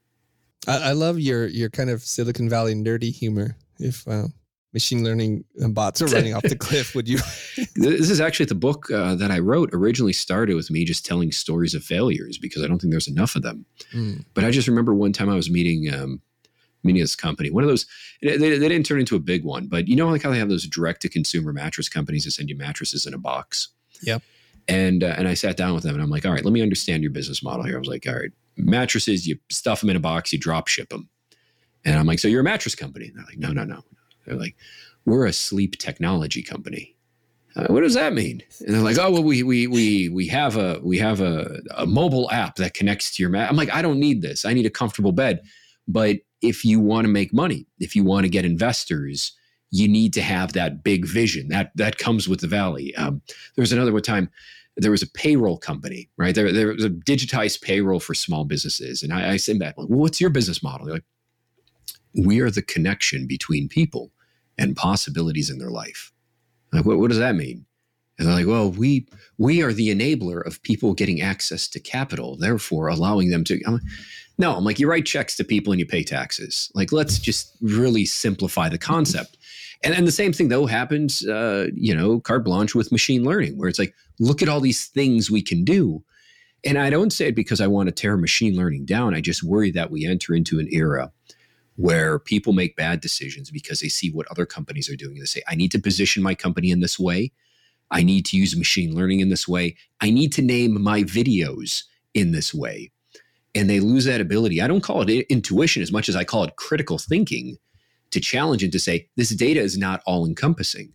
I, 0.67 0.89
I 0.89 0.91
love 0.93 1.19
your 1.19 1.47
your 1.47 1.69
kind 1.69 1.89
of 1.89 2.01
Silicon 2.01 2.49
Valley 2.49 2.75
nerdy 2.75 3.13
humor. 3.13 3.57
If 3.79 4.07
uh, 4.07 4.27
machine 4.73 5.03
learning 5.03 5.43
bots 5.69 6.01
are 6.01 6.07
running 6.07 6.33
off 6.33 6.43
the 6.43 6.55
cliff, 6.59 6.93
would 6.95 7.07
you? 7.07 7.17
this 7.75 8.09
is 8.09 8.21
actually 8.21 8.45
the 8.45 8.55
book 8.55 8.91
uh, 8.91 9.15
that 9.15 9.31
I 9.31 9.39
wrote 9.39 9.69
originally 9.73 10.13
started 10.13 10.55
with 10.55 10.69
me 10.69 10.85
just 10.85 11.05
telling 11.05 11.31
stories 11.31 11.73
of 11.73 11.83
failures 11.83 12.37
because 12.37 12.63
I 12.63 12.67
don't 12.67 12.79
think 12.79 12.91
there's 12.91 13.07
enough 13.07 13.35
of 13.35 13.43
them. 13.43 13.65
Mm. 13.93 14.25
But 14.33 14.43
I 14.43 14.51
just 14.51 14.67
remember 14.67 14.93
one 14.93 15.13
time 15.13 15.29
I 15.29 15.35
was 15.35 15.49
meeting 15.49 15.93
um, 15.93 16.21
meeting 16.83 17.01
this 17.01 17.15
company, 17.15 17.49
one 17.49 17.63
of 17.63 17.69
those. 17.69 17.85
They, 18.21 18.37
they 18.37 18.69
didn't 18.69 18.85
turn 18.85 18.99
into 18.99 19.15
a 19.15 19.19
big 19.19 19.43
one, 19.43 19.67
but 19.67 19.87
you 19.87 19.95
know, 19.95 20.09
like 20.09 20.23
how 20.23 20.31
they 20.31 20.39
have 20.39 20.49
those 20.49 20.67
direct 20.67 21.01
to 21.03 21.09
consumer 21.09 21.53
mattress 21.53 21.89
companies 21.89 22.25
that 22.25 22.31
send 22.31 22.49
you 22.49 22.57
mattresses 22.57 23.05
in 23.05 23.13
a 23.13 23.17
box. 23.17 23.69
Yep. 24.01 24.21
And 24.67 25.03
uh, 25.03 25.15
and 25.17 25.27
I 25.27 25.33
sat 25.33 25.55
down 25.55 25.73
with 25.73 25.83
them 25.83 25.93
and 25.93 26.03
I'm 26.03 26.09
like, 26.09 26.25
all 26.25 26.33
right, 26.33 26.43
let 26.43 26.53
me 26.53 26.61
understand 26.61 27.03
your 27.03 27.11
business 27.11 27.41
model 27.41 27.63
here. 27.63 27.75
I 27.75 27.79
was 27.79 27.87
like, 27.87 28.05
all 28.07 28.15
right, 28.15 28.31
mattresses, 28.57 29.25
you 29.25 29.37
stuff 29.49 29.81
them 29.81 29.89
in 29.89 29.95
a 29.95 29.99
box, 29.99 30.33
you 30.33 30.39
drop 30.39 30.67
ship 30.67 30.89
them. 30.89 31.09
And 31.85 31.97
I'm 31.97 32.05
like, 32.05 32.19
so 32.19 32.27
you're 32.27 32.41
a 32.41 32.43
mattress 32.43 32.75
company? 32.75 33.07
And 33.07 33.15
they're 33.15 33.25
like, 33.25 33.37
no, 33.37 33.53
no, 33.53 33.63
no. 33.63 33.81
They're 34.27 34.37
like, 34.37 34.55
we're 35.05 35.25
a 35.25 35.33
sleep 35.33 35.77
technology 35.77 36.43
company. 36.43 36.97
What 37.65 37.81
does 37.81 37.95
that 37.95 38.13
mean? 38.13 38.43
And 38.59 38.75
they're 38.75 38.83
like, 38.83 38.99
oh 38.99 39.11
well, 39.11 39.23
we 39.23 39.41
we 39.41 39.65
we 39.65 40.09
we 40.09 40.27
have 40.27 40.57
a 40.57 40.79
we 40.83 40.99
have 40.99 41.21
a, 41.21 41.59
a 41.75 41.87
mobile 41.87 42.29
app 42.29 42.57
that 42.57 42.75
connects 42.75 43.15
to 43.15 43.23
your 43.23 43.31
mat. 43.31 43.49
I'm 43.49 43.55
like, 43.55 43.73
I 43.73 43.81
don't 43.81 43.99
need 43.99 44.21
this. 44.21 44.45
I 44.45 44.53
need 44.53 44.67
a 44.67 44.69
comfortable 44.69 45.11
bed. 45.11 45.41
But 45.87 46.17
if 46.41 46.63
you 46.63 46.79
want 46.79 47.05
to 47.05 47.11
make 47.11 47.33
money, 47.33 47.65
if 47.79 47.95
you 47.95 48.03
want 48.03 48.25
to 48.25 48.29
get 48.29 48.45
investors, 48.45 49.35
you 49.71 49.87
need 49.87 50.13
to 50.13 50.21
have 50.21 50.53
that 50.53 50.83
big 50.83 51.07
vision. 51.07 51.47
That 51.47 51.71
that 51.75 51.97
comes 51.97 52.29
with 52.29 52.41
the 52.41 52.47
valley. 52.47 52.95
Um, 52.95 53.21
there 53.55 53.63
was 53.63 53.71
another 53.71 53.91
one 53.91 54.03
time. 54.03 54.29
There 54.79 54.91
was 54.91 55.01
a 55.01 55.09
payroll 55.09 55.57
company, 55.57 56.07
right? 56.17 56.35
There, 56.35 56.51
there 56.51 56.67
was 56.67 56.85
a 56.85 56.91
digitized 56.91 57.63
payroll 57.63 57.99
for 57.99 58.13
small 58.13 58.45
businesses, 58.45 59.01
and 59.01 59.11
I, 59.11 59.31
I 59.31 59.37
said 59.37 59.57
back, 59.57 59.75
well, 59.75 59.87
what's 59.87 60.21
your 60.21 60.29
business 60.29 60.61
model? 60.61 60.85
They're 60.85 60.95
like, 60.97 61.03
we 62.13 62.39
are 62.41 62.51
the 62.51 62.61
connection 62.61 63.25
between 63.25 63.67
people 63.67 64.11
and 64.57 64.75
possibilities 64.75 65.49
in 65.49 65.59
their 65.59 65.69
life. 65.69 66.11
Like, 66.73 66.85
what, 66.85 66.99
what 66.99 67.09
does 67.09 67.19
that 67.19 67.35
mean? 67.35 67.65
And 68.17 68.27
they're 68.27 68.35
like, 68.35 68.47
well, 68.47 68.71
we 68.71 69.07
we 69.37 69.61
are 69.61 69.73
the 69.73 69.89
enabler 69.93 70.45
of 70.45 70.61
people 70.63 70.93
getting 70.93 71.21
access 71.21 71.67
to 71.69 71.79
capital, 71.79 72.35
therefore 72.35 72.87
allowing 72.87 73.29
them 73.29 73.43
to. 73.45 73.61
I'm 73.65 73.73
like, 73.73 73.83
no, 74.39 74.55
I'm 74.55 74.63
like, 74.63 74.79
you 74.79 74.89
write 74.89 75.05
checks 75.05 75.35
to 75.37 75.43
people 75.43 75.71
and 75.71 75.79
you 75.79 75.85
pay 75.85 76.03
taxes. 76.03 76.71
Like, 76.73 76.91
let's 76.91 77.19
just 77.19 77.55
really 77.61 78.05
simplify 78.05 78.69
the 78.69 78.77
concept. 78.77 79.37
And 79.83 79.93
then 79.93 80.05
the 80.05 80.11
same 80.11 80.33
thing 80.33 80.47
though 80.47 80.65
happens, 80.65 81.25
uh, 81.27 81.67
you 81.75 81.95
know, 81.95 82.19
carte 82.19 82.45
blanche 82.45 82.73
with 82.73 82.91
machine 82.91 83.23
learning, 83.23 83.57
where 83.57 83.69
it's 83.69 83.79
like, 83.79 83.93
look 84.19 84.41
at 84.41 84.49
all 84.49 84.59
these 84.59 84.87
things 84.87 85.29
we 85.29 85.41
can 85.41 85.63
do. 85.63 86.03
And 86.65 86.79
I 86.79 86.89
don't 86.89 87.13
say 87.13 87.27
it 87.27 87.35
because 87.35 87.61
I 87.61 87.67
want 87.67 87.87
to 87.87 87.93
tear 87.93 88.17
machine 88.17 88.55
learning 88.55 88.85
down. 88.85 89.13
I 89.13 89.21
just 89.21 89.43
worry 89.43 89.69
that 89.71 89.91
we 89.91 90.05
enter 90.05 90.33
into 90.33 90.59
an 90.59 90.67
era 90.71 91.11
where 91.77 92.17
people 92.19 92.53
make 92.53 92.75
bad 92.75 92.99
decisions 92.99 93.49
because 93.51 93.79
they 93.79 93.87
see 93.87 94.11
what 94.11 94.27
other 94.29 94.45
companies 94.45 94.89
are 94.89 94.95
doing. 94.95 95.19
They 95.19 95.25
say, 95.25 95.43
I 95.47 95.55
need 95.55 95.71
to 95.71 95.79
position 95.79 96.21
my 96.23 96.35
company 96.35 96.71
in 96.71 96.81
this 96.81 96.99
way. 96.99 97.31
I 97.91 98.03
need 98.03 98.25
to 98.25 98.37
use 98.37 98.57
machine 98.57 98.93
learning 98.93 99.21
in 99.21 99.29
this 99.29 99.47
way. 99.47 99.77
I 100.01 100.09
need 100.09 100.33
to 100.33 100.41
name 100.41 100.81
my 100.81 101.03
videos 101.03 101.83
in 102.13 102.31
this 102.31 102.53
way. 102.53 102.91
And 103.55 103.69
they 103.69 103.79
lose 103.79 104.05
that 104.05 104.21
ability. 104.21 104.61
I 104.61 104.67
don't 104.67 104.81
call 104.81 105.01
it 105.01 105.09
intuition 105.29 105.81
as 105.81 105.91
much 105.91 106.09
as 106.09 106.15
I 106.15 106.23
call 106.23 106.43
it 106.43 106.57
critical 106.57 106.97
thinking 106.97 107.57
to 108.11 108.19
challenge 108.19 108.63
and 108.63 108.71
to 108.71 108.79
say, 108.79 109.07
this 109.15 109.29
data 109.29 109.59
is 109.59 109.77
not 109.77 110.01
all 110.05 110.25
encompassing. 110.25 110.93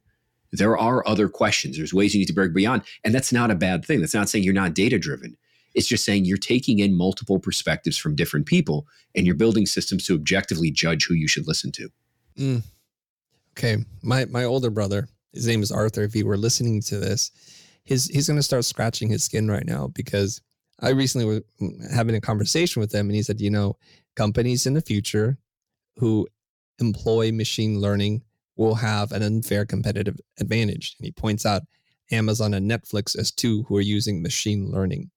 There 0.51 0.77
are 0.77 1.07
other 1.07 1.29
questions. 1.29 1.77
There's 1.77 1.95
ways 1.95 2.13
you 2.15 2.19
need 2.19 2.27
to 2.27 2.35
break 2.35 2.53
beyond. 2.53 2.83
And 3.05 3.15
that's 3.15 3.33
not 3.33 3.51
a 3.51 3.55
bad 3.55 3.85
thing. 3.85 4.01
That's 4.01 4.15
not 4.15 4.29
saying 4.29 4.45
you're 4.45 4.53
not 4.53 4.75
data 4.75 4.99
driven. 4.99 5.37
It's 5.75 5.87
just 5.87 6.05
saying 6.05 6.25
you're 6.25 6.37
taking 6.37 6.79
in 6.79 6.95
multiple 6.95 7.39
perspectives 7.39 7.97
from 7.97 8.15
different 8.15 8.47
people 8.47 8.87
and 9.15 9.27
you're 9.27 9.35
building 9.35 9.67
systems 9.67 10.07
to 10.07 10.15
objectively 10.15 10.71
judge 10.71 11.07
who 11.07 11.15
you 11.15 11.29
should 11.29 11.49
listen 11.49 11.73
to. 11.73 11.89
Mm. 12.39 12.63
Okay. 13.57 13.85
My 14.03 14.25
my 14.27 14.45
older 14.45 14.71
brother, 14.71 15.09
his 15.33 15.47
name 15.47 15.63
is 15.63 15.73
Arthur. 15.73 16.03
If 16.03 16.15
he 16.15 16.23
were 16.23 16.37
listening 16.37 16.81
to 16.83 16.99
this, 16.99 17.31
his 17.85 18.07
he's 18.07 18.29
gonna 18.29 18.43
start 18.43 18.65
scratching 18.65 19.09
his 19.09 19.25
skin 19.25 19.51
right 19.51 19.67
now 19.67 19.89
because 19.89 20.41
I 20.81 20.91
recently 20.91 21.27
was 21.27 21.43
having 21.93 22.17
a 22.17 22.21
conversation 22.21 22.81
with 22.81 22.93
him 22.93 23.07
and 23.07 23.15
he 23.15 23.23
said, 23.23 23.41
you 23.41 23.51
know, 23.51 23.77
companies 24.17 24.67
in 24.67 24.75
the 24.75 24.81
future 24.81 25.39
who 25.99 26.27
employ 26.79 27.31
machine 27.33 27.81
learning 27.81 28.23
will 28.57 28.75
have 28.75 29.13
an 29.13 29.23
unfair 29.23 29.65
competitive 29.65 30.19
advantage. 30.39 30.97
And 30.99 31.07
he 31.07 31.13
points 31.13 31.47
out 31.47 31.63
Amazon 32.11 32.55
and 32.55 32.71
Netflix 32.71 33.19
as 33.19 33.31
two 33.31 33.63
who 33.65 33.77
are 33.77 33.83
using 33.83 34.23
machine 34.23 34.71
learning. 34.71 35.11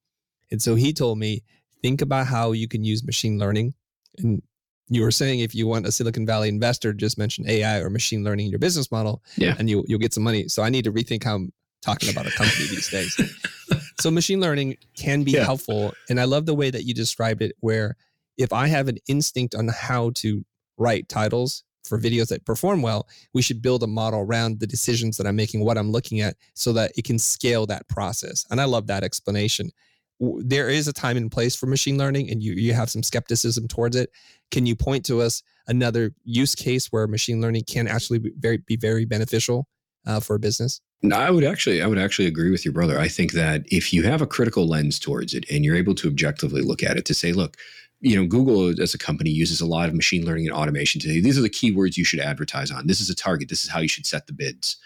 And 0.52 0.62
so 0.62 0.76
he 0.76 0.94
told 0.94 1.18
me, 1.18 1.44
think 1.82 2.02
about 2.02 2.28
how 2.28 2.52
you 2.52 2.68
can 2.68 2.84
use 2.84 3.04
machine 3.04 3.38
learning. 3.38 3.74
And 4.18 4.42
you 4.88 5.02
were 5.02 5.12
saying 5.12 5.40
if 5.40 5.56
you 5.56 5.68
want 5.68 5.88
a 5.88 5.92
Silicon 5.92 6.26
Valley 6.26 6.50
investor, 6.50 6.94
just 6.94 7.18
mention 7.18 7.48
AI 7.50 7.80
or 7.80 7.90
machine 7.90 8.24
learning 8.24 8.46
in 8.46 8.52
your 8.52 8.60
business 8.60 8.92
model, 8.92 9.24
yeah. 9.36 9.56
and 9.58 9.70
you, 9.70 9.84
you'll 9.88 10.00
get 10.00 10.14
some 10.14 10.24
money. 10.24 10.48
So 10.48 10.64
I 10.64 10.70
need 10.70 10.84
to 10.86 10.92
rethink 10.92 11.24
how 11.24 11.36
I'm 11.36 11.52
talking 11.82 12.10
about 12.10 12.28
a 12.28 12.32
company 12.32 12.68
these 12.68 12.90
days. 12.90 13.42
So 14.00 14.12
machine 14.12 14.42
learning 14.42 14.78
can 14.98 15.24
be 15.24 15.32
yeah. 15.32 15.46
helpful. 15.46 15.94
And 16.10 16.20
I 16.20 16.26
love 16.26 16.46
the 16.46 16.54
way 16.54 16.70
that 16.70 16.84
you 16.84 16.94
described 16.94 17.42
it, 17.42 17.56
where 17.62 17.96
if 18.38 18.52
I 18.52 18.68
have 18.68 18.88
an 18.88 18.98
instinct 19.08 19.56
on 19.56 19.70
how 19.70 20.12
to 20.16 20.44
write 20.78 21.08
titles 21.08 21.64
for 21.86 22.00
videos 22.00 22.28
that 22.30 22.46
perform 22.46 22.82
well, 22.82 23.08
we 23.34 23.42
should 23.42 23.62
build 23.62 23.84
a 23.84 23.88
model 23.88 24.20
around 24.20 24.60
the 24.60 24.68
decisions 24.68 25.18
that 25.18 25.26
I'm 25.26 25.36
making, 25.36 25.64
what 25.64 25.78
I'm 25.78 25.92
looking 25.92 26.20
at, 26.20 26.36
so 26.56 26.74
that 26.74 26.92
it 26.98 27.06
can 27.06 27.20
scale 27.20 27.66
that 27.68 27.88
process. 27.88 28.46
And 28.50 28.60
I 28.60 28.66
love 28.66 28.88
that 28.88 29.04
explanation 29.04 29.72
there 30.20 30.70
is 30.70 30.88
a 30.88 30.94
time 30.94 31.18
and 31.18 31.32
place 31.32 31.56
for 31.56 31.66
machine 31.66 31.98
learning 31.98 32.30
and 32.30 32.42
you, 32.42 32.54
you 32.54 32.74
have 32.74 32.90
some 32.90 33.04
skepticism 33.04 33.68
towards 33.68 33.96
it 33.96 34.10
can 34.52 34.66
you 34.66 34.76
point 34.76 35.06
to 35.06 35.22
us 35.22 35.44
another 35.68 36.14
use 36.24 36.56
case 36.56 36.88
where 36.88 37.08
machine 37.08 37.42
learning 37.42 37.64
can 37.68 37.88
actually 37.88 38.20
be 38.20 38.32
very, 38.38 38.58
be 38.58 38.78
very 38.78 39.06
beneficial 39.06 39.68
uh, 40.08 40.20
for 40.20 40.36
a 40.36 40.40
business 40.40 40.82
no, 41.02 41.18
I 41.18 41.30
would 41.30 41.44
actually, 41.44 41.82
I 41.82 41.88
would 41.88 42.00
actually 42.00 42.26
agree 42.26 42.50
with 42.50 42.66
your 42.66 42.74
brother. 42.74 43.00
I 43.00 43.08
think 43.08 43.34
that 43.34 43.64
if 43.68 43.94
you 43.94 44.04
have 44.04 44.22
a 44.22 44.28
critical 44.28 44.68
lens 44.68 44.98
towards 44.98 45.34
it 45.36 45.46
and 45.52 45.64
you're 45.64 45.76
able 45.76 45.94
to 45.96 46.08
objectively 46.08 46.62
look 46.62 46.82
at 46.82 46.98
it 46.98 47.06
to 47.06 47.14
say, 47.14 47.32
look, 47.32 47.58
you 48.02 48.16
know, 48.16 48.28
Google 48.28 48.82
as 48.82 48.94
a 48.94 48.98
company 48.98 49.30
uses 49.30 49.62
a 49.62 49.66
lot 49.66 49.88
of 49.88 49.96
machine 49.96 50.26
learning 50.26 50.48
and 50.48 50.56
automation 50.56 51.00
today. 51.00 51.22
These 51.22 51.38
are 51.38 51.42
the 51.42 51.50
keywords 51.50 51.98
you 51.98 52.06
should 52.06 52.20
advertise 52.20 52.72
on. 52.72 52.88
This 52.88 53.02
is 53.02 53.10
a 53.10 53.16
target. 53.16 53.50
This 53.50 53.64
is 53.64 53.70
how 53.70 53.80
you 53.80 53.88
should 53.88 54.06
set 54.06 54.28
the 54.28 54.34
bids. 54.34 54.78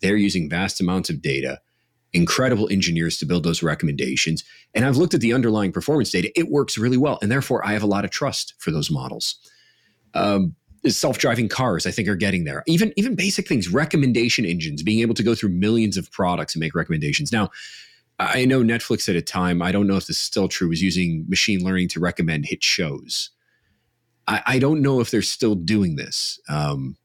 They're 0.00 0.16
using 0.16 0.48
vast 0.48 0.80
amounts 0.80 1.10
of 1.10 1.22
data 1.22 1.60
incredible 2.12 2.68
engineers 2.70 3.18
to 3.18 3.26
build 3.26 3.44
those 3.44 3.62
recommendations. 3.62 4.44
And 4.74 4.84
I've 4.84 4.96
looked 4.96 5.14
at 5.14 5.20
the 5.20 5.32
underlying 5.32 5.72
performance 5.72 6.10
data. 6.10 6.30
It 6.38 6.50
works 6.50 6.76
really 6.76 6.98
well. 6.98 7.18
And 7.22 7.30
therefore, 7.30 7.66
I 7.66 7.72
have 7.72 7.82
a 7.82 7.86
lot 7.86 8.04
of 8.04 8.10
trust 8.10 8.54
for 8.58 8.70
those 8.70 8.90
models. 8.90 9.36
Um, 10.14 10.54
self-driving 10.86 11.48
cars, 11.48 11.86
I 11.86 11.90
think, 11.90 12.08
are 12.08 12.16
getting 12.16 12.44
there. 12.44 12.64
Even, 12.66 12.92
even 12.96 13.14
basic 13.14 13.48
things, 13.48 13.68
recommendation 13.68 14.44
engines, 14.44 14.82
being 14.82 15.00
able 15.00 15.14
to 15.14 15.22
go 15.22 15.34
through 15.34 15.50
millions 15.50 15.96
of 15.96 16.10
products 16.10 16.54
and 16.54 16.60
make 16.60 16.74
recommendations. 16.74 17.32
Now, 17.32 17.50
I 18.18 18.44
know 18.44 18.62
Netflix 18.62 19.08
at 19.08 19.16
a 19.16 19.22
time, 19.22 19.62
I 19.62 19.72
don't 19.72 19.86
know 19.86 19.96
if 19.96 20.06
this 20.06 20.16
is 20.16 20.22
still 20.22 20.48
true, 20.48 20.68
was 20.68 20.82
using 20.82 21.24
machine 21.28 21.64
learning 21.64 21.88
to 21.88 22.00
recommend 22.00 22.46
hit 22.46 22.62
shows. 22.62 23.30
I, 24.28 24.42
I 24.46 24.58
don't 24.58 24.82
know 24.82 25.00
if 25.00 25.10
they're 25.10 25.22
still 25.22 25.54
doing 25.54 25.96
this. 25.96 26.38
Um, 26.48 26.96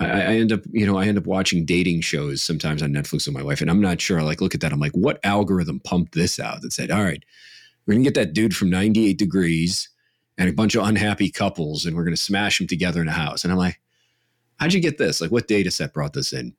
I, 0.00 0.06
I, 0.06 0.34
end 0.36 0.52
up, 0.52 0.60
you 0.72 0.86
know, 0.86 0.96
I 0.96 1.06
end 1.06 1.18
up 1.18 1.26
watching 1.26 1.64
dating 1.64 2.00
shows 2.00 2.42
sometimes 2.42 2.82
on 2.82 2.92
Netflix 2.92 3.26
with 3.26 3.34
my 3.34 3.42
wife, 3.42 3.60
and 3.60 3.70
I'm 3.70 3.80
not 3.80 4.00
sure. 4.00 4.18
I 4.18 4.22
like 4.22 4.40
look 4.40 4.54
at 4.54 4.62
that. 4.62 4.72
I'm 4.72 4.80
like, 4.80 4.92
what 4.92 5.20
algorithm 5.24 5.80
pumped 5.80 6.14
this 6.14 6.40
out 6.40 6.62
that 6.62 6.72
said, 6.72 6.90
all 6.90 7.04
right, 7.04 7.22
we're 7.86 7.94
gonna 7.94 8.04
get 8.04 8.14
that 8.14 8.32
dude 8.32 8.56
from 8.56 8.70
98 8.70 9.18
degrees 9.18 9.90
and 10.38 10.48
a 10.48 10.52
bunch 10.54 10.74
of 10.74 10.86
unhappy 10.86 11.30
couples, 11.30 11.84
and 11.84 11.94
we're 11.94 12.04
gonna 12.04 12.16
smash 12.16 12.58
them 12.58 12.66
together 12.66 13.02
in 13.02 13.08
a 13.08 13.12
house. 13.12 13.44
And 13.44 13.52
I'm 13.52 13.58
like, 13.58 13.78
how'd 14.58 14.72
you 14.72 14.80
get 14.80 14.98
this? 14.98 15.20
Like, 15.20 15.30
what 15.30 15.48
data 15.48 15.70
set 15.70 15.92
brought 15.92 16.14
this 16.14 16.32
in? 16.32 16.54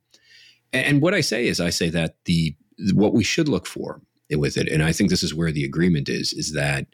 And, 0.72 0.86
and 0.86 1.02
what 1.02 1.14
I 1.14 1.20
say 1.20 1.46
is, 1.46 1.60
I 1.60 1.70
say 1.70 1.90
that 1.90 2.16
the 2.26 2.54
what 2.94 3.12
we 3.12 3.24
should 3.24 3.48
look 3.48 3.66
for 3.66 4.00
with 4.30 4.56
it, 4.56 4.68
and 4.68 4.82
I 4.82 4.92
think 4.92 5.10
this 5.10 5.24
is 5.24 5.34
where 5.34 5.50
the 5.50 5.64
agreement 5.64 6.08
is, 6.08 6.32
is 6.32 6.52
that 6.52 6.86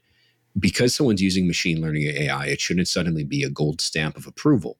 because 0.59 0.95
someone's 0.95 1.23
using 1.23 1.47
machine 1.47 1.81
learning 1.83 2.05
AI, 2.05 2.47
it 2.47 2.61
shouldn't 2.61 2.89
suddenly 2.89 3.23
be 3.23 3.43
a 3.43 3.51
gold 3.51 3.81
stamp 3.81 4.17
of 4.17 4.27
approval 4.27 4.79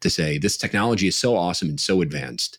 to 0.00 0.10
say 0.10 0.38
this 0.38 0.56
technology 0.56 1.08
is 1.08 1.16
so 1.16 1.36
awesome 1.36 1.68
and 1.68 1.80
so 1.80 2.00
advanced 2.00 2.58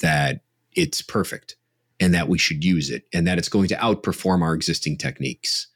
that 0.00 0.40
it's 0.72 1.02
perfect 1.02 1.56
and 1.98 2.14
that 2.14 2.28
we 2.28 2.38
should 2.38 2.64
use 2.64 2.90
it 2.90 3.04
and 3.12 3.26
that 3.26 3.38
it's 3.38 3.48
going 3.48 3.68
to 3.68 3.76
outperform 3.76 4.42
our 4.42 4.54
existing 4.54 4.96
techniques. 4.96 5.68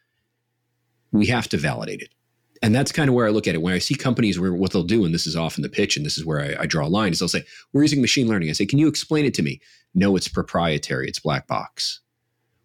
We 1.12 1.26
have 1.26 1.49
to 1.49 1.57
validate 1.57 2.01
it. 2.01 2.11
And 2.62 2.74
that's 2.74 2.92
kind 2.92 3.11
of 3.11 3.14
where 3.14 3.26
I 3.26 3.30
look 3.30 3.47
at 3.47 3.55
it. 3.55 3.61
When 3.61 3.74
I 3.74 3.78
see 3.78 3.95
companies 3.95 4.40
where 4.40 4.55
what 4.55 4.72
they'll 4.72 4.82
do, 4.82 5.05
and 5.05 5.12
this 5.12 5.26
is 5.26 5.36
often 5.36 5.62
the 5.62 5.68
pitch, 5.68 5.99
and 5.99 6.07
this 6.07 6.16
is 6.16 6.24
where 6.24 6.40
I, 6.40 6.62
I 6.62 6.66
draw 6.66 6.86
a 6.86 6.88
line, 6.88 7.12
is 7.12 7.18
they'll 7.18 7.28
say, 7.28 7.45
We're 7.72 7.82
using 7.82 8.01
machine 8.01 8.26
learning. 8.26 8.49
I 8.49 8.53
say, 8.53 8.64
Can 8.64 8.78
you 8.78 8.88
explain 8.88 9.26
it 9.26 9.34
to 9.34 9.42
me? 9.42 9.61
No, 9.95 10.16
it's 10.16 10.28
proprietary, 10.28 11.07
it's 11.07 11.20
black 11.20 11.47
box. 11.47 12.01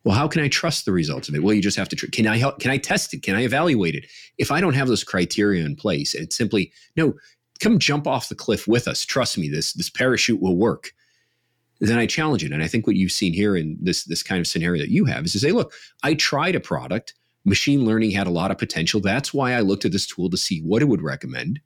Well, 0.06 0.16
how 0.16 0.30
can 0.30 0.42
I 0.42 0.48
trust 0.48 0.86
the 0.86 0.94
results 0.94 1.28
of 1.28 1.36
it? 1.36 1.44
Well, 1.44 1.54
you 1.54 1.62
just 1.62 1.78
have 1.78 1.90
to. 1.90 1.96
Tr- 1.98 2.08
can 2.08 2.28
I 2.28 2.38
help? 2.38 2.60
Can 2.60 2.72
I 2.72 2.78
test 2.78 3.14
it? 3.14 3.24
Can 3.24 3.36
I 3.36 3.42
evaluate 3.42 3.96
it? 3.96 4.06
If 4.38 4.52
I 4.52 4.62
don't 4.62 4.74
have 4.74 4.88
those 4.88 5.04
criteria 5.04 5.66
in 5.66 5.76
place, 5.76 6.14
it's 6.14 6.38
simply 6.38 6.72
no 6.96 7.16
come 7.60 7.80
jump 7.80 8.08
off 8.08 8.30
the 8.30 8.36
cliff 8.36 8.68
with 8.68 8.88
us. 8.88 9.06
Trust 9.06 9.38
me, 9.38 9.50
this 9.50 9.74
this 9.74 9.90
parachute 9.90 10.42
will 10.42 10.58
work. 10.58 10.92
Then 11.82 11.98
I 11.98 12.06
challenge 12.06 12.44
it. 12.44 12.52
And 12.52 12.62
I 12.62 12.68
think 12.68 12.86
what 12.86 12.98
you've 12.98 13.12
seen 13.12 13.34
here 13.34 13.56
in 13.56 13.78
this 13.82 14.04
this 14.04 14.24
kind 14.24 14.40
of 14.40 14.48
scenario 14.48 14.82
that 14.82 14.92
you 14.92 15.06
have 15.06 15.26
is 15.26 15.32
to 15.34 15.40
say, 15.40 15.52
look, 15.52 15.74
I 16.04 16.14
tried 16.14 16.56
a 16.56 16.60
product. 16.60 17.14
Machine 17.46 17.86
learning 17.86 18.12
had 18.12 18.28
a 18.28 18.32
lot 18.32 18.52
of 18.52 18.58
potential. 18.58 19.00
That's 19.00 19.34
why 19.34 19.54
I 19.54 19.62
looked 19.62 19.86
at 19.86 19.92
this 19.92 20.06
tool 20.06 20.30
to 20.30 20.38
see 20.38 20.60
what 20.60 20.82
it 20.82 20.90
would 20.90 21.02
recommend. 21.02 21.62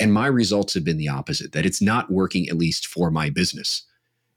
And 0.00 0.12
my 0.12 0.26
results 0.26 0.74
have 0.74 0.82
been 0.82 0.96
the 0.96 1.08
opposite, 1.08 1.52
that 1.52 1.66
it's 1.66 1.82
not 1.82 2.10
working 2.10 2.48
at 2.48 2.56
least 2.56 2.86
for 2.86 3.10
my 3.10 3.30
business. 3.30 3.84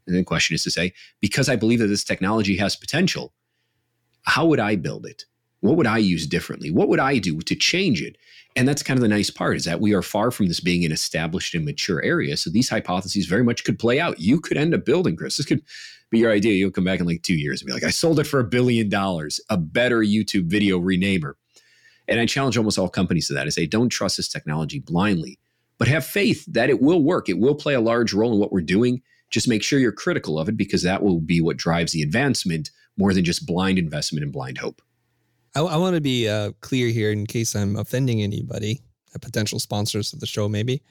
And 0.06 0.16
the 0.16 0.24
question 0.24 0.54
is 0.54 0.64
to 0.64 0.72
say, 0.72 0.94
because 1.20 1.50
I 1.50 1.56
believe 1.56 1.80
that 1.80 1.88
this 1.88 2.04
technology 2.04 2.58
has 2.58 2.76
potential, 2.76 3.34
how 4.24 4.46
would 4.46 4.60
I 4.60 4.76
build 4.76 5.06
it? 5.06 5.26
What 5.62 5.78
would 5.78 5.88
I 5.88 5.98
use 5.98 6.28
differently? 6.28 6.72
What 6.72 6.88
would 6.90 7.00
I 7.00 7.18
do 7.18 7.40
to 7.42 7.56
change 7.56 8.02
it? 8.02 8.18
And 8.56 8.68
that's 8.68 8.84
kind 8.84 8.98
of 8.98 9.02
the 9.02 9.08
nice 9.08 9.30
part 9.30 9.56
is 9.56 9.66
that 9.66 9.82
we 9.82 9.94
are 9.94 10.02
far 10.02 10.32
from 10.32 10.48
this 10.48 10.60
being 10.60 10.84
an 10.84 10.92
established 10.92 11.54
and 11.54 11.64
mature 11.64 12.04
area. 12.04 12.36
So 12.38 12.50
these 12.50 12.70
hypotheses 12.70 13.28
very 13.28 13.44
much 13.44 13.64
could 13.64 13.78
play 13.78 14.00
out. 14.00 14.20
You 14.20 14.40
could 14.40 14.58
end 14.58 14.74
up 14.74 14.86
building, 14.86 15.16
Chris. 15.16 15.38
This 15.38 15.46
could 15.46 15.62
be 16.10 16.20
your 16.20 16.32
idea. 16.32 16.54
You'll 16.54 16.72
come 16.72 16.84
back 16.84 17.00
in 17.00 17.06
like 17.06 17.22
two 17.22 17.36
years 17.36 17.62
and 17.62 17.68
be 17.68 17.74
like, 17.74 17.84
I 17.84 17.92
sold 17.92 18.20
it 18.20 18.26
for 18.26 18.40
a 18.40 18.44
billion 18.44 18.90
dollars, 18.90 19.40
a 19.50 19.58
better 19.58 20.00
YouTube 20.00 20.46
video 20.46 20.80
renamer. 20.80 21.34
And 22.08 22.20
I 22.20 22.26
challenge 22.26 22.58
almost 22.58 22.80
all 22.80 22.90
companies 22.90 23.28
to 23.28 23.34
that. 23.34 23.46
I 23.46 23.50
say, 23.50 23.68
don't 23.68 23.90
trust 23.90 24.18
this 24.18 24.30
technology 24.30 24.80
blindly, 24.80 25.40
but 25.78 25.88
have 25.88 26.06
faith 26.06 26.46
that 26.48 26.70
it 26.70 26.82
will 26.82 27.04
work. 27.04 27.30
It 27.30 27.38
will 27.38 27.56
play 27.56 27.74
a 27.74 27.82
large 27.82 28.14
role 28.14 28.34
in 28.34 28.40
what 28.40 28.52
we're 28.52 28.62
doing. 28.62 29.02
Just 29.30 29.48
make 29.48 29.62
sure 29.62 29.78
you're 29.78 29.92
critical 29.92 30.40
of 30.40 30.48
it 30.48 30.56
because 30.56 30.84
that 30.84 31.04
will 31.04 31.20
be 31.20 31.42
what 31.42 31.58
drives 31.58 31.92
the 31.92 32.02
advancement 32.02 32.72
more 32.98 33.14
than 33.14 33.26
just 33.26 33.46
blind 33.46 33.78
investment 33.78 34.24
and 34.24 34.32
blind 34.32 34.58
hope. 34.58 34.82
I, 35.56 35.62
I 35.62 35.78
want 35.78 35.96
to 35.96 36.02
be 36.02 36.28
uh, 36.28 36.52
clear 36.62 36.90
here 36.90 37.12
in 37.12 37.26
case 37.26 37.56
I'm 37.56 37.76
offending 37.76 38.22
anybody, 38.22 38.82
potential 39.20 39.60
sponsors 39.60 40.14
of 40.14 40.20
the 40.20 40.28
show, 40.28 40.48
maybe. 40.48 40.82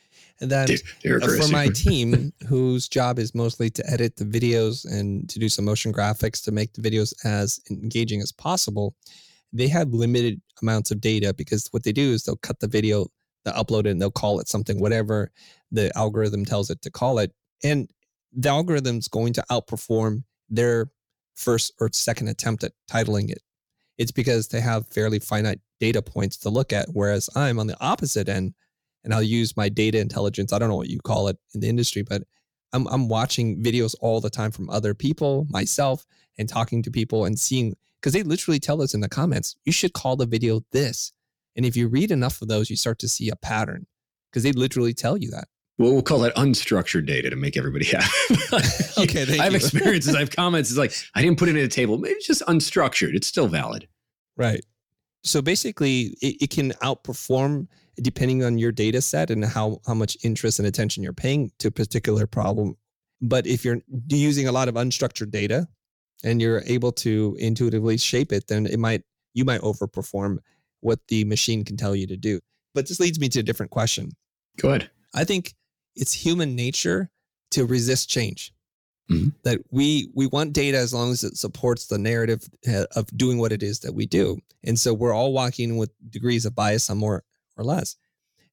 And 0.41 0.51
that 0.51 0.71
uh, 0.71 1.45
for 1.45 1.51
my 1.51 1.69
team, 1.75 2.33
whose 2.47 2.89
job 2.89 3.19
is 3.19 3.35
mostly 3.35 3.71
to 3.71 3.91
edit 3.91 4.17
the 4.17 4.25
videos 4.25 4.85
and 4.91 5.29
to 5.31 5.39
do 5.39 5.49
some 5.49 5.65
motion 5.65 5.93
graphics 5.93 6.43
to 6.45 6.53
make 6.53 6.73
the 6.75 6.83
videos 6.83 7.15
as 7.25 7.61
engaging 7.71 8.21
as 8.21 8.33
possible, 8.33 8.95
they 9.53 9.69
have 9.69 9.93
limited 9.93 10.41
amounts 10.61 10.91
of 10.91 11.01
data 11.01 11.33
because 11.33 11.69
what 11.71 11.85
they 11.85 11.93
do 11.93 12.13
is 12.13 12.25
they'll 12.25 12.37
cut 12.37 12.61
the 12.61 12.67
video, 12.67 13.07
they'll 13.45 13.55
upload 13.55 13.87
it, 13.87 13.91
and 13.91 14.01
they'll 14.01 14.11
call 14.11 14.41
it 14.41 14.49
something, 14.49 14.81
whatever 14.81 15.31
the 15.71 15.97
algorithm 15.97 16.45
tells 16.45 16.71
it 16.71 16.83
to 16.83 16.91
call 16.91 17.19
it. 17.19 17.33
And 17.65 17.89
the 18.33 18.51
algorithm's 18.51 19.09
going 19.09 19.33
to 19.35 19.45
outperform 19.51 20.25
their 20.51 20.91
first 21.35 21.73
or 21.81 21.91
second 21.93 22.29
attempt 22.29 22.65
at 22.65 22.73
titling 22.91 23.31
it 23.31 23.43
it's 23.99 24.13
because 24.13 24.49
they 24.49 24.61
have 24.61 24.87
fairly 24.89 25.19
finite 25.19 25.61
data 25.81 26.03
points 26.03 26.37
to 26.39 26.51
look 26.51 26.73
at. 26.73 26.89
Whereas 26.93 27.31
I'm 27.35 27.59
on 27.59 27.67
the 27.67 27.77
opposite 27.81 28.29
end 28.29 28.55
and 29.05 29.15
I'll 29.15 29.23
use 29.23 29.57
my 29.57 29.69
data 29.69 29.99
intelligence. 29.99 30.53
I 30.53 30.59
don't 30.59 30.69
know 30.69 30.77
what 30.77 30.91
you 30.91 31.01
call 31.01 31.29
it 31.29 31.39
in 31.55 31.61
the 31.61 31.69
industry, 31.69 32.03
but 32.03 32.23
I'm, 32.73 32.87
I'm 32.89 33.09
watching 33.09 33.63
videos 33.63 33.95
all 34.01 34.21
the 34.21 34.31
time 34.31 34.51
from 34.51 34.69
other 34.69 34.93
people, 34.95 35.47
myself, 35.49 36.05
and 36.39 36.49
talking 36.49 36.83
to 36.83 36.91
people 36.91 37.25
and 37.25 37.39
seeing, 37.39 37.75
because 38.01 38.13
they 38.13 38.23
literally 38.23 38.59
tell 38.59 38.83
us 38.83 38.95
in 38.95 39.01
the 39.01 39.09
comments, 39.09 39.57
you 39.65 39.73
should 39.73 39.93
call 39.93 40.17
the 40.17 40.27
video 40.27 40.61
this. 40.73 41.13
And 41.55 41.65
if 41.65 41.77
you 41.77 41.89
read 41.89 42.11
enough 42.11 42.43
of 42.43 42.49
those, 42.49 42.69
you 42.69 42.77
start 42.77 42.99
to 42.99 43.09
see 43.09 43.31
a 43.31 43.37
pattern. 43.37 43.87
because 44.37 44.43
they 44.43 44.53
literally 44.53 44.93
tell 44.93 45.17
you 45.17 45.31
that. 45.31 45.49
Well, 45.79 45.93
we'll 45.93 46.03
call 46.03 46.21
that 46.21 46.35
unstructured 46.37 47.07
data 47.07 47.29
to 47.29 47.37
make 47.37 47.57
everybody 47.57 47.85
happy. 47.87 48.09
okay, 48.99 49.39
I 49.39 49.45
have 49.45 49.55
experiences, 49.55 50.15
I 50.15 50.21
have 50.21 50.31
comments. 50.31 50.71
It's 50.71 50.79
like, 50.79 50.95
I 51.15 51.23
didn't 51.23 51.39
put 51.39 51.49
it 51.49 51.57
in 51.57 51.65
a 51.65 51.69
table. 51.69 51.99
Maybe 51.99 52.15
it's 52.15 52.27
just 52.27 52.43
unstructured. 52.43 53.15
It's 53.15 53.27
still 53.27 53.49
valid. 53.49 53.87
Right. 54.37 54.65
So 55.23 55.43
basically, 55.43 56.17
it, 56.23 56.37
it 56.43 56.51
can 56.51 56.73
outperform 56.75 57.69
depending 58.01 58.45
on 58.45 58.59
your 58.59 58.73
data 58.73 59.01
set 59.01 59.31
and 59.31 59.45
how, 59.45 59.81
how 59.87 59.95
much 59.95 60.17
interest 60.23 60.59
and 60.59 60.69
attention 60.69 61.03
you're 61.03 61.13
paying 61.13 61.51
to 61.59 61.69
a 61.69 61.71
particular 61.71 62.27
problem. 62.27 62.77
But 63.21 63.47
if 63.47 63.65
you're 63.65 63.81
using 64.09 64.49
a 64.49 64.53
lot 64.53 64.69
of 64.69 64.75
unstructured 64.75 65.31
data 65.31 65.67
and 66.25 66.41
you're 66.41 66.63
able 66.67 66.93
to 66.93 67.37
intuitively 67.39 67.97
shape 67.97 68.33
it, 68.33 68.47
then 68.49 68.67
it 68.67 68.79
might 68.79 69.03
you 69.33 69.45
might 69.45 69.61
overperform 69.61 70.39
what 70.81 71.01
the 71.09 71.25
machine 71.25 71.65
can 71.65 71.77
tell 71.77 71.95
you 71.95 72.07
to 72.07 72.17
do. 72.17 72.41
But 72.75 72.89
this 72.89 73.01
leads 73.01 73.19
me 73.19 73.29
to 73.31 73.41
a 73.41 73.43
different 73.43 73.71
question. 73.71 74.13
Go 74.59 74.71
ahead. 74.71 74.91
I 75.15 75.25
think 75.25 75.55
it's 75.97 76.13
human 76.13 76.55
nature 76.55 77.11
to 77.53 77.65
resist 77.65 78.09
change. 78.09 78.53
Mhm. 79.11 79.33
That 79.45 79.61
we 79.71 80.11
we 80.15 80.27
want 80.27 80.53
data 80.53 80.79
as 80.79 80.93
long 80.93 81.13
as 81.13 81.23
it 81.23 81.37
supports 81.37 81.87
the 81.87 81.99
narrative 81.99 82.49
uh, 82.69 82.87
of 82.97 83.07
doing 83.17 83.39
what 83.39 83.53
it 83.53 83.63
is 83.63 83.81
that 83.81 83.95
we 83.95 84.05
do. 84.07 84.39
And 84.65 84.79
so 84.79 84.93
we're 84.93 85.15
all 85.15 85.33
walking 85.33 85.77
with 85.77 85.91
degrees 86.11 86.45
of 86.45 86.57
bias, 86.57 86.85
some 86.85 86.99
more 86.99 87.23
or 87.57 87.65
less. 87.65 87.97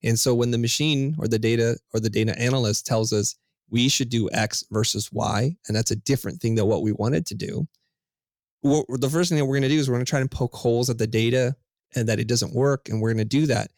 And 0.03 0.19
so 0.19 0.35
when 0.35 0.51
the 0.51 0.57
machine 0.57 1.15
or 1.17 1.27
the 1.27 1.39
data 1.39 1.77
or 1.93 1.99
the 1.99 2.09
data 2.09 2.37
analyst 2.37 2.85
tells 2.85 3.11
us 3.11 3.35
we 3.69 3.89
should 3.89 4.09
do 4.09 4.29
X 4.31 4.63
versus 4.69 5.11
Y, 5.11 5.55
and 5.67 5.75
that's 5.75 5.89
a 5.91 5.95
different 5.95 6.39
thing 6.39 6.53
than 6.55 6.67
what 6.67 6.83
we 6.83 6.91
wanted 6.91 7.25
to 7.27 7.35
do, 7.35 7.67
what, 8.61 8.85
the 8.89 9.09
first 9.09 9.29
thing 9.29 9.39
that 9.39 9.45
we're 9.45 9.55
going 9.55 9.63
to 9.63 9.69
do 9.69 9.79
is 9.79 9.89
we're 9.89 9.95
going 9.95 10.05
to 10.05 10.09
try 10.09 10.19
and 10.19 10.29
poke 10.29 10.53
holes 10.55 10.89
at 10.89 10.99
the 10.99 11.07
data 11.07 11.55
and 11.95 12.07
that 12.07 12.19
it 12.19 12.27
doesn't 12.27 12.53
work, 12.53 12.89
and 12.89 13.01
we're 13.01 13.13
going 13.13 13.17
to 13.17 13.25
do 13.25 13.45
that. 13.47 13.71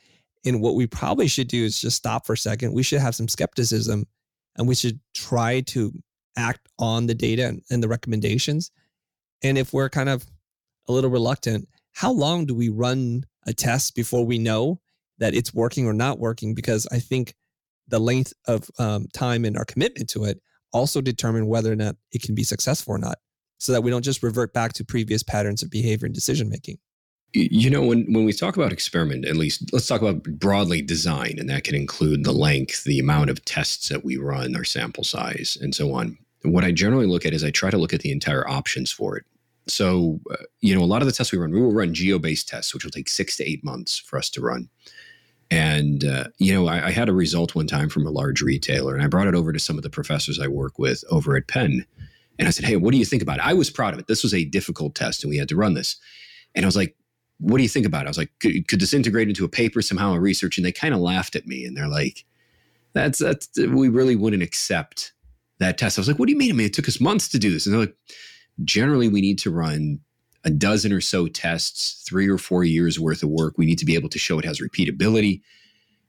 And 0.45 0.61
what 0.61 0.75
we 0.75 0.87
probably 0.87 1.27
should 1.27 1.47
do 1.47 1.63
is 1.63 1.79
just 1.79 1.97
stop 1.97 2.25
for 2.25 2.33
a 2.33 2.37
second. 2.37 2.73
We 2.73 2.83
should 2.83 3.01
have 3.01 3.15
some 3.15 3.27
skepticism 3.27 4.05
and 4.57 4.67
we 4.67 4.75
should 4.75 4.99
try 5.13 5.61
to 5.61 5.91
act 6.37 6.67
on 6.79 7.07
the 7.07 7.15
data 7.15 7.57
and, 7.69 7.83
the 7.83 7.87
recommendations. 7.87 8.71
And 9.43 9.57
if 9.57 9.73
we're 9.73 9.89
kind 9.89 10.09
of 10.09 10.25
a 10.87 10.91
little 10.91 11.09
reluctant, 11.09 11.67
how 11.93 12.11
long 12.11 12.45
do 12.45 12.53
we 12.53 12.69
run 12.69 13.23
a 13.47 13.53
test 13.53 13.95
before 13.95 14.25
we 14.25 14.37
know 14.37 14.79
that 15.17 15.33
it's 15.33 15.53
working 15.53 15.87
or 15.87 15.93
not 15.93 16.19
working? 16.19 16.53
Because 16.53 16.87
I 16.91 16.99
think 16.99 17.33
the 17.87 17.99
length 17.99 18.33
of 18.47 18.69
um, 18.79 19.07
time 19.13 19.45
and 19.45 19.57
our 19.57 19.65
commitment 19.65 20.09
to 20.09 20.25
it 20.25 20.41
also 20.73 20.99
determine 21.01 21.47
whether 21.47 21.71
or 21.71 21.75
not 21.75 21.95
it 22.11 22.21
can 22.21 22.35
be 22.35 22.43
successful 22.43 22.93
or 22.93 22.97
not, 22.97 23.17
so 23.59 23.71
that 23.71 23.81
we 23.81 23.91
don't 23.91 24.03
just 24.03 24.23
revert 24.23 24.53
back 24.53 24.73
to 24.73 24.83
previous 24.83 25.23
patterns 25.23 25.63
of 25.63 25.69
behavior 25.69 26.05
and 26.05 26.13
decision 26.13 26.49
making. 26.49 26.77
You 27.37 27.69
know, 27.69 27.83
when, 27.83 28.05
when 28.13 28.23
we 28.23 28.31
talk 28.31 28.55
about 28.55 28.71
experiment, 28.71 29.25
at 29.25 29.35
least 29.35 29.73
let's 29.73 29.87
talk 29.87 30.01
about 30.01 30.23
broadly 30.23 30.81
design, 30.81 31.35
and 31.37 31.49
that 31.49 31.65
can 31.65 31.75
include 31.75 32.23
the 32.23 32.31
length, 32.31 32.85
the 32.85 32.97
amount 32.97 33.29
of 33.29 33.43
tests 33.43 33.89
that 33.89 34.05
we 34.05 34.15
run, 34.15 34.55
our 34.55 34.63
sample 34.63 35.03
size, 35.03 35.57
and 35.59 35.75
so 35.75 35.93
on. 35.93 36.17
What 36.43 36.63
I 36.63 36.71
generally 36.71 37.07
look 37.07 37.25
at 37.25 37.33
is 37.33 37.43
I 37.43 37.51
try 37.51 37.69
to 37.69 37.77
look 37.77 37.93
at 37.93 37.99
the 37.99 38.11
entire 38.13 38.47
options 38.47 38.89
for 38.89 39.17
it. 39.17 39.25
So, 39.67 40.21
uh, 40.31 40.37
you 40.61 40.73
know, 40.73 40.81
a 40.81 40.85
lot 40.85 41.01
of 41.01 41.07
the 41.07 41.11
tests 41.11 41.33
we 41.33 41.37
run, 41.37 41.51
we 41.51 41.59
will 41.59 41.73
run 41.73 41.93
geo 41.93 42.19
based 42.19 42.47
tests, 42.47 42.73
which 42.73 42.85
will 42.85 42.91
take 42.91 43.09
six 43.09 43.35
to 43.37 43.43
eight 43.43 43.65
months 43.65 43.97
for 43.97 44.17
us 44.17 44.29
to 44.29 44.41
run. 44.41 44.69
And, 45.51 46.05
uh, 46.05 46.27
you 46.37 46.53
know, 46.53 46.67
I, 46.67 46.87
I 46.87 46.91
had 46.91 47.09
a 47.09 47.13
result 47.13 47.53
one 47.53 47.67
time 47.67 47.89
from 47.89 48.07
a 48.07 48.11
large 48.11 48.41
retailer, 48.41 48.95
and 48.95 49.03
I 49.03 49.07
brought 49.07 49.27
it 49.27 49.35
over 49.35 49.51
to 49.51 49.59
some 49.59 49.75
of 49.75 49.83
the 49.83 49.89
professors 49.89 50.39
I 50.39 50.47
work 50.47 50.79
with 50.79 51.03
over 51.11 51.35
at 51.35 51.47
Penn. 51.47 51.85
And 52.39 52.47
I 52.47 52.51
said, 52.51 52.65
Hey, 52.65 52.77
what 52.77 52.91
do 52.91 52.97
you 52.97 53.05
think 53.05 53.21
about 53.21 53.39
it? 53.39 53.45
I 53.45 53.53
was 53.53 53.69
proud 53.69 53.93
of 53.93 53.99
it. 53.99 54.07
This 54.07 54.23
was 54.23 54.33
a 54.33 54.45
difficult 54.45 54.95
test, 54.95 55.23
and 55.23 55.29
we 55.29 55.37
had 55.37 55.49
to 55.49 55.55
run 55.55 55.73
this. 55.73 55.97
And 56.53 56.63
I 56.63 56.67
was 56.67 56.75
like, 56.75 56.95
what 57.39 57.57
do 57.57 57.63
you 57.63 57.69
think 57.69 57.85
about 57.85 58.03
it? 58.03 58.07
I 58.07 58.09
was 58.09 58.17
like, 58.17 58.31
could, 58.39 58.67
could 58.67 58.79
this 58.79 58.93
integrate 58.93 59.27
into 59.27 59.45
a 59.45 59.49
paper 59.49 59.81
somehow, 59.81 60.13
a 60.13 60.19
research? 60.19 60.57
And 60.57 60.65
they 60.65 60.71
kind 60.71 60.93
of 60.93 60.99
laughed 60.99 61.35
at 61.35 61.47
me 61.47 61.65
and 61.65 61.75
they're 61.75 61.87
like, 61.87 62.25
that's, 62.93 63.19
that's, 63.19 63.49
we 63.57 63.89
really 63.89 64.15
wouldn't 64.15 64.43
accept 64.43 65.13
that 65.59 65.77
test. 65.77 65.97
I 65.97 66.01
was 66.01 66.07
like, 66.07 66.17
what 66.17 66.27
do 66.27 66.31
you 66.31 66.37
mean? 66.37 66.51
I 66.51 66.53
mean, 66.53 66.67
it 66.67 66.73
took 66.73 66.87
us 66.87 67.01
months 67.01 67.27
to 67.29 67.39
do 67.39 67.51
this. 67.51 67.65
And 67.65 67.73
they're 67.73 67.81
like, 67.81 67.95
generally, 68.63 69.09
we 69.09 69.21
need 69.21 69.37
to 69.39 69.51
run 69.51 69.99
a 70.45 70.49
dozen 70.49 70.93
or 70.93 71.01
so 71.01 71.27
tests, 71.27 72.03
three 72.07 72.29
or 72.29 72.37
four 72.37 72.63
years 72.63 72.99
worth 72.99 73.23
of 73.23 73.29
work. 73.29 73.57
We 73.57 73.65
need 73.65 73.79
to 73.79 73.85
be 73.85 73.95
able 73.95 74.09
to 74.09 74.19
show 74.19 74.39
it 74.39 74.45
has 74.45 74.61
repeatability. 74.61 75.41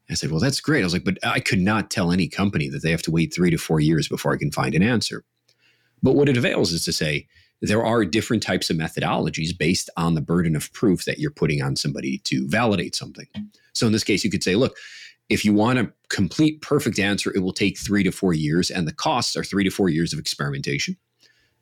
I 0.09 0.15
said, 0.15 0.31
well, 0.31 0.41
that's 0.41 0.61
great. 0.61 0.83
I 0.83 0.85
was 0.85 0.93
like, 0.93 1.05
but 1.05 1.19
I 1.25 1.41
could 1.41 1.59
not 1.59 1.91
tell 1.91 2.13
any 2.13 2.29
company 2.29 2.69
that 2.69 2.83
they 2.83 2.91
have 2.93 3.03
to 3.03 3.11
wait 3.11 3.35
three 3.35 3.51
to 3.51 3.57
four 3.57 3.81
years 3.81 4.09
before 4.09 4.33
I 4.33 4.37
can 4.37 4.53
find 4.53 4.75
an 4.75 4.83
answer. 4.83 5.25
But 6.03 6.15
what 6.15 6.29
it 6.29 6.37
avails 6.37 6.73
is 6.73 6.85
to 6.85 6.93
say, 6.93 7.27
there 7.63 7.85
are 7.85 8.05
different 8.05 8.43
types 8.43 8.71
of 8.71 8.77
methodologies 8.77 9.57
based 9.57 9.89
on 9.97 10.15
the 10.15 10.21
burden 10.21 10.55
of 10.55 10.73
proof 10.73 11.05
that 11.05 11.19
you're 11.19 11.31
putting 11.31 11.63
on 11.63 11.77
somebody 11.77 12.19
to 12.19 12.47
validate 12.49 12.95
something. 12.95 13.27
So 13.73 13.87
in 13.87 13.93
this 13.93 14.05
case, 14.05 14.25
you 14.25 14.31
could 14.31 14.43
say, 14.43 14.57
look, 14.57 14.77
if 15.29 15.45
you 15.45 15.53
want 15.53 15.79
a 15.79 15.93
complete 16.09 16.61
perfect 16.63 16.99
answer, 16.99 17.33
it 17.35 17.41
will 17.41 17.53
take 17.53 17.79
three 17.79 18.05
to 18.05 18.13
four 18.13 18.33
years, 18.33 18.71
and 18.71 18.87
the 18.87 18.93
costs 18.93 19.37
are 19.37 19.45
three 19.45 19.65
to 19.65 19.71
four 19.71 19.89
years 19.89 20.13
of 20.13 20.19
experimentation, 20.19 20.97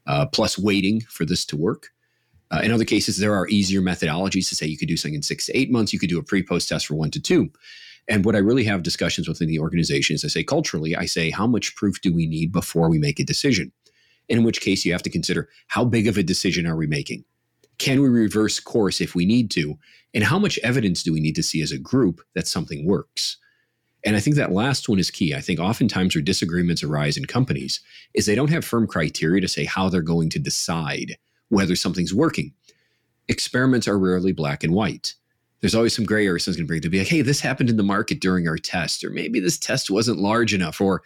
uh, 0.07 0.27
plus 0.27 0.59
waiting 0.59 1.01
for 1.01 1.25
this 1.25 1.47
to 1.47 1.57
work. 1.57 1.89
Uh, 2.51 2.61
in 2.63 2.71
other 2.71 2.85
cases, 2.85 3.17
there 3.17 3.35
are 3.35 3.49
easier 3.49 3.81
methodologies 3.81 4.49
to 4.49 4.55
say 4.55 4.67
you 4.67 4.77
could 4.77 4.89
do 4.89 4.97
something 4.97 5.15
in 5.15 5.23
six 5.23 5.47
to 5.47 5.57
eight 5.57 5.71
months. 5.71 5.93
You 5.93 5.99
could 5.99 6.11
do 6.11 6.19
a 6.19 6.23
pre-post 6.23 6.69
test 6.69 6.87
for 6.87 6.95
one 6.95 7.11
to 7.13 7.21
two. 7.21 7.51
And 8.07 8.25
what 8.25 8.37
I 8.37 8.39
really 8.39 8.65
have 8.65 8.83
discussions 8.83 9.29
within 9.29 9.49
the 9.49 9.59
organization 9.59 10.15
is 10.15 10.25
I 10.25 10.29
say 10.29 10.45
culturally, 10.45 10.95
I 10.95 11.07
say, 11.07 11.31
how 11.31 11.47
much 11.47 11.75
proof 11.75 12.01
do 12.03 12.13
we 12.13 12.27
need 12.27 12.53
before 12.53 12.91
we 12.91 12.99
make 12.99 13.19
a 13.19 13.25
decision? 13.25 13.73
In 14.29 14.45
which 14.45 14.61
case 14.61 14.85
you 14.85 14.93
have 14.93 15.03
to 15.03 15.11
consider 15.11 15.49
how 15.69 15.85
big 15.85 16.07
of 16.07 16.17
a 16.17 16.23
decision 16.23 16.67
are 16.67 16.77
we 16.77 16.87
making? 16.87 17.25
Can 17.79 18.01
we 18.01 18.09
reverse 18.09 18.61
course 18.61 19.01
if 19.01 19.15
we 19.15 19.27
need 19.27 19.51
to? 19.53 19.79
And 20.15 20.25
how 20.25 20.39
much 20.39 20.59
evidence 20.59 21.03
do 21.03 21.13
we 21.13 21.21
need 21.21 21.35
to 21.35 21.43
see 21.43 21.61
as 21.61 21.73
a 21.73 21.79
group 21.79 22.21
that 22.35 22.47
something 22.47 22.87
works? 22.87 23.37
And 24.05 24.17
I 24.17 24.21
think 24.21 24.37
that 24.37 24.53
last 24.53 24.89
one 24.89 24.99
is 24.99 25.11
key. 25.11 25.35
I 25.35 25.41
think 25.41 25.59
oftentimes 25.59 26.15
where 26.15 26.23
disagreements 26.23 26.83
arise 26.83 27.17
in 27.17 27.25
companies 27.25 27.81
is 28.13 28.27
they 28.27 28.35
don't 28.35 28.51
have 28.51 28.65
firm 28.65 28.87
criteria 28.87 29.41
to 29.41 29.49
say 29.49 29.65
how 29.65 29.89
they're 29.89 30.03
going 30.03 30.31
to 30.31 30.39
decide 30.39 31.17
whether 31.49 31.75
something's 31.75 32.15
working. 32.15 32.53
Experiments 33.29 33.89
are 33.89 33.99
rarely 33.99 34.33
black 34.33 34.63
and 34.63 34.75
white. 34.75 35.15
There's 35.61 35.75
always 35.75 35.97
some 35.97 36.05
gray 36.05 36.27
area 36.27 36.39
someone's 36.39 36.59
going 36.59 36.67
to 36.67 36.69
bring 36.69 36.81
to 36.83 36.91
be 36.91 36.99
like, 36.99 37.09
hey, 37.09 37.23
this 37.23 37.41
happened 37.41 37.71
in 37.71 37.79
the 37.79 37.83
market 37.83 38.21
during 38.21 38.47
our 38.47 38.59
test, 38.59 39.03
or 39.03 39.09
maybe 39.09 39.41
this 39.41 39.59
test 39.59 39.91
wasn't 39.91 40.19
large 40.19 40.53
enough, 40.53 40.79
or 40.79 41.03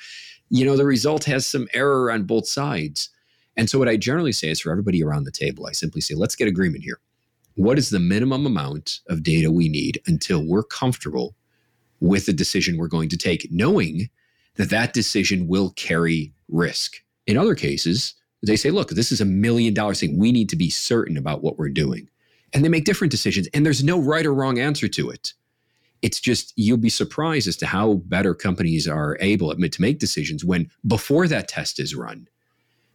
you 0.50 0.64
know, 0.64 0.76
the 0.76 0.84
result 0.84 1.24
has 1.24 1.46
some 1.46 1.68
error 1.74 2.10
on 2.10 2.24
both 2.24 2.46
sides. 2.46 3.10
And 3.56 3.68
so, 3.68 3.78
what 3.78 3.88
I 3.88 3.96
generally 3.96 4.32
say 4.32 4.48
is 4.50 4.60
for 4.60 4.70
everybody 4.70 5.02
around 5.02 5.24
the 5.24 5.32
table, 5.32 5.66
I 5.66 5.72
simply 5.72 6.00
say, 6.00 6.14
let's 6.14 6.36
get 6.36 6.48
agreement 6.48 6.84
here. 6.84 7.00
What 7.56 7.78
is 7.78 7.90
the 7.90 7.98
minimum 7.98 8.46
amount 8.46 9.00
of 9.08 9.22
data 9.22 9.50
we 9.50 9.68
need 9.68 10.00
until 10.06 10.44
we're 10.44 10.62
comfortable 10.62 11.34
with 12.00 12.26
the 12.26 12.32
decision 12.32 12.76
we're 12.76 12.86
going 12.86 13.08
to 13.08 13.16
take, 13.16 13.48
knowing 13.50 14.08
that 14.54 14.70
that 14.70 14.92
decision 14.92 15.48
will 15.48 15.70
carry 15.70 16.32
risk? 16.48 16.98
In 17.26 17.36
other 17.36 17.56
cases, 17.56 18.14
they 18.44 18.56
say, 18.56 18.70
look, 18.70 18.90
this 18.90 19.10
is 19.10 19.20
a 19.20 19.24
million 19.24 19.74
dollar 19.74 19.94
thing. 19.94 20.18
We 20.18 20.30
need 20.30 20.48
to 20.50 20.56
be 20.56 20.70
certain 20.70 21.16
about 21.16 21.42
what 21.42 21.58
we're 21.58 21.68
doing. 21.68 22.08
And 22.54 22.64
they 22.64 22.68
make 22.68 22.84
different 22.84 23.10
decisions, 23.10 23.48
and 23.52 23.66
there's 23.66 23.84
no 23.84 24.00
right 24.00 24.24
or 24.24 24.32
wrong 24.32 24.58
answer 24.58 24.88
to 24.88 25.10
it 25.10 25.34
it's 26.02 26.20
just 26.20 26.52
you'll 26.56 26.76
be 26.76 26.88
surprised 26.88 27.48
as 27.48 27.56
to 27.56 27.66
how 27.66 27.94
better 28.06 28.34
companies 28.34 28.86
are 28.86 29.16
able 29.20 29.54
to 29.54 29.80
make 29.82 29.98
decisions 29.98 30.44
when 30.44 30.70
before 30.86 31.26
that 31.26 31.48
test 31.48 31.80
is 31.80 31.94
run 31.94 32.28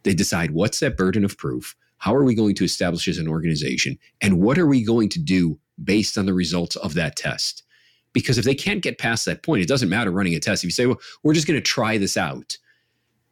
they 0.03 0.13
decide 0.13 0.51
what's 0.51 0.79
that 0.79 0.97
burden 0.97 1.23
of 1.25 1.37
proof 1.37 1.75
how 2.03 2.13
are 2.13 2.25
we 2.25 2.35
going 2.35 2.53
to 2.53 2.65
establish 2.65 3.07
as 3.07 3.17
an 3.17 3.29
organization 3.29 3.97
and 4.19 4.41
what 4.41 4.57
are 4.57 4.67
we 4.67 4.83
going 4.83 5.07
to 5.07 5.19
do 5.19 5.57
based 5.81 6.17
on 6.17 6.25
the 6.25 6.33
results 6.33 6.75
of 6.75 6.93
that 6.95 7.15
test. 7.15 7.63
Because 8.11 8.37
if 8.37 8.45
they 8.45 8.55
can't 8.55 8.83
get 8.83 8.99
past 8.99 9.25
that 9.25 9.41
point 9.41 9.61
it 9.61 9.67
doesn't 9.67 9.89
matter 9.89 10.11
running 10.11 10.35
a 10.35 10.39
test. 10.39 10.63
If 10.63 10.67
you 10.67 10.71
say 10.71 10.85
well 10.85 10.99
we're 11.23 11.33
just 11.33 11.47
going 11.47 11.57
to 11.57 11.61
try 11.61 11.97
this 11.97 12.17
out 12.17 12.57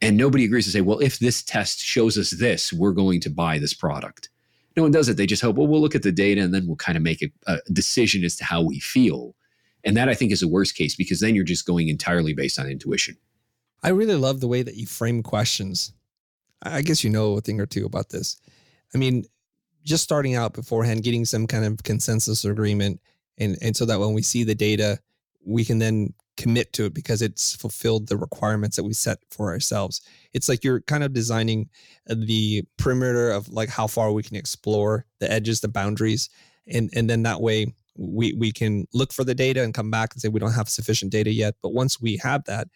and 0.02 0.18
nobody 0.18 0.46
agrees 0.46 0.66
to 0.66 0.72
say 0.72 0.82
well 0.82 1.00
if 1.00 1.20
this 1.20 1.44
test 1.44 1.80
shows 1.80 2.18
us 2.18 2.32
this 2.32 2.72
we're 2.74 2.94
going 2.94 3.20
to 3.22 3.30
buy 3.30 3.60
this 3.60 3.74
product. 3.74 4.30
No 4.78 4.84
one 4.84 4.92
does 4.92 5.10
it. 5.10 5.18
They 5.18 5.26
just 5.26 5.42
hope 5.42 5.58
well 5.58 5.68
we'll 5.68 5.82
look 5.82 5.96
at 5.96 6.04
the 6.04 6.12
data 6.12 6.42
and 6.42 6.54
then 6.54 6.66
we'll 6.66 6.78
kind 6.78 6.98
of 6.98 7.04
make 7.04 7.22
a, 7.22 7.30
a 7.48 7.60
decision 7.74 8.24
as 8.24 8.38
to 8.38 8.46
how 8.46 8.62
we 8.62 8.80
feel 8.80 9.36
and 9.84 9.98
that 9.98 10.10
I 10.10 10.14
think 10.14 10.32
is 10.32 10.44
a 10.44 10.48
worst 10.48 10.76
case 10.76 10.96
because 10.96 11.20
then 11.20 11.36
you're 11.36 11.44
just 11.44 11.66
going 11.66 11.90
entirely 11.90 12.34
based 12.34 12.60
on 12.60 12.68
intuition. 12.68 13.18
I 13.84 13.90
really 13.90 14.16
love 14.16 14.40
the 14.40 14.48
way 14.48 14.62
that 14.64 14.76
you 14.76 14.86
frame 14.86 15.24
questions. 15.24 15.94
I 16.62 16.82
guess 16.82 17.04
you 17.04 17.10
know 17.10 17.38
a 17.38 17.42
thing 17.42 17.60
or 17.60 17.66
two 17.66 17.86
about 17.86 18.10
this. 18.10 18.38
I 18.94 18.98
mean, 18.98 19.26
just 19.84 20.04
starting 20.04 20.36
out 20.36 20.54
beforehand, 20.54 21.04
getting 21.04 21.26
some 21.26 21.48
kind 21.48 21.66
of 21.66 21.84
consensus 21.84 22.46
agreement, 22.46 23.02
and 23.38 23.58
and 23.62 23.76
so 23.76 23.86
that 23.86 24.00
when 24.00 24.14
we 24.14 24.22
see 24.22 24.44
the 24.44 24.54
data, 24.54 25.00
we 25.44 25.66
can 25.66 25.80
then 25.80 26.14
commit 26.38 26.74
to 26.74 26.86
it 26.86 26.94
because 26.94 27.22
it's 27.22 27.56
fulfilled 27.56 28.08
the 28.08 28.18
requirements 28.18 28.76
that 28.76 28.84
we 28.84 28.94
set 28.94 29.20
for 29.30 29.52
ourselves. 29.52 30.02
It's 30.34 30.48
like 30.48 30.64
you're 30.64 30.82
kind 30.82 31.04
of 31.04 31.14
designing 31.14 31.70
the 32.08 32.64
perimeter 32.78 33.32
of 33.32 33.50
like 33.50 33.70
how 33.70 33.88
far 33.88 34.12
we 34.12 34.24
can 34.24 34.36
explore 34.38 35.06
the 35.20 35.32
edges, 35.32 35.62
the 35.62 35.68
boundaries, 35.68 36.30
and 36.68 36.92
and 36.96 37.10
then 37.10 37.24
that 37.24 37.42
way 37.42 37.74
we 37.98 38.34
we 38.34 38.52
can 38.52 38.86
look 38.94 39.14
for 39.14 39.24
the 39.24 39.36
data 39.36 39.64
and 39.64 39.74
come 39.74 39.92
back 39.92 40.14
and 40.14 40.22
say 40.22 40.30
we 40.30 40.40
don't 40.40 40.54
have 40.54 40.70
sufficient 40.70 41.12
data 41.12 41.32
yet 41.32 41.56
but 41.62 41.74
once 41.74 42.02
we 42.02 42.18
have 42.18 42.44
that 42.46 42.68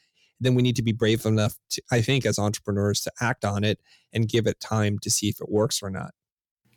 then 0.41 0.53
we 0.53 0.61
need 0.61 0.75
to 0.75 0.83
be 0.83 0.91
brave 0.91 1.25
enough 1.25 1.55
to, 1.69 1.81
i 1.91 2.01
think 2.01 2.25
as 2.25 2.37
entrepreneurs 2.37 3.01
to 3.01 3.11
act 3.21 3.45
on 3.45 3.63
it 3.63 3.79
and 4.13 4.29
give 4.29 4.45
it 4.47 4.59
time 4.59 4.99
to 4.99 5.09
see 5.09 5.29
if 5.29 5.39
it 5.39 5.49
works 5.49 5.81
or 5.81 5.89
not 5.89 6.11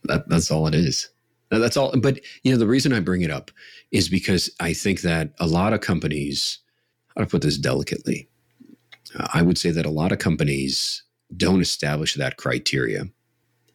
that, 0.04 0.28
that's 0.28 0.50
all 0.50 0.66
it 0.66 0.74
is 0.74 1.08
that's 1.50 1.76
all 1.76 1.92
but 1.98 2.20
you 2.42 2.52
know 2.52 2.58
the 2.58 2.66
reason 2.66 2.92
i 2.92 3.00
bring 3.00 3.22
it 3.22 3.30
up 3.30 3.50
is 3.90 4.08
because 4.08 4.50
i 4.60 4.72
think 4.72 5.00
that 5.00 5.32
a 5.40 5.46
lot 5.46 5.72
of 5.72 5.80
companies 5.80 6.60
how 7.18 7.24
to 7.24 7.30
put 7.30 7.42
this 7.42 7.58
delicately? 7.58 8.28
I 9.32 9.42
would 9.42 9.58
say 9.58 9.70
that 9.72 9.86
a 9.86 9.90
lot 9.90 10.12
of 10.12 10.18
companies 10.18 11.02
don't 11.36 11.60
establish 11.60 12.14
that 12.14 12.36
criteria. 12.36 13.06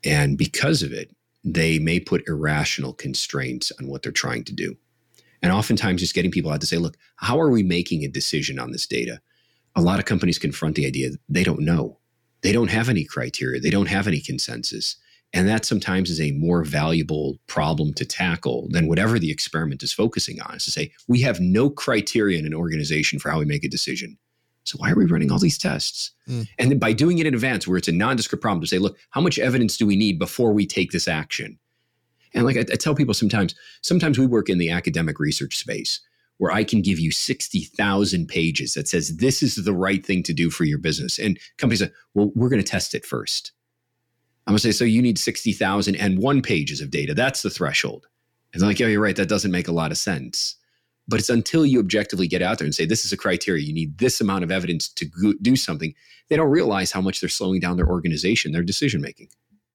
And 0.06 0.38
because 0.38 0.82
of 0.82 0.94
it, 0.94 1.12
they 1.44 1.80
may 1.80 2.00
put 2.00 2.28
irrational 2.28 2.94
constraints 2.94 3.72
on 3.80 3.88
what 3.88 4.02
they're 4.02 4.12
trying 4.12 4.44
to 4.46 4.54
do. 4.54 4.76
And 5.42 5.52
oftentimes, 5.52 6.02
just 6.02 6.16
getting 6.16 6.32
people 6.32 6.52
out 6.52 6.62
to 6.62 6.68
say, 6.68 6.78
look, 6.78 6.96
how 7.18 7.40
are 7.40 7.50
we 7.50 7.64
making 7.64 8.04
a 8.04 8.08
decision 8.08 8.60
on 8.60 8.72
this 8.72 8.88
data? 8.88 9.20
A 9.76 9.82
lot 9.82 10.00
of 10.00 10.06
companies 10.06 10.40
confront 10.40 10.76
the 10.76 10.86
idea 10.86 11.10
they 11.28 11.44
don't 11.44 11.60
know. 11.60 12.00
They 12.42 12.52
don't 12.52 12.70
have 12.70 12.90
any 12.90 13.04
criteria, 13.04 13.60
they 13.60 13.70
don't 13.70 13.88
have 13.88 14.08
any 14.08 14.20
consensus. 14.20 14.98
And 15.36 15.48
that 15.48 15.66
sometimes 15.66 16.12
is 16.12 16.22
a 16.22 16.32
more 16.34 16.64
valuable 16.64 17.40
problem 17.48 17.94
to 17.96 18.06
tackle 18.06 18.68
than 18.70 18.88
whatever 18.88 19.18
the 19.18 19.32
experiment 19.32 19.82
is 19.82 19.92
focusing 19.92 20.40
on, 20.42 20.56
is 20.56 20.66
to 20.66 20.72
say, 20.72 20.92
we 21.08 21.22
have 21.22 21.40
no 21.40 21.72
criteria 21.72 22.38
in 22.38 22.46
an 22.46 22.54
organization 22.54 23.18
for 23.18 23.32
how 23.32 23.40
we 23.40 23.46
make 23.46 23.64
a 23.64 23.70
decision. 23.70 24.18
So 24.64 24.78
why 24.78 24.92
are 24.92 24.96
we 24.96 25.06
running 25.06 25.32
all 25.32 25.40
these 25.40 25.58
tests? 25.58 26.12
Mm. 26.28 26.48
And 26.58 26.72
then 26.72 26.80
by 26.80 26.94
doing 26.94 27.18
it 27.18 27.26
in 27.26 27.34
advance, 27.34 27.68
where 27.68 27.78
it's 27.78 27.88
a 27.88 27.94
nondescript 27.94 28.42
problem, 28.42 28.62
to 28.62 28.68
say, 28.68 28.80
look, 28.80 28.98
how 29.10 29.22
much 29.22 29.40
evidence 29.40 29.78
do 29.78 29.86
we 29.86 29.96
need 29.96 30.20
before 30.20 30.54
we 30.54 30.66
take 30.66 30.92
this 30.92 31.08
action? 31.08 31.60
And 32.34 32.46
like 32.46 32.58
I, 32.58 32.62
I 32.62 32.76
tell 32.76 32.96
people 32.96 33.14
sometimes, 33.14 33.56
sometimes 33.82 34.18
we 34.18 34.26
work 34.26 34.50
in 34.50 34.58
the 34.58 34.70
academic 34.70 35.20
research 35.20 35.58
space 35.58 36.00
where 36.38 36.52
I 36.52 36.64
can 36.64 36.82
give 36.82 37.00
you 37.00 37.12
60,000 37.12 38.28
pages 38.28 38.74
that 38.74 38.88
says 38.88 39.18
this 39.18 39.44
is 39.44 39.56
the 39.56 39.74
right 39.74 40.06
thing 40.06 40.24
to 40.24 40.34
do 40.34 40.50
for 40.50 40.64
your 40.64 40.80
business. 40.80 41.20
And 41.20 41.40
companies 41.58 41.80
say, 41.80 41.92
well, 42.14 42.32
we're 42.36 42.50
going 42.50 42.62
to 42.62 42.68
test 42.68 42.96
it 42.96 43.06
first. 43.06 43.52
I'm 44.46 44.52
going 44.52 44.58
to 44.58 44.64
say, 44.64 44.72
so 44.72 44.84
you 44.84 45.02
need 45.02 45.18
60,000 45.18 45.96
and 45.96 46.20
one 46.20 46.42
pages 46.42 46.82
of 46.82 46.92
data. 46.92 47.14
That's 47.14 47.44
the 47.44 47.50
threshold. 47.50 48.08
And 48.52 48.62
they're 48.62 48.70
like, 48.70 48.80
yeah, 48.80 48.88
you're 48.88 49.02
right. 49.02 49.16
That 49.16 49.30
doesn't 49.30 49.52
make 49.52 49.68
a 49.68 49.74
lot 49.74 49.92
of 49.92 49.98
sense. 49.98 50.56
But 51.08 51.20
it's 51.20 51.30
until 51.30 51.66
you 51.66 51.80
objectively 51.80 52.28
get 52.28 52.42
out 52.42 52.60
there 52.60 52.66
and 52.66 52.74
say, 52.74 52.86
this 52.86 53.04
is 53.06 53.12
a 53.12 53.18
criteria, 53.18 53.64
you 53.64 53.74
need 53.74 53.98
this 53.98 54.22
amount 54.22 54.44
of 54.44 54.52
evidence 54.52 54.88
to 54.90 55.06
go- 55.06 55.34
do 55.42 55.56
something, 55.56 55.94
they 56.30 56.38
don't 56.38 56.50
realize 56.50 56.92
how 56.92 57.02
much 57.02 57.20
they're 57.20 57.30
slowing 57.30 57.60
down 57.60 57.78
their 57.78 57.88
organization, 57.88 58.52
their 58.54 58.64
decision 58.64 59.02
making. 59.02 59.28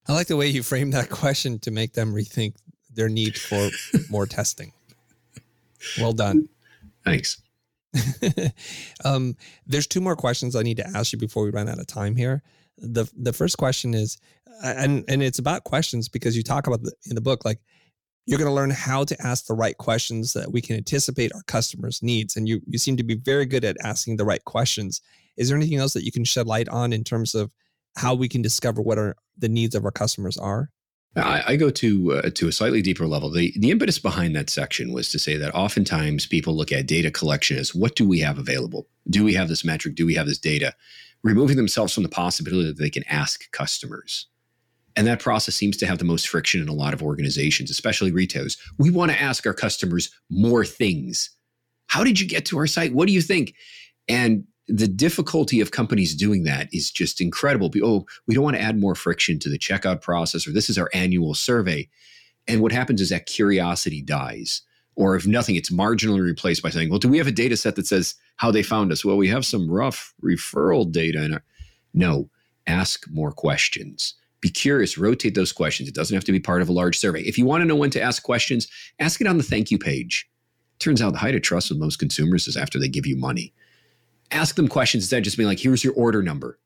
I 0.07 0.15
like 0.15 0.29
the 0.29 0.37
way 0.37 0.49
you 0.49 0.63
frame 0.63 0.91
that 0.93 1.11
question 1.11 1.59
to 1.61 1.71
make 1.71 1.93
them 1.93 2.15
rethink 2.15 2.55
their 2.95 3.11
need 3.11 3.37
for 3.37 3.69
more 4.11 4.27
testing. 4.27 4.73
Well 6.01 6.15
done. 6.15 6.49
Thanks. 7.05 7.41
um, 9.05 9.37
there's 9.67 9.87
two 9.87 10.01
more 10.01 10.17
questions 10.17 10.57
I 10.57 10.63
need 10.63 10.79
to 10.79 10.87
ask 10.87 11.13
you 11.13 11.19
before 11.19 11.45
we 11.45 11.51
run 11.51 11.69
out 11.69 11.79
of 11.79 11.87
time 11.87 12.17
here. 12.17 12.43
The 12.79 13.11
the 13.17 13.33
first 13.33 13.59
question 13.59 13.95
is, 13.95 14.19
and 14.63 15.05
and 15.09 15.23
it's 15.23 15.39
about 15.39 15.65
questions 15.65 16.09
because 16.09 16.37
you 16.37 16.43
talk 16.43 16.67
about 16.67 16.83
the, 16.83 16.93
in 17.07 17.15
the 17.15 17.21
book 17.21 17.45
like 17.45 17.61
you're 18.29 18.39
going 18.39 18.51
to 18.51 18.55
learn 18.55 18.69
how 18.69 19.05
to 19.05 19.27
ask 19.27 19.47
the 19.47 19.55
right 19.55 19.79
questions 19.79 20.35
that 20.35 20.53
we 20.53 20.61
can 20.61 20.77
anticipate 20.77 21.33
our 21.35 21.41
customers' 21.45 22.03
needs. 22.03 22.37
And 22.37 22.47
you, 22.47 22.61
you 22.67 22.77
seem 22.77 22.95
to 22.99 23.03
be 23.03 23.15
very 23.15 23.47
good 23.47 23.65
at 23.65 23.79
asking 23.83 24.19
the 24.19 24.25
right 24.27 24.45
questions. 24.45 25.01
Is 25.39 25.49
there 25.49 25.57
anything 25.57 25.79
else 25.79 25.95
that 25.95 26.05
you 26.05 26.13
can 26.13 26.25
shed 26.25 26.47
light 26.47 26.69
on 26.69 26.93
in 26.93 27.05
terms 27.05 27.35
of 27.35 27.55
how 27.97 28.15
we 28.15 28.29
can 28.29 28.43
discover 28.43 28.83
what 28.83 28.99
are 28.99 29.17
the 29.39 29.49
needs 29.49 29.75
of 29.75 29.87
our 29.87 29.91
customers 29.91 30.37
are? 30.37 30.69
I, 31.17 31.43
I 31.47 31.57
go 31.57 31.71
to 31.71 32.13
uh, 32.13 32.31
to 32.35 32.49
a 32.49 32.53
slightly 32.53 32.83
deeper 32.83 33.07
level. 33.07 33.31
The 33.31 33.55
the 33.59 33.71
impetus 33.71 33.99
behind 33.99 34.37
that 34.37 34.51
section 34.51 34.93
was 34.93 35.11
to 35.11 35.19
say 35.19 35.39
that 35.39 35.55
oftentimes 35.55 36.27
people 36.27 36.55
look 36.55 36.71
at 36.71 36.87
data 36.87 37.11
collection 37.11 37.57
as 37.57 37.75
what 37.75 37.97
do 37.97 38.07
we 38.07 38.21
have 38.21 38.39
available? 38.39 38.87
Do 39.09 39.25
we 39.25 39.33
have 39.35 39.49
this 39.49 39.65
metric? 39.65 39.95
Do 39.95 40.05
we 40.05 40.15
have 40.15 40.27
this 40.27 40.39
data? 40.39 40.75
Removing 41.25 41.57
themselves 41.57 41.95
from 41.95 42.03
the 42.03 42.11
possibility 42.11 42.69
that 42.69 42.79
they 42.79 42.91
can 42.91 43.05
ask 43.09 43.51
customers. 43.53 44.27
And 44.99 45.07
that 45.07 45.21
process 45.21 45.55
seems 45.55 45.77
to 45.77 45.87
have 45.87 45.99
the 45.99 46.05
most 46.05 46.27
friction 46.27 46.61
in 46.61 46.69
a 46.69 46.75
lot 46.75 46.93
of 46.93 47.05
organizations, 47.05 47.71
especially 47.71 48.11
retailers. 48.11 48.57
We 48.79 48.91
want 48.91 49.13
to 49.13 49.23
ask 49.23 49.47
our 49.47 49.55
customers 49.55 50.11
more 50.29 50.65
things. 50.65 51.31
How 51.87 52.03
did 52.03 52.19
you 52.19 52.27
get 52.27 52.45
to 52.47 52.59
our 52.59 52.67
site? 52.67 52.93
What 52.93 53.07
do 53.07 53.15
you 53.15 53.21
think? 53.21 53.55
And 54.09 54.43
the 54.67 54.89
difficulty 54.89 55.61
of 55.61 55.71
companies 55.71 56.17
doing 56.17 56.43
that 56.45 56.69
is 56.73 56.91
just 56.91 57.21
incredible. 57.21 57.71
Oh, 57.81 58.07
we 58.27 58.35
don't 58.35 58.43
want 58.43 58.57
to 58.57 58.63
add 58.63 58.81
more 58.81 58.97
friction 58.97 59.39
to 59.39 59.49
the 59.49 59.57
checkout 59.57 60.03
process, 60.03 60.49
or 60.49 60.51
this 60.51 60.69
is 60.69 60.77
our 60.77 60.91
annual 60.93 61.33
survey. 61.33 61.89
And 62.49 62.61
what 62.61 62.73
happens 62.73 63.01
is 63.01 63.11
that 63.11 63.27
curiosity 63.27 64.03
dies. 64.03 64.63
Or 64.97 65.15
if 65.15 65.29
nothing, 65.29 65.55
it's 65.55 65.71
marginally 65.71 66.23
replaced 66.23 66.61
by 66.61 66.71
saying, 66.71 66.91
well, 66.91 66.99
do 66.99 67.09
we 67.09 67.19
have 67.19 67.29
a 67.29 67.33
data 67.33 67.57
set 67.57 67.77
that 67.77 67.87
says 67.87 68.17
how 68.39 68.51
they 68.51 68.65
found 68.65 68.91
us? 68.91 69.05
Well, 69.05 69.17
we 69.17 69.29
have 69.29 69.47
some 69.47 69.71
rough 69.71 70.13
referral 70.25 70.91
data. 70.91 71.23
In 71.23 71.35
our... 71.35 71.45
No, 71.95 72.31
ask 72.67 73.09
more 73.09 73.31
questions 73.31 74.15
be 74.41 74.49
curious, 74.49 74.99
rotate 74.99 75.35
those 75.35 75.53
questions. 75.53 75.89
It 75.89 75.95
doesn't 75.95 76.15
have 76.15 76.25
to 76.25 76.33
be 76.33 76.41
part 76.41 76.63
of 76.63 76.69
a 76.69 76.73
large 76.73 76.99
survey. 76.99 77.23
If 77.23 77.39
you 77.39 77.45
want 77.45 77.63
to 77.63 77.65
know 77.65 77.77
when 77.77 77.91
to 77.91 78.01
ask 78.01 78.23
questions, 78.23 78.69
ask 79.01 79.21
it 79.21 79.27
on 79.27 79.37
the 79.37 79.43
thank 79.43 79.71
you 79.71 79.79
page. 79.79 80.29
Turns 80.79 81.03
out 81.03 81.13
the 81.13 81.19
height 81.19 81.35
of 81.35 81.43
trust 81.43 81.71
with 81.71 81.79
most 81.79 81.99
consumers 81.99 82.47
is 82.47 82.57
after 82.57 82.79
they 82.79 82.89
give 82.89 83.07
you 83.07 83.17
money. 83.17 83.53
Ask 84.31 84.55
them 84.55 84.69
questions 84.69 85.05
instead 85.05 85.19
of 85.19 85.25
just 85.25 85.37
being 85.37 85.49
like, 85.49 85.59
here's 85.59 85.83
your 85.83 85.95
order 85.95 86.23
number. 86.23 86.59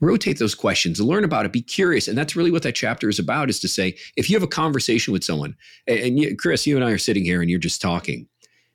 Rotate 0.00 0.38
those 0.38 0.54
questions, 0.54 1.00
learn 1.00 1.24
about 1.24 1.46
it, 1.46 1.52
be 1.52 1.62
curious. 1.62 2.08
And 2.08 2.18
that's 2.18 2.36
really 2.36 2.50
what 2.50 2.64
that 2.64 2.74
chapter 2.74 3.08
is 3.08 3.18
about 3.18 3.48
is 3.48 3.60
to 3.60 3.68
say, 3.68 3.96
if 4.16 4.28
you 4.28 4.36
have 4.36 4.42
a 4.42 4.48
conversation 4.48 5.12
with 5.12 5.24
someone, 5.24 5.56
and 5.86 6.18
you, 6.18 6.36
Chris, 6.36 6.66
you 6.66 6.76
and 6.76 6.84
I 6.84 6.90
are 6.90 6.98
sitting 6.98 7.24
here 7.24 7.40
and 7.40 7.48
you're 7.48 7.58
just 7.58 7.80
talking, 7.80 8.28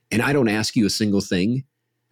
and 0.10 0.24
I 0.24 0.34
don't 0.34 0.50
ask 0.50 0.76
you 0.76 0.88
a 0.88 0.90
single 0.90 1.22
thing, 1.22 1.66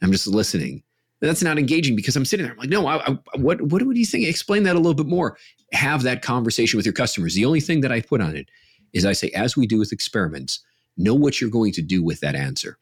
I'm 0.04 0.12
just 0.12 0.28
listening 0.28 0.84
that's 1.20 1.42
not 1.42 1.58
engaging 1.58 1.96
because 1.96 2.16
I'm 2.16 2.26
sitting 2.26 2.46
there. 2.46 2.54
I'm 2.54 2.60
like, 2.60 2.70
no, 2.70 2.86
I, 2.88 2.98
I, 3.12 3.18
what 3.38 3.62
what 3.62 3.80
do 3.80 4.00
you 4.00 4.06
think? 4.06 4.28
Explain 4.28 4.64
that 4.64 4.76
a 4.76 4.80
little 4.80 4.94
bit 4.94 5.08
more. 5.08 5.38
Have 5.74 6.04
that 6.04 6.22
conversation 6.22 6.78
with 6.78 6.86
your 6.86 6.94
customers. 6.94 7.34
The 7.34 7.46
only 7.46 7.60
thing 7.60 7.82
that 7.82 7.92
I 7.92 8.02
put 8.02 8.22
on 8.22 8.36
it 8.36 8.50
is 8.94 9.06
I 9.06 9.14
say, 9.14 9.30
as 9.30 9.58
we 9.58 9.68
do 9.68 9.80
with 9.80 9.92
experiments, 9.92 10.60
know 10.98 11.16
what 11.16 11.42
you're 11.42 11.50
going 11.50 11.74
to 11.74 11.82
do 11.82 12.04
with 12.04 12.20
that 12.22 12.36
answer. 12.36 12.78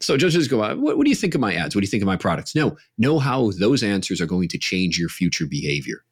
So 0.00 0.16
just 0.16 0.50
go, 0.50 0.62
uh, 0.62 0.74
what, 0.74 0.98
what 0.98 1.04
do 1.04 1.10
you 1.10 1.16
think 1.16 1.34
of 1.34 1.40
my 1.40 1.54
ads? 1.54 1.74
What 1.74 1.80
do 1.80 1.86
you 1.86 1.90
think 1.90 2.02
of 2.02 2.06
my 2.06 2.16
products? 2.16 2.54
No, 2.54 2.76
know 2.98 3.18
how 3.18 3.52
those 3.52 3.82
answers 3.82 4.20
are 4.20 4.26
going 4.26 4.48
to 4.48 4.58
change 4.58 4.98
your 4.98 5.08
future 5.08 5.46
behavior. 5.46 6.04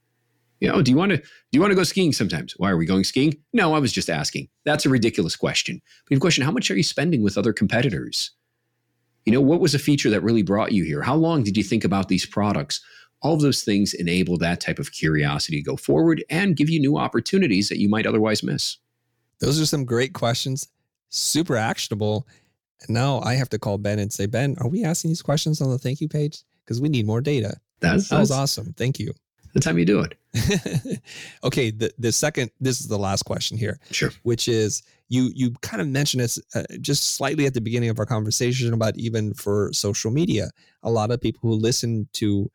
You 0.60 0.68
know, 0.68 0.80
do 0.80 0.92
you 0.92 0.96
want 0.96 1.10
to 1.10 1.16
do 1.18 1.24
you 1.50 1.60
want 1.60 1.72
to 1.72 1.76
go 1.76 1.82
skiing 1.82 2.12
sometimes? 2.12 2.54
Why 2.56 2.70
are 2.70 2.76
we 2.76 2.86
going 2.86 3.02
skiing? 3.02 3.36
No, 3.52 3.74
I 3.74 3.80
was 3.80 3.92
just 3.92 4.08
asking. 4.08 4.48
That's 4.64 4.86
a 4.86 4.88
ridiculous 4.88 5.34
question. 5.34 5.82
But 6.08 6.14
the 6.14 6.20
question, 6.20 6.44
how 6.44 6.52
much 6.52 6.70
are 6.70 6.76
you 6.76 6.84
spending 6.84 7.22
with 7.22 7.36
other 7.36 7.52
competitors? 7.52 8.30
You 9.24 9.32
know, 9.32 9.40
what 9.40 9.60
was 9.60 9.74
a 9.74 9.78
feature 9.78 10.10
that 10.10 10.22
really 10.22 10.42
brought 10.42 10.72
you 10.72 10.84
here? 10.84 11.02
How 11.02 11.14
long 11.14 11.42
did 11.42 11.56
you 11.56 11.62
think 11.62 11.84
about 11.84 12.08
these 12.08 12.26
products? 12.26 12.80
All 13.20 13.34
of 13.34 13.40
those 13.40 13.62
things 13.62 13.94
enable 13.94 14.36
that 14.38 14.60
type 14.60 14.80
of 14.80 14.92
curiosity 14.92 15.58
to 15.58 15.62
go 15.62 15.76
forward 15.76 16.24
and 16.28 16.56
give 16.56 16.68
you 16.68 16.80
new 16.80 16.98
opportunities 16.98 17.68
that 17.68 17.78
you 17.78 17.88
might 17.88 18.06
otherwise 18.06 18.42
miss. 18.42 18.78
Those 19.40 19.60
are 19.60 19.66
some 19.66 19.84
great 19.84 20.12
questions, 20.12 20.68
super 21.08 21.56
actionable. 21.56 22.26
And 22.80 22.94
now 22.94 23.20
I 23.20 23.34
have 23.34 23.48
to 23.50 23.58
call 23.58 23.78
Ben 23.78 24.00
and 24.00 24.12
say, 24.12 24.26
Ben, 24.26 24.56
are 24.58 24.68
we 24.68 24.84
asking 24.84 25.10
these 25.10 25.22
questions 25.22 25.60
on 25.60 25.70
the 25.70 25.78
thank 25.78 26.00
you 26.00 26.08
page? 26.08 26.42
Because 26.64 26.80
we 26.80 26.88
need 26.88 27.06
more 27.06 27.20
data. 27.20 27.56
That's, 27.80 28.08
that 28.08 28.18
was 28.18 28.30
awesome. 28.30 28.72
Thank 28.76 28.98
you. 28.98 29.12
The 29.52 29.60
time 29.60 29.78
you 29.78 29.84
do 29.84 30.00
it. 30.00 31.02
okay. 31.44 31.70
The, 31.70 31.92
the 31.98 32.12
second, 32.12 32.50
this 32.60 32.80
is 32.80 32.88
the 32.88 32.98
last 32.98 33.24
question 33.24 33.58
here. 33.58 33.78
Sure. 33.90 34.10
Which 34.22 34.48
is 34.48 34.82
you 35.08 35.30
you 35.34 35.50
kind 35.60 35.82
of 35.82 35.88
mentioned 35.88 36.22
it 36.22 36.38
uh, 36.54 36.62
just 36.80 37.16
slightly 37.16 37.44
at 37.44 37.52
the 37.52 37.60
beginning 37.60 37.90
of 37.90 37.98
our 37.98 38.06
conversation 38.06 38.72
about 38.72 38.96
even 38.96 39.34
for 39.34 39.70
social 39.72 40.10
media. 40.10 40.50
A 40.82 40.90
lot 40.90 41.10
of 41.10 41.20
people 41.20 41.40
who 41.42 41.54
listen 41.54 42.08
to 42.14 42.50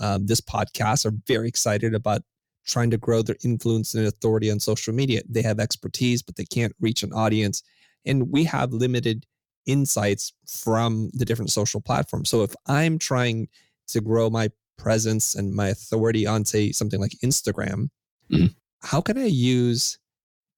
um, 0.00 0.26
this 0.26 0.40
podcast 0.40 1.06
are 1.06 1.12
very 1.26 1.46
excited 1.46 1.94
about 1.94 2.22
trying 2.66 2.90
to 2.90 2.98
grow 2.98 3.22
their 3.22 3.36
influence 3.44 3.94
and 3.94 4.06
authority 4.06 4.50
on 4.50 4.60
social 4.60 4.92
media. 4.92 5.22
They 5.28 5.42
have 5.42 5.60
expertise, 5.60 6.22
but 6.22 6.36
they 6.36 6.44
can't 6.44 6.74
reach 6.80 7.02
an 7.02 7.12
audience, 7.12 7.62
and 8.04 8.30
we 8.30 8.44
have 8.44 8.72
limited 8.72 9.24
insights 9.66 10.32
from 10.46 11.10
the 11.12 11.24
different 11.24 11.52
social 11.52 11.80
platforms. 11.80 12.28
So 12.28 12.42
if 12.42 12.54
I'm 12.66 12.98
trying 12.98 13.48
to 13.88 14.00
grow 14.00 14.30
my 14.30 14.50
presence 14.80 15.34
and 15.34 15.54
my 15.54 15.68
authority 15.68 16.26
on, 16.26 16.44
say, 16.44 16.72
something 16.72 17.00
like 17.00 17.12
Instagram, 17.22 17.88
mm-hmm. 18.32 18.46
how 18.82 19.00
can 19.00 19.18
I 19.18 19.26
use 19.26 19.98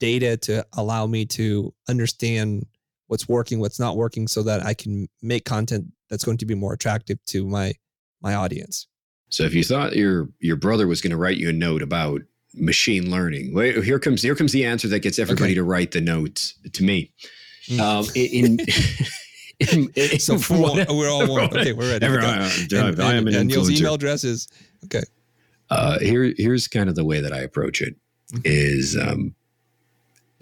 data 0.01 0.37
to 0.37 0.65
allow 0.75 1.07
me 1.07 1.27
to 1.27 1.75
understand 1.89 2.67
what's 3.09 3.29
working, 3.29 3.61
what's 3.61 3.81
not 3.81 3.97
working, 3.97 4.27
so 4.29 4.43
that 4.43 4.65
I 4.65 4.75
can 4.75 5.09
make 5.21 5.45
content 5.45 5.87
that's 6.09 6.25
going 6.25 6.39
to 6.39 6.47
be 6.47 6.55
more 6.55 6.73
attractive 6.73 7.19
to 7.27 7.47
my 7.47 7.75
my 8.21 8.35
audience. 8.35 8.87
So 9.29 9.45
if 9.45 9.55
you 9.55 9.65
thought 9.65 9.97
your 9.97 10.29
your 10.41 10.57
brother 10.57 10.87
was 10.87 11.01
going 11.01 11.11
to 11.11 11.17
write 11.17 11.37
you 11.37 11.49
a 11.49 11.53
note 11.53 11.83
about 11.83 12.23
machine 12.55 13.11
learning, 13.11 13.55
wait, 13.55 13.83
here 13.85 13.99
comes 13.99 14.23
here 14.23 14.35
comes 14.35 14.53
the 14.53 14.65
answer 14.65 14.89
that 14.89 15.01
gets 15.01 15.19
everybody 15.19 15.53
okay. 15.53 15.55
to 15.55 15.65
write 15.65 15.93
the 15.93 16.01
notes 16.01 16.55
to 16.73 16.85
me. 16.85 17.13
Mm. 17.69 17.81
Um, 17.81 18.07
in, 18.15 18.59
in, 19.73 20.19
so 20.19 20.39
we're 20.51 20.65
all, 20.65 20.97
we're 20.97 21.11
all 21.11 21.31
one. 21.31 21.45
Okay, 21.45 21.73
we're 21.73 21.91
ready. 21.91 22.05
Everyone, 22.05 22.29
and, 22.29 22.73
and, 22.73 23.01
I 23.01 23.15
am 23.15 23.27
an 23.27 23.35
and 23.35 23.49
Neil's 23.49 23.71
email 23.71 23.95
address 23.95 24.25
is 24.25 24.49
okay. 24.85 25.03
Uh, 25.71 25.99
here, 26.01 26.35
here's 26.37 26.69
kind 26.69 26.89
of 26.89 26.95
the 26.95 27.05
way 27.05 27.21
that 27.21 27.33
I 27.33 27.39
approach 27.39 27.81
it: 27.81 27.97
mm-hmm. 28.33 29.09
um, 29.09 29.35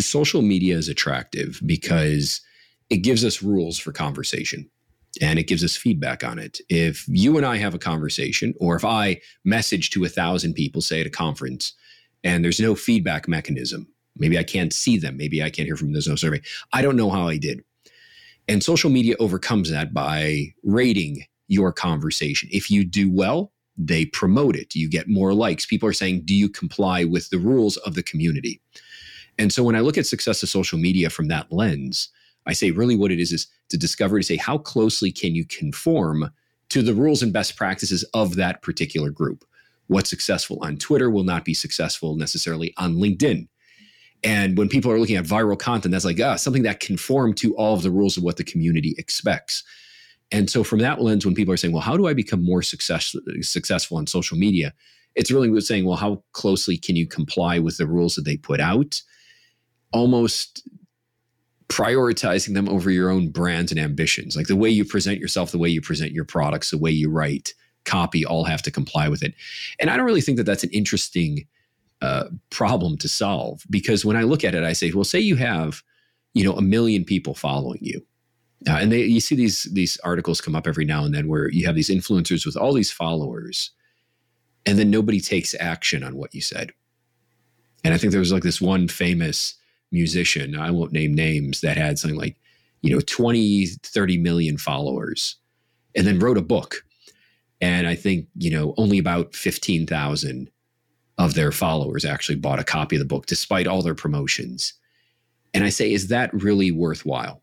social 0.00 0.42
media 0.42 0.76
is 0.76 0.88
attractive 0.88 1.60
because 1.64 2.40
it 2.88 2.98
gives 2.98 3.24
us 3.24 3.42
rules 3.42 3.78
for 3.78 3.92
conversation 3.92 4.68
and 5.20 5.38
it 5.38 5.44
gives 5.44 5.64
us 5.64 5.76
feedback 5.76 6.22
on 6.22 6.38
it. 6.38 6.60
If 6.68 7.06
you 7.08 7.36
and 7.36 7.46
I 7.46 7.56
have 7.56 7.74
a 7.74 7.78
conversation, 7.78 8.54
or 8.60 8.76
if 8.76 8.84
I 8.84 9.20
message 9.44 9.90
to 9.90 10.04
a 10.04 10.08
thousand 10.08 10.54
people, 10.54 10.80
say 10.80 11.00
at 11.00 11.06
a 11.06 11.10
conference, 11.10 11.72
and 12.22 12.44
there's 12.44 12.60
no 12.60 12.74
feedback 12.74 13.26
mechanism, 13.26 13.88
maybe 14.16 14.38
I 14.38 14.44
can't 14.44 14.72
see 14.72 14.98
them, 14.98 15.16
maybe 15.16 15.42
I 15.42 15.50
can't 15.50 15.66
hear 15.66 15.76
from 15.76 15.88
them, 15.88 15.94
there's 15.94 16.08
no 16.08 16.16
survey. 16.16 16.40
I 16.72 16.82
don't 16.82 16.96
know 16.96 17.10
how 17.10 17.28
I 17.28 17.38
did. 17.38 17.64
And 18.48 18.62
social 18.62 18.90
media 18.90 19.14
overcomes 19.18 19.70
that 19.70 19.94
by 19.94 20.54
rating 20.62 21.24
your 21.48 21.72
conversation. 21.72 22.48
If 22.52 22.70
you 22.70 22.84
do 22.84 23.10
well, 23.10 23.52
they 23.76 24.06
promote 24.06 24.56
it. 24.56 24.74
You 24.74 24.88
get 24.88 25.08
more 25.08 25.32
likes. 25.32 25.66
People 25.66 25.88
are 25.88 25.94
saying, 25.94 26.22
Do 26.24 26.34
you 26.34 26.48
comply 26.48 27.04
with 27.04 27.30
the 27.30 27.38
rules 27.38 27.76
of 27.78 27.94
the 27.94 28.02
community? 28.02 28.60
And 29.38 29.52
so 29.52 29.62
when 29.62 29.76
I 29.76 29.80
look 29.80 29.96
at 29.96 30.06
success 30.06 30.42
of 30.42 30.48
social 30.48 30.78
media 30.78 31.08
from 31.08 31.28
that 31.28 31.50
lens, 31.50 32.10
I 32.46 32.52
say 32.52 32.70
really 32.70 32.96
what 32.96 33.10
it 33.10 33.20
is 33.20 33.32
is 33.32 33.46
to 33.70 33.78
discover 33.78 34.18
to 34.18 34.24
say 34.24 34.36
how 34.36 34.58
closely 34.58 35.12
can 35.12 35.34
you 35.34 35.44
conform 35.44 36.30
to 36.70 36.82
the 36.82 36.94
rules 36.94 37.22
and 37.22 37.32
best 37.32 37.56
practices 37.56 38.04
of 38.14 38.36
that 38.36 38.62
particular 38.62 39.10
group. 39.10 39.44
What's 39.88 40.10
successful 40.10 40.58
on 40.62 40.76
Twitter 40.76 41.10
will 41.10 41.24
not 41.24 41.44
be 41.44 41.54
successful 41.54 42.16
necessarily 42.16 42.72
on 42.76 42.94
LinkedIn. 42.94 43.48
And 44.22 44.58
when 44.58 44.68
people 44.68 44.90
are 44.90 44.98
looking 44.98 45.16
at 45.16 45.24
viral 45.24 45.58
content, 45.58 45.92
that's 45.92 46.04
like, 46.04 46.20
ah, 46.20 46.36
something 46.36 46.62
that 46.64 46.80
conform 46.80 47.34
to 47.34 47.54
all 47.56 47.74
of 47.74 47.82
the 47.82 47.90
rules 47.90 48.16
of 48.16 48.22
what 48.22 48.36
the 48.36 48.44
community 48.44 48.94
expects. 48.98 49.64
And 50.30 50.48
so 50.48 50.62
from 50.62 50.80
that 50.80 51.00
lens, 51.00 51.24
when 51.24 51.34
people 51.34 51.52
are 51.52 51.56
saying, 51.56 51.72
well, 51.72 51.82
how 51.82 51.96
do 51.96 52.06
I 52.06 52.14
become 52.14 52.42
more 52.42 52.62
success, 52.62 53.16
successful 53.40 53.96
on 53.96 54.06
social 54.06 54.36
media? 54.36 54.72
It's 55.16 55.30
really 55.30 55.60
saying, 55.60 55.86
well, 55.86 55.96
how 55.96 56.22
closely 56.32 56.76
can 56.76 56.96
you 56.96 57.06
comply 57.06 57.58
with 57.58 57.78
the 57.78 57.86
rules 57.86 58.14
that 58.14 58.24
they 58.24 58.36
put 58.36 58.60
out? 58.60 59.02
Almost 59.92 60.68
prioritizing 61.68 62.54
them 62.54 62.68
over 62.68 62.90
your 62.90 63.10
own 63.10 63.30
brands 63.30 63.72
and 63.72 63.80
ambitions. 63.80 64.36
Like 64.36 64.48
the 64.48 64.56
way 64.56 64.68
you 64.68 64.84
present 64.84 65.18
yourself, 65.18 65.50
the 65.50 65.58
way 65.58 65.68
you 65.68 65.80
present 65.80 66.12
your 66.12 66.24
products, 66.24 66.70
the 66.70 66.78
way 66.78 66.90
you 66.90 67.10
write, 67.10 67.54
copy, 67.84 68.24
all 68.24 68.44
have 68.44 68.62
to 68.62 68.70
comply 68.70 69.08
with 69.08 69.22
it. 69.22 69.34
And 69.78 69.90
I 69.90 69.96
don't 69.96 70.06
really 70.06 70.20
think 70.20 70.36
that 70.36 70.44
that's 70.44 70.64
an 70.64 70.70
interesting 70.70 71.46
uh, 72.02 72.24
problem 72.50 72.96
to 72.98 73.08
solve 73.08 73.64
because 73.70 74.04
when 74.04 74.16
I 74.16 74.22
look 74.22 74.44
at 74.44 74.54
it, 74.54 74.64
I 74.64 74.72
say, 74.72 74.90
well, 74.92 75.04
say 75.04 75.18
you 75.18 75.36
have, 75.36 75.82
you 76.34 76.44
know, 76.44 76.54
a 76.54 76.62
million 76.62 77.04
people 77.04 77.34
following 77.34 77.80
you. 77.82 78.04
Uh, 78.68 78.72
and 78.72 78.92
they, 78.92 79.02
you 79.02 79.20
see 79.20 79.34
these 79.34 79.64
these 79.72 79.96
articles 80.04 80.40
come 80.40 80.54
up 80.54 80.66
every 80.66 80.84
now 80.84 81.04
and 81.04 81.14
then 81.14 81.28
where 81.28 81.48
you 81.50 81.64
have 81.66 81.74
these 81.74 81.88
influencers 81.88 82.44
with 82.44 82.56
all 82.56 82.74
these 82.74 82.92
followers, 82.92 83.70
and 84.66 84.78
then 84.78 84.90
nobody 84.90 85.18
takes 85.18 85.54
action 85.58 86.04
on 86.04 86.16
what 86.16 86.34
you 86.34 86.42
said. 86.42 86.72
And 87.84 87.94
I 87.94 87.96
think 87.96 88.10
there 88.10 88.20
was 88.20 88.32
like 88.32 88.42
this 88.42 88.60
one 88.60 88.88
famous 88.88 89.54
musician, 89.90 90.56
I 90.56 90.70
won't 90.70 90.92
name 90.92 91.14
names, 91.14 91.62
that 91.62 91.76
had 91.76 91.98
something 91.98 92.18
like, 92.18 92.36
you 92.82 92.94
know, 92.94 93.00
20, 93.00 93.66
30 93.82 94.18
million 94.18 94.58
followers 94.58 95.36
and 95.94 96.06
then 96.06 96.18
wrote 96.18 96.38
a 96.38 96.42
book. 96.42 96.84
And 97.60 97.86
I 97.86 97.94
think, 97.94 98.26
you 98.36 98.50
know, 98.50 98.74
only 98.76 98.98
about 98.98 99.34
15,000 99.34 100.50
of 101.20 101.34
their 101.34 101.52
followers 101.52 102.06
actually 102.06 102.36
bought 102.36 102.58
a 102.58 102.64
copy 102.64 102.96
of 102.96 103.00
the 103.00 103.04
book 103.04 103.26
despite 103.26 103.66
all 103.66 103.82
their 103.82 103.94
promotions. 103.94 104.72
And 105.52 105.64
I 105.64 105.68
say, 105.68 105.92
is 105.92 106.08
that 106.08 106.32
really 106.32 106.70
worthwhile? 106.70 107.42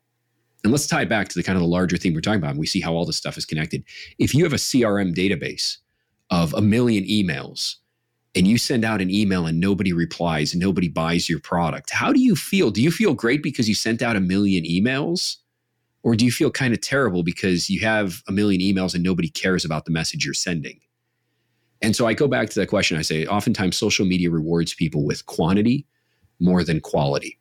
And 0.64 0.72
let's 0.72 0.88
tie 0.88 1.06
back 1.06 1.28
to 1.28 1.36
the 1.36 1.44
kind 1.44 1.56
of 1.56 1.62
the 1.62 1.68
larger 1.68 1.96
theme 1.96 2.16
we're 2.16 2.22
talking 2.22 2.40
about. 2.40 2.52
And 2.52 2.60
we 2.60 2.66
see 2.66 2.82
how 2.82 2.96
all 2.96 3.06
this 3.06 3.18
stuff 3.18 3.38
is 3.38 3.46
connected. 3.46 3.84
If 4.18 4.34
you 4.34 4.44
have 4.46 4.54
a 4.54 4.58
CRM 4.58 5.14
database 5.14 5.78
of 6.32 6.56
a 6.56 6.62
million 6.62 7.04
emails 7.04 7.76
and 8.34 8.48
you 8.48 8.58
send 8.58 8.84
out 8.84 9.00
an 9.00 9.12
email 9.12 9.46
and 9.46 9.60
nobody 9.60 9.94
replies 9.94 10.56
nobody 10.56 10.88
buys 10.88 11.30
your 11.30 11.40
product, 11.40 11.92
how 11.92 12.12
do 12.12 12.20
you 12.20 12.36
feel? 12.36 12.72
Do 12.72 12.82
you 12.82 12.90
feel 12.90 13.14
great 13.14 13.44
because 13.44 13.70
you 13.70 13.76
sent 13.76 14.02
out 14.02 14.16
a 14.16 14.20
million 14.20 14.64
emails? 14.64 15.36
Or 16.02 16.16
do 16.16 16.26
you 16.26 16.32
feel 16.32 16.50
kind 16.50 16.74
of 16.74 16.82
terrible 16.82 17.22
because 17.22 17.70
you 17.70 17.82
have 17.82 18.24
a 18.28 18.32
million 18.32 18.60
emails 18.60 18.96
and 18.96 19.04
nobody 19.04 19.30
cares 19.30 19.64
about 19.64 19.86
the 19.86 19.92
message 19.92 20.26
you're 20.26 20.34
sending? 20.34 20.80
And 21.82 21.96
so 21.96 22.08
I 22.08 22.14
go 22.14 22.28
back 22.28 22.50
to 22.50 22.60
that 22.60 22.68
question. 22.68 22.98
I 22.98 23.02
say, 23.02 23.26
oftentimes 23.26 23.78
social 23.78 24.06
media 24.06 24.32
rewards 24.32 24.74
people 24.74 25.04
with 25.04 25.26
quantity 25.26 25.86
more 26.40 26.64
than 26.64 26.80
quality. 26.80 27.38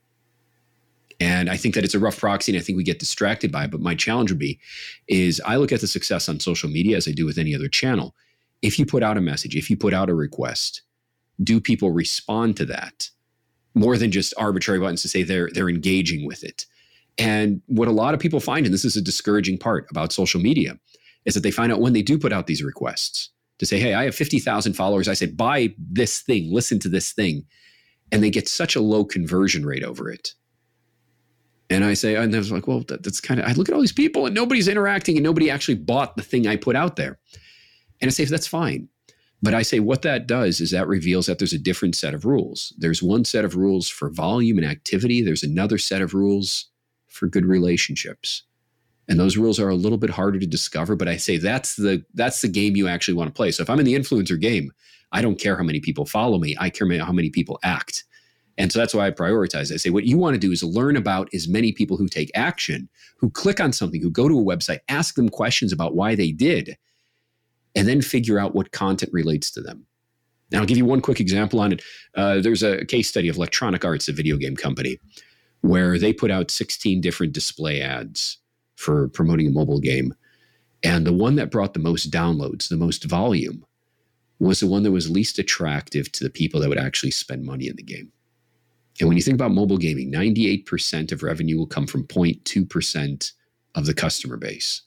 And 1.18 1.48
I 1.48 1.56
think 1.56 1.74
that 1.74 1.84
it's 1.84 1.94
a 1.94 1.98
rough 1.98 2.18
proxy 2.18 2.52
and 2.52 2.60
I 2.60 2.62
think 2.62 2.76
we 2.76 2.84
get 2.84 2.98
distracted 2.98 3.50
by 3.50 3.64
it. 3.64 3.70
But 3.70 3.80
my 3.80 3.94
challenge 3.94 4.30
would 4.30 4.38
be 4.38 4.58
is 5.08 5.40
I 5.46 5.56
look 5.56 5.72
at 5.72 5.80
the 5.80 5.86
success 5.86 6.28
on 6.28 6.40
social 6.40 6.68
media 6.68 6.96
as 6.96 7.08
I 7.08 7.12
do 7.12 7.24
with 7.24 7.38
any 7.38 7.54
other 7.54 7.68
channel. 7.68 8.14
If 8.62 8.78
you 8.78 8.84
put 8.84 9.02
out 9.02 9.16
a 9.16 9.22
message, 9.22 9.56
if 9.56 9.70
you 9.70 9.76
put 9.76 9.94
out 9.94 10.10
a 10.10 10.14
request, 10.14 10.82
do 11.42 11.60
people 11.60 11.90
respond 11.90 12.56
to 12.58 12.66
that 12.66 13.10
more 13.74 13.96
than 13.96 14.10
just 14.10 14.34
arbitrary 14.38 14.80
buttons 14.80 15.02
to 15.02 15.08
say 15.08 15.22
they're 15.22 15.50
they're 15.52 15.68
engaging 15.68 16.26
with 16.26 16.44
it? 16.44 16.66
And 17.18 17.62
what 17.66 17.88
a 17.88 17.92
lot 17.92 18.12
of 18.12 18.20
people 18.20 18.40
find, 18.40 18.66
and 18.66 18.74
this 18.74 18.84
is 18.84 18.96
a 18.96 19.02
discouraging 19.02 19.56
part 19.56 19.86
about 19.90 20.12
social 20.12 20.40
media, 20.40 20.78
is 21.24 21.32
that 21.34 21.42
they 21.42 21.50
find 21.50 21.72
out 21.72 21.80
when 21.80 21.94
they 21.94 22.02
do 22.02 22.18
put 22.18 22.32
out 22.32 22.46
these 22.46 22.62
requests 22.62 23.30
to 23.58 23.66
say, 23.66 23.78
hey, 23.78 23.94
I 23.94 24.04
have 24.04 24.14
50,000 24.14 24.74
followers. 24.74 25.08
I 25.08 25.14
say, 25.14 25.26
buy 25.26 25.74
this 25.78 26.20
thing, 26.20 26.52
listen 26.52 26.78
to 26.80 26.88
this 26.88 27.12
thing. 27.12 27.44
And 28.12 28.22
they 28.22 28.30
get 28.30 28.48
such 28.48 28.76
a 28.76 28.80
low 28.80 29.04
conversion 29.04 29.66
rate 29.66 29.82
over 29.82 30.10
it 30.10 30.34
and 31.68 31.84
I 31.84 31.94
say, 31.94 32.14
and 32.14 32.34
I 32.34 32.38
was 32.38 32.52
like, 32.52 32.68
well, 32.68 32.84
that, 32.88 33.02
that's 33.02 33.20
kind 33.20 33.40
of, 33.40 33.46
I 33.46 33.52
look 33.52 33.68
at 33.68 33.74
all 33.74 33.80
these 33.80 33.92
people 33.92 34.26
and 34.26 34.34
nobody's 34.34 34.68
interacting 34.68 35.16
and 35.16 35.24
nobody 35.24 35.50
actually 35.50 35.74
bought 35.74 36.16
the 36.16 36.22
thing 36.22 36.46
I 36.46 36.56
put 36.56 36.76
out 36.76 36.96
there. 36.96 37.18
And 38.00 38.08
I 38.08 38.12
say, 38.12 38.24
that's 38.24 38.46
fine. 38.46 38.88
But 39.42 39.54
I 39.54 39.62
say, 39.62 39.80
what 39.80 40.02
that 40.02 40.26
does 40.26 40.60
is 40.60 40.70
that 40.70 40.86
reveals 40.86 41.26
that 41.26 41.38
there's 41.38 41.52
a 41.52 41.58
different 41.58 41.94
set 41.94 42.14
of 42.14 42.24
rules. 42.24 42.72
There's 42.78 43.02
one 43.02 43.24
set 43.24 43.44
of 43.44 43.56
rules 43.56 43.88
for 43.88 44.10
volume 44.10 44.58
and 44.58 44.66
activity, 44.66 45.22
there's 45.22 45.42
another 45.42 45.78
set 45.78 46.02
of 46.02 46.14
rules 46.14 46.70
for 47.08 47.26
good 47.26 47.46
relationships. 47.46 48.44
And 49.08 49.20
those 49.20 49.36
rules 49.36 49.60
are 49.60 49.68
a 49.68 49.74
little 49.74 49.98
bit 49.98 50.10
harder 50.10 50.38
to 50.38 50.46
discover, 50.46 50.96
but 50.96 51.08
I 51.08 51.16
say 51.16 51.36
that's 51.36 51.76
the 51.76 52.04
that's 52.14 52.42
the 52.42 52.48
game 52.48 52.76
you 52.76 52.88
actually 52.88 53.14
want 53.14 53.28
to 53.28 53.34
play. 53.34 53.52
So 53.52 53.62
if 53.62 53.70
I'm 53.70 53.78
in 53.78 53.86
the 53.86 53.94
influencer 53.94 54.40
game, 54.40 54.72
I 55.12 55.22
don't 55.22 55.38
care 55.38 55.56
how 55.56 55.62
many 55.62 55.80
people 55.80 56.06
follow 56.06 56.38
me. 56.38 56.56
I 56.58 56.70
care 56.70 56.88
how 56.98 57.12
many 57.12 57.30
people 57.30 57.58
act. 57.62 58.04
And 58.58 58.72
so 58.72 58.78
that's 58.78 58.94
why 58.94 59.06
I 59.06 59.10
prioritize. 59.10 59.72
I 59.72 59.76
say 59.76 59.90
what 59.90 60.06
you 60.06 60.18
want 60.18 60.34
to 60.34 60.40
do 60.40 60.50
is 60.50 60.62
learn 60.62 60.96
about 60.96 61.28
as 61.34 61.46
many 61.46 61.72
people 61.72 61.96
who 61.96 62.08
take 62.08 62.30
action, 62.34 62.88
who 63.18 63.30
click 63.30 63.60
on 63.60 63.72
something, 63.72 64.00
who 64.00 64.10
go 64.10 64.28
to 64.28 64.38
a 64.38 64.44
website, 64.44 64.78
ask 64.88 65.14
them 65.14 65.28
questions 65.28 65.72
about 65.72 65.94
why 65.94 66.14
they 66.14 66.32
did, 66.32 66.76
and 67.74 67.86
then 67.86 68.00
figure 68.00 68.38
out 68.38 68.54
what 68.54 68.72
content 68.72 69.12
relates 69.12 69.50
to 69.52 69.60
them. 69.60 69.86
Now, 70.50 70.60
I'll 70.60 70.66
give 70.66 70.78
you 70.78 70.84
one 70.84 71.00
quick 71.00 71.20
example 71.20 71.60
on 71.60 71.72
it. 71.72 71.82
Uh, 72.14 72.40
there's 72.40 72.62
a 72.62 72.84
case 72.86 73.08
study 73.08 73.28
of 73.28 73.36
Electronic 73.36 73.84
Arts, 73.84 74.08
a 74.08 74.12
video 74.12 74.36
game 74.36 74.56
company, 74.56 74.98
where 75.60 75.98
they 75.98 76.12
put 76.12 76.30
out 76.30 76.50
16 76.50 77.00
different 77.00 77.32
display 77.32 77.82
ads 77.82 78.38
for 78.76 79.08
promoting 79.08 79.48
a 79.48 79.50
mobile 79.50 79.80
game. 79.80 80.14
And 80.82 81.06
the 81.06 81.12
one 81.12 81.36
that 81.36 81.50
brought 81.50 81.74
the 81.74 81.80
most 81.80 82.10
downloads, 82.10 82.68
the 82.68 82.76
most 82.76 83.04
volume, 83.04 83.64
was 84.38 84.60
the 84.60 84.66
one 84.66 84.82
that 84.82 84.92
was 84.92 85.10
least 85.10 85.38
attractive 85.38 86.12
to 86.12 86.24
the 86.24 86.30
people 86.30 86.60
that 86.60 86.68
would 86.68 86.78
actually 86.78 87.10
spend 87.10 87.44
money 87.44 87.68
in 87.68 87.76
the 87.76 87.82
game. 87.82 88.12
And 89.00 89.08
when 89.08 89.16
you 89.16 89.22
think 89.22 89.34
about 89.34 89.52
mobile 89.52 89.78
gaming, 89.78 90.12
98% 90.12 91.12
of 91.12 91.22
revenue 91.22 91.58
will 91.58 91.66
come 91.66 91.86
from 91.86 92.04
0.2% 92.04 93.32
of 93.74 93.86
the 93.86 93.94
customer 93.94 94.36
base. 94.36 94.82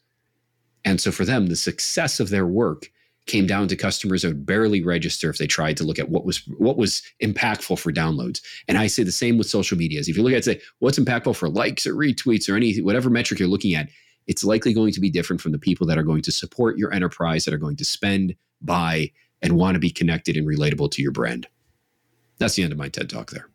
And 0.86 1.00
so 1.00 1.12
for 1.12 1.26
them, 1.26 1.48
the 1.48 1.56
success 1.56 2.20
of 2.20 2.30
their 2.30 2.48
work 2.48 2.92
came 3.26 3.46
down 3.46 3.68
to 3.68 3.76
customers 3.76 4.22
that 4.22 4.30
would 4.30 4.46
barely 4.46 4.84
register 4.84 5.30
if 5.30 5.38
they 5.38 5.48
tried 5.48 5.78
to 5.78 5.84
look 5.84 6.00
at 6.00 6.10
what 6.10 6.26
was 6.26 6.40
what 6.58 6.78
was 6.78 7.04
impactful 7.24 7.78
for 7.78 7.92
downloads. 7.92 8.42
And 8.68 8.78
I 8.78 8.88
say 8.88 9.04
the 9.04 9.12
same 9.12 9.38
with 9.38 9.48
social 9.48 9.78
medias. 9.78 10.08
If 10.08 10.18
you 10.18 10.24
look 10.24 10.34
at 10.34 10.46
say 10.46 10.62
what's 10.80 11.00
impactful 11.00 11.36
for 11.36 11.50
likes 11.50 11.86
or 11.86 11.94
retweets 11.94 12.50
or 12.50 12.56
any 12.56 12.78
whatever 12.78 13.10
metric 13.10 13.40
you're 13.40 13.50
looking 13.50 13.76
at, 13.76 13.90
it's 14.28 14.44
likely 14.44 14.74
going 14.74 14.94
to 14.94 15.00
be 15.00 15.10
different 15.10 15.42
from 15.42 15.52
the 15.52 15.60
people 15.60 15.86
that 15.88 15.98
are 15.98 16.04
going 16.04 16.22
to 16.24 16.32
support 16.32 16.78
your 16.78 16.94
enterprise, 16.94 17.46
that 17.46 17.54
are 17.54 17.58
going 17.58 17.78
to 17.78 17.86
spend, 17.86 18.36
buy, 18.62 19.12
and 19.42 19.58
want 19.58 19.76
to 19.76 19.80
be 19.80 19.90
connected 19.90 20.36
and 20.36 20.48
relatable 20.48 20.92
to 20.92 21.02
your 21.02 21.12
brand. 21.12 21.48
That's 22.38 22.56
the 22.56 22.64
end 22.64 22.72
of 22.72 22.78
my 22.78 22.90
TED 22.90 23.10
talk 23.10 23.32
there 23.32 23.50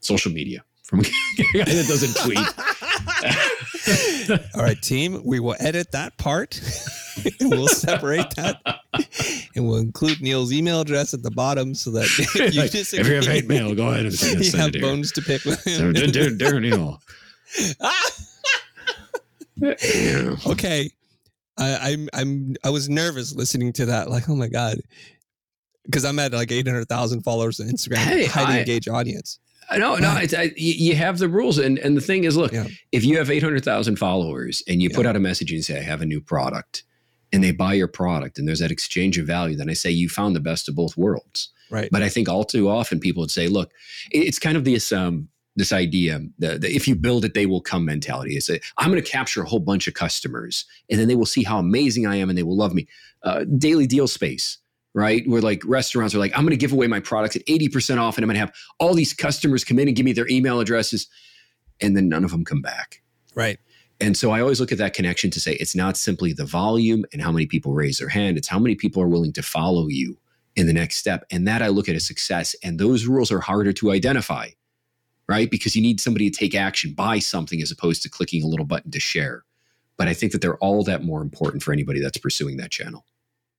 social 0.00 0.30
media 0.30 0.62
from 0.82 1.00
a 1.00 1.02
guy 1.02 1.64
that 1.64 1.86
doesn't 1.88 2.14
tweet. 2.22 2.38
All 4.30 4.62
right, 4.62 4.80
team, 4.80 5.22
we 5.24 5.40
will 5.40 5.56
edit 5.58 5.92
that 5.92 6.16
part. 6.18 6.60
we'll 7.40 7.68
separate 7.68 8.30
that, 8.36 8.60
and 9.54 9.66
we'll 9.66 9.78
include 9.78 10.20
Neil's 10.20 10.52
email 10.52 10.80
address 10.80 11.14
at 11.14 11.22
the 11.22 11.30
bottom 11.30 11.74
so 11.74 11.90
that 11.92 12.04
if 12.18 12.54
you 12.54 12.60
like, 12.62 12.70
disagree, 12.70 13.00
if 13.02 13.08
you 13.08 13.14
have 13.14 13.26
hate 13.26 13.48
mail, 13.48 13.74
go 13.74 13.88
ahead 13.88 14.06
and 14.06 14.14
send, 14.18 14.38
you 14.38 14.50
send 14.50 14.74
have 14.74 14.82
bones 14.82 15.12
to 15.12 15.22
pick 15.22 15.44
with 15.44 15.64
him. 15.66 15.94
So, 15.94 16.10
dear, 16.10 16.30
dear 16.30 16.60
Neil. 16.60 17.00
Okay, 20.46 20.90
I, 21.58 21.92
I'm 21.92 22.08
I'm 22.12 22.56
I 22.64 22.70
was 22.70 22.88
nervous 22.88 23.34
listening 23.34 23.72
to 23.74 23.86
that. 23.86 24.10
Like, 24.10 24.28
oh 24.28 24.36
my 24.36 24.48
god, 24.48 24.78
because 25.84 26.04
I'm 26.04 26.18
at 26.18 26.32
like 26.32 26.50
800,000 26.50 27.22
followers 27.22 27.60
on 27.60 27.68
Instagram, 27.68 27.98
hey, 27.98 28.26
highly 28.26 28.54
I, 28.54 28.58
engaged 28.60 28.88
audience. 28.88 29.38
No, 29.72 29.96
no, 29.96 30.16
it's, 30.16 30.34
I, 30.34 30.52
you 30.56 30.94
have 30.94 31.18
the 31.18 31.28
rules, 31.28 31.58
and 31.58 31.78
and 31.78 31.96
the 31.96 32.00
thing 32.00 32.24
is, 32.24 32.36
look, 32.36 32.52
yeah. 32.52 32.66
if 32.92 33.04
you 33.04 33.18
have 33.18 33.30
eight 33.30 33.42
hundred 33.42 33.64
thousand 33.64 33.96
followers 33.96 34.62
and 34.68 34.82
you 34.82 34.88
yeah. 34.90 34.96
put 34.96 35.06
out 35.06 35.16
a 35.16 35.20
message 35.20 35.52
and 35.52 35.64
say, 35.64 35.78
"I 35.78 35.82
have 35.82 36.02
a 36.02 36.06
new 36.06 36.20
product," 36.20 36.84
and 37.32 37.42
they 37.42 37.52
buy 37.52 37.74
your 37.74 37.88
product, 37.88 38.38
and 38.38 38.46
there's 38.46 38.60
that 38.60 38.70
exchange 38.70 39.18
of 39.18 39.26
value, 39.26 39.56
then 39.56 39.70
I 39.70 39.74
say 39.74 39.90
you 39.90 40.08
found 40.08 40.36
the 40.36 40.40
best 40.40 40.68
of 40.68 40.74
both 40.74 40.96
worlds. 40.96 41.50
Right. 41.70 41.88
But 41.90 42.02
I 42.02 42.08
think 42.08 42.28
all 42.28 42.44
too 42.44 42.68
often 42.68 43.00
people 43.00 43.22
would 43.22 43.30
say, 43.30 43.48
"Look, 43.48 43.72
it's 44.10 44.38
kind 44.38 44.56
of 44.56 44.64
this 44.64 44.92
um 44.92 45.28
this 45.56 45.72
idea 45.72 46.20
that, 46.40 46.64
if 46.64 46.88
you 46.88 46.96
build 46.96 47.24
it, 47.24 47.34
they 47.34 47.46
will 47.46 47.60
come 47.60 47.84
mentality. 47.84 48.36
It's 48.36 48.50
a, 48.50 48.58
I'm 48.76 48.90
going 48.90 49.00
to 49.00 49.08
capture 49.08 49.40
a 49.40 49.46
whole 49.48 49.60
bunch 49.60 49.86
of 49.86 49.94
customers, 49.94 50.64
and 50.90 50.98
then 50.98 51.06
they 51.06 51.14
will 51.14 51.26
see 51.26 51.44
how 51.44 51.58
amazing 51.58 52.06
I 52.06 52.16
am, 52.16 52.28
and 52.28 52.36
they 52.36 52.42
will 52.42 52.56
love 52.56 52.74
me." 52.74 52.86
Uh, 53.22 53.44
daily 53.56 53.86
deal 53.86 54.06
space 54.06 54.58
right? 54.94 55.28
Where 55.28 55.42
like 55.42 55.62
restaurants 55.66 56.14
are 56.14 56.18
like, 56.18 56.32
I'm 56.34 56.44
going 56.44 56.50
to 56.50 56.56
give 56.56 56.72
away 56.72 56.86
my 56.86 57.00
products 57.00 57.36
at 57.36 57.44
80% 57.46 57.98
off 57.98 58.16
and 58.16 58.24
I'm 58.24 58.28
going 58.28 58.34
to 58.34 58.40
have 58.40 58.54
all 58.78 58.94
these 58.94 59.12
customers 59.12 59.64
come 59.64 59.78
in 59.78 59.88
and 59.88 59.96
give 59.96 60.04
me 60.04 60.12
their 60.12 60.28
email 60.28 60.60
addresses. 60.60 61.08
And 61.80 61.96
then 61.96 62.08
none 62.08 62.24
of 62.24 62.30
them 62.30 62.44
come 62.44 62.62
back. 62.62 63.02
Right. 63.34 63.58
And 64.00 64.16
so 64.16 64.30
I 64.30 64.40
always 64.40 64.60
look 64.60 64.72
at 64.72 64.78
that 64.78 64.94
connection 64.94 65.30
to 65.32 65.40
say 65.40 65.54
it's 65.54 65.74
not 65.74 65.96
simply 65.96 66.32
the 66.32 66.44
volume 66.44 67.04
and 67.12 67.20
how 67.20 67.32
many 67.32 67.46
people 67.46 67.74
raise 67.74 67.98
their 67.98 68.08
hand, 68.08 68.38
it's 68.38 68.48
how 68.48 68.58
many 68.58 68.74
people 68.74 69.02
are 69.02 69.08
willing 69.08 69.32
to 69.32 69.42
follow 69.42 69.88
you 69.88 70.16
in 70.56 70.66
the 70.66 70.72
next 70.72 70.96
step. 70.96 71.24
And 71.30 71.46
that 71.48 71.62
I 71.62 71.68
look 71.68 71.88
at 71.88 71.96
as 71.96 72.06
success. 72.06 72.54
And 72.62 72.78
those 72.78 73.06
rules 73.06 73.32
are 73.32 73.40
harder 73.40 73.72
to 73.72 73.90
identify, 73.90 74.48
right? 75.28 75.50
Because 75.50 75.74
you 75.74 75.82
need 75.82 76.00
somebody 76.00 76.30
to 76.30 76.36
take 76.36 76.54
action, 76.54 76.92
buy 76.92 77.18
something 77.18 77.60
as 77.60 77.72
opposed 77.72 78.02
to 78.02 78.10
clicking 78.10 78.42
a 78.44 78.46
little 78.46 78.66
button 78.66 78.90
to 78.92 79.00
share. 79.00 79.44
But 79.96 80.08
I 80.08 80.14
think 80.14 80.32
that 80.32 80.40
they're 80.40 80.58
all 80.58 80.84
that 80.84 81.04
more 81.04 81.22
important 81.22 81.62
for 81.62 81.72
anybody 81.72 82.00
that's 82.00 82.18
pursuing 82.18 82.56
that 82.58 82.70
channel. 82.70 83.04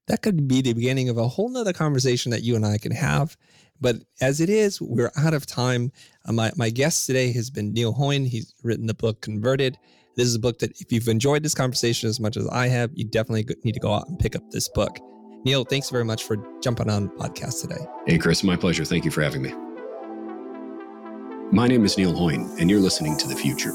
That 0.07 0.21
could 0.21 0.47
be 0.47 0.61
the 0.61 0.73
beginning 0.73 1.09
of 1.09 1.17
a 1.17 1.27
whole 1.27 1.49
nother 1.49 1.73
conversation 1.73 2.31
that 2.31 2.43
you 2.43 2.55
and 2.55 2.65
I 2.65 2.77
can 2.77 2.91
have. 2.91 3.35
But 3.81 3.97
as 4.21 4.39
it 4.39 4.49
is, 4.49 4.79
we're 4.81 5.11
out 5.17 5.33
of 5.33 5.45
time. 5.45 5.91
Uh, 6.25 6.31
my, 6.31 6.51
my 6.55 6.69
guest 6.69 7.05
today 7.07 7.31
has 7.33 7.49
been 7.49 7.73
Neil 7.73 7.91
Hoyne. 7.91 8.25
He's 8.25 8.53
written 8.63 8.85
the 8.85 8.93
book 8.93 9.21
Converted. 9.21 9.77
This 10.15 10.27
is 10.27 10.35
a 10.35 10.39
book 10.39 10.59
that 10.59 10.79
if 10.79 10.91
you've 10.91 11.07
enjoyed 11.07 11.43
this 11.43 11.53
conversation 11.53 12.07
as 12.07 12.19
much 12.19 12.37
as 12.37 12.47
I 12.47 12.67
have, 12.67 12.91
you 12.93 13.03
definitely 13.03 13.53
need 13.63 13.73
to 13.73 13.79
go 13.79 13.93
out 13.93 14.07
and 14.07 14.17
pick 14.17 14.35
up 14.35 14.49
this 14.51 14.69
book. 14.69 14.97
Neil, 15.43 15.65
thanks 15.65 15.89
very 15.89 16.05
much 16.05 16.23
for 16.23 16.37
jumping 16.61 16.89
on 16.89 17.09
podcast 17.09 17.61
today. 17.61 17.85
Hey, 18.07 18.17
Chris, 18.17 18.43
my 18.43 18.55
pleasure. 18.55 18.85
Thank 18.85 19.05
you 19.05 19.11
for 19.11 19.21
having 19.21 19.41
me. 19.41 19.53
My 21.51 21.67
name 21.67 21.83
is 21.83 21.97
Neil 21.97 22.13
Hoyne, 22.13 22.49
and 22.59 22.69
you're 22.69 22.79
listening 22.79 23.17
to 23.17 23.27
The 23.27 23.35
Futur. 23.35 23.71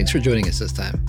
Thanks 0.00 0.12
for 0.12 0.18
joining 0.18 0.48
us 0.48 0.58
this 0.58 0.72
time. 0.72 1.04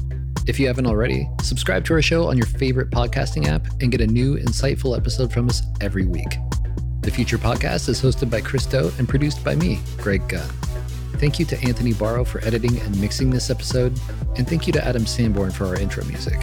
If 0.48 0.60
you 0.60 0.68
haven't 0.68 0.86
already, 0.86 1.26
subscribe 1.42 1.86
to 1.86 1.94
our 1.94 2.02
show 2.02 2.28
on 2.28 2.38
your 2.38 2.46
favorite 2.46 2.90
podcasting 2.90 3.48
app 3.48 3.66
and 3.80 3.90
get 3.90 4.02
a 4.02 4.06
new, 4.06 4.36
insightful 4.36 4.98
episode 4.98 5.32
from 5.32 5.48
us 5.48 5.62
every 5.80 6.06
week. 6.06 6.28
The 7.00 7.10
Futur 7.10 7.38
Podcast 7.38 7.88
is 7.88 8.02
hosted 8.02 8.30
by 8.30 8.42
Chris 8.42 8.66
Do 8.66 8.92
and 8.98 9.08
produced 9.08 9.46
by 9.46 9.56
me, 9.56 9.80
Greg 9.96 10.28
Gunn. 10.28 10.50
Thank 11.14 11.40
you 11.40 11.46
to 11.46 11.62
Anthony 11.64 11.94
Barrow 11.94 12.26
for 12.26 12.44
editing 12.44 12.78
and 12.82 13.00
mixing 13.00 13.30
this 13.30 13.50
episode, 13.50 13.98
and 14.36 14.46
thank 14.46 14.68
you 14.68 14.74
to 14.74 14.86
Adam 14.86 15.06
Sanborn 15.06 15.52
for 15.52 15.68
our 15.68 15.76
intro 15.78 16.04
music. 16.04 16.42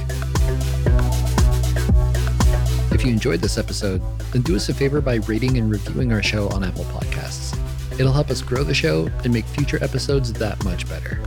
If 2.94 3.04
you 3.04 3.10
enjoyed 3.10 3.42
this 3.42 3.58
episode, 3.58 4.00
then 4.32 4.40
do 4.40 4.56
us 4.56 4.70
a 4.70 4.74
favor 4.74 5.02
by 5.02 5.16
rating 5.16 5.58
and 5.58 5.70
reviewing 5.70 6.14
our 6.14 6.22
show 6.22 6.48
on 6.48 6.64
Apple 6.64 6.84
Podcasts. 6.84 7.54
It'll 8.00 8.10
help 8.10 8.30
us 8.30 8.40
grow 8.40 8.64
the 8.64 8.72
show 8.72 9.10
and 9.22 9.34
make 9.34 9.44
future 9.44 9.84
episodes 9.84 10.32
that 10.32 10.64
much 10.64 10.88
better. 10.88 11.20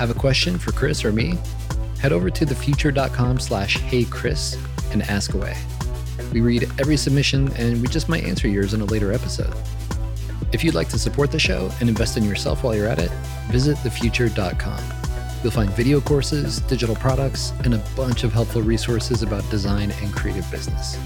Have 0.00 0.08
a 0.08 0.14
question 0.14 0.56
for 0.56 0.72
Chris 0.72 1.04
or 1.04 1.12
me? 1.12 1.34
Head 1.98 2.10
over 2.10 2.30
to 2.30 2.46
thefutur.com 2.46 3.38
slash 3.38 3.76
heychris 3.76 4.56
and 4.94 5.02
ask 5.02 5.34
away. 5.34 5.54
We 6.32 6.40
read 6.40 6.62
every 6.78 6.96
submission 6.96 7.52
and 7.58 7.82
we 7.82 7.86
just 7.86 8.08
might 8.08 8.24
answer 8.24 8.48
yours 8.48 8.72
in 8.72 8.80
a 8.80 8.86
later 8.86 9.12
episode. 9.12 9.52
If 10.52 10.64
you'd 10.64 10.74
like 10.74 10.88
to 10.88 10.98
support 10.98 11.30
the 11.30 11.38
show 11.38 11.70
and 11.80 11.88
invest 11.90 12.16
in 12.16 12.24
yourself 12.24 12.64
while 12.64 12.74
you're 12.74 12.88
at 12.88 12.98
it, 12.98 13.10
visit 13.50 13.76
thefutur.com. 13.76 14.82
You'll 15.42 15.52
find 15.52 15.68
video 15.68 16.00
courses, 16.00 16.60
digital 16.60 16.96
products, 16.96 17.52
and 17.64 17.74
a 17.74 17.84
bunch 17.94 18.24
of 18.24 18.32
helpful 18.32 18.62
resources 18.62 19.22
about 19.22 19.50
design 19.50 19.90
and 20.00 20.14
creative 20.14 20.50
business. 20.50 20.96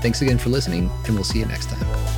Thanks 0.00 0.22
again 0.22 0.38
for 0.38 0.50
listening, 0.50 0.92
and 1.06 1.16
we'll 1.16 1.24
see 1.24 1.40
you 1.40 1.46
next 1.46 1.70
time. 1.70 2.15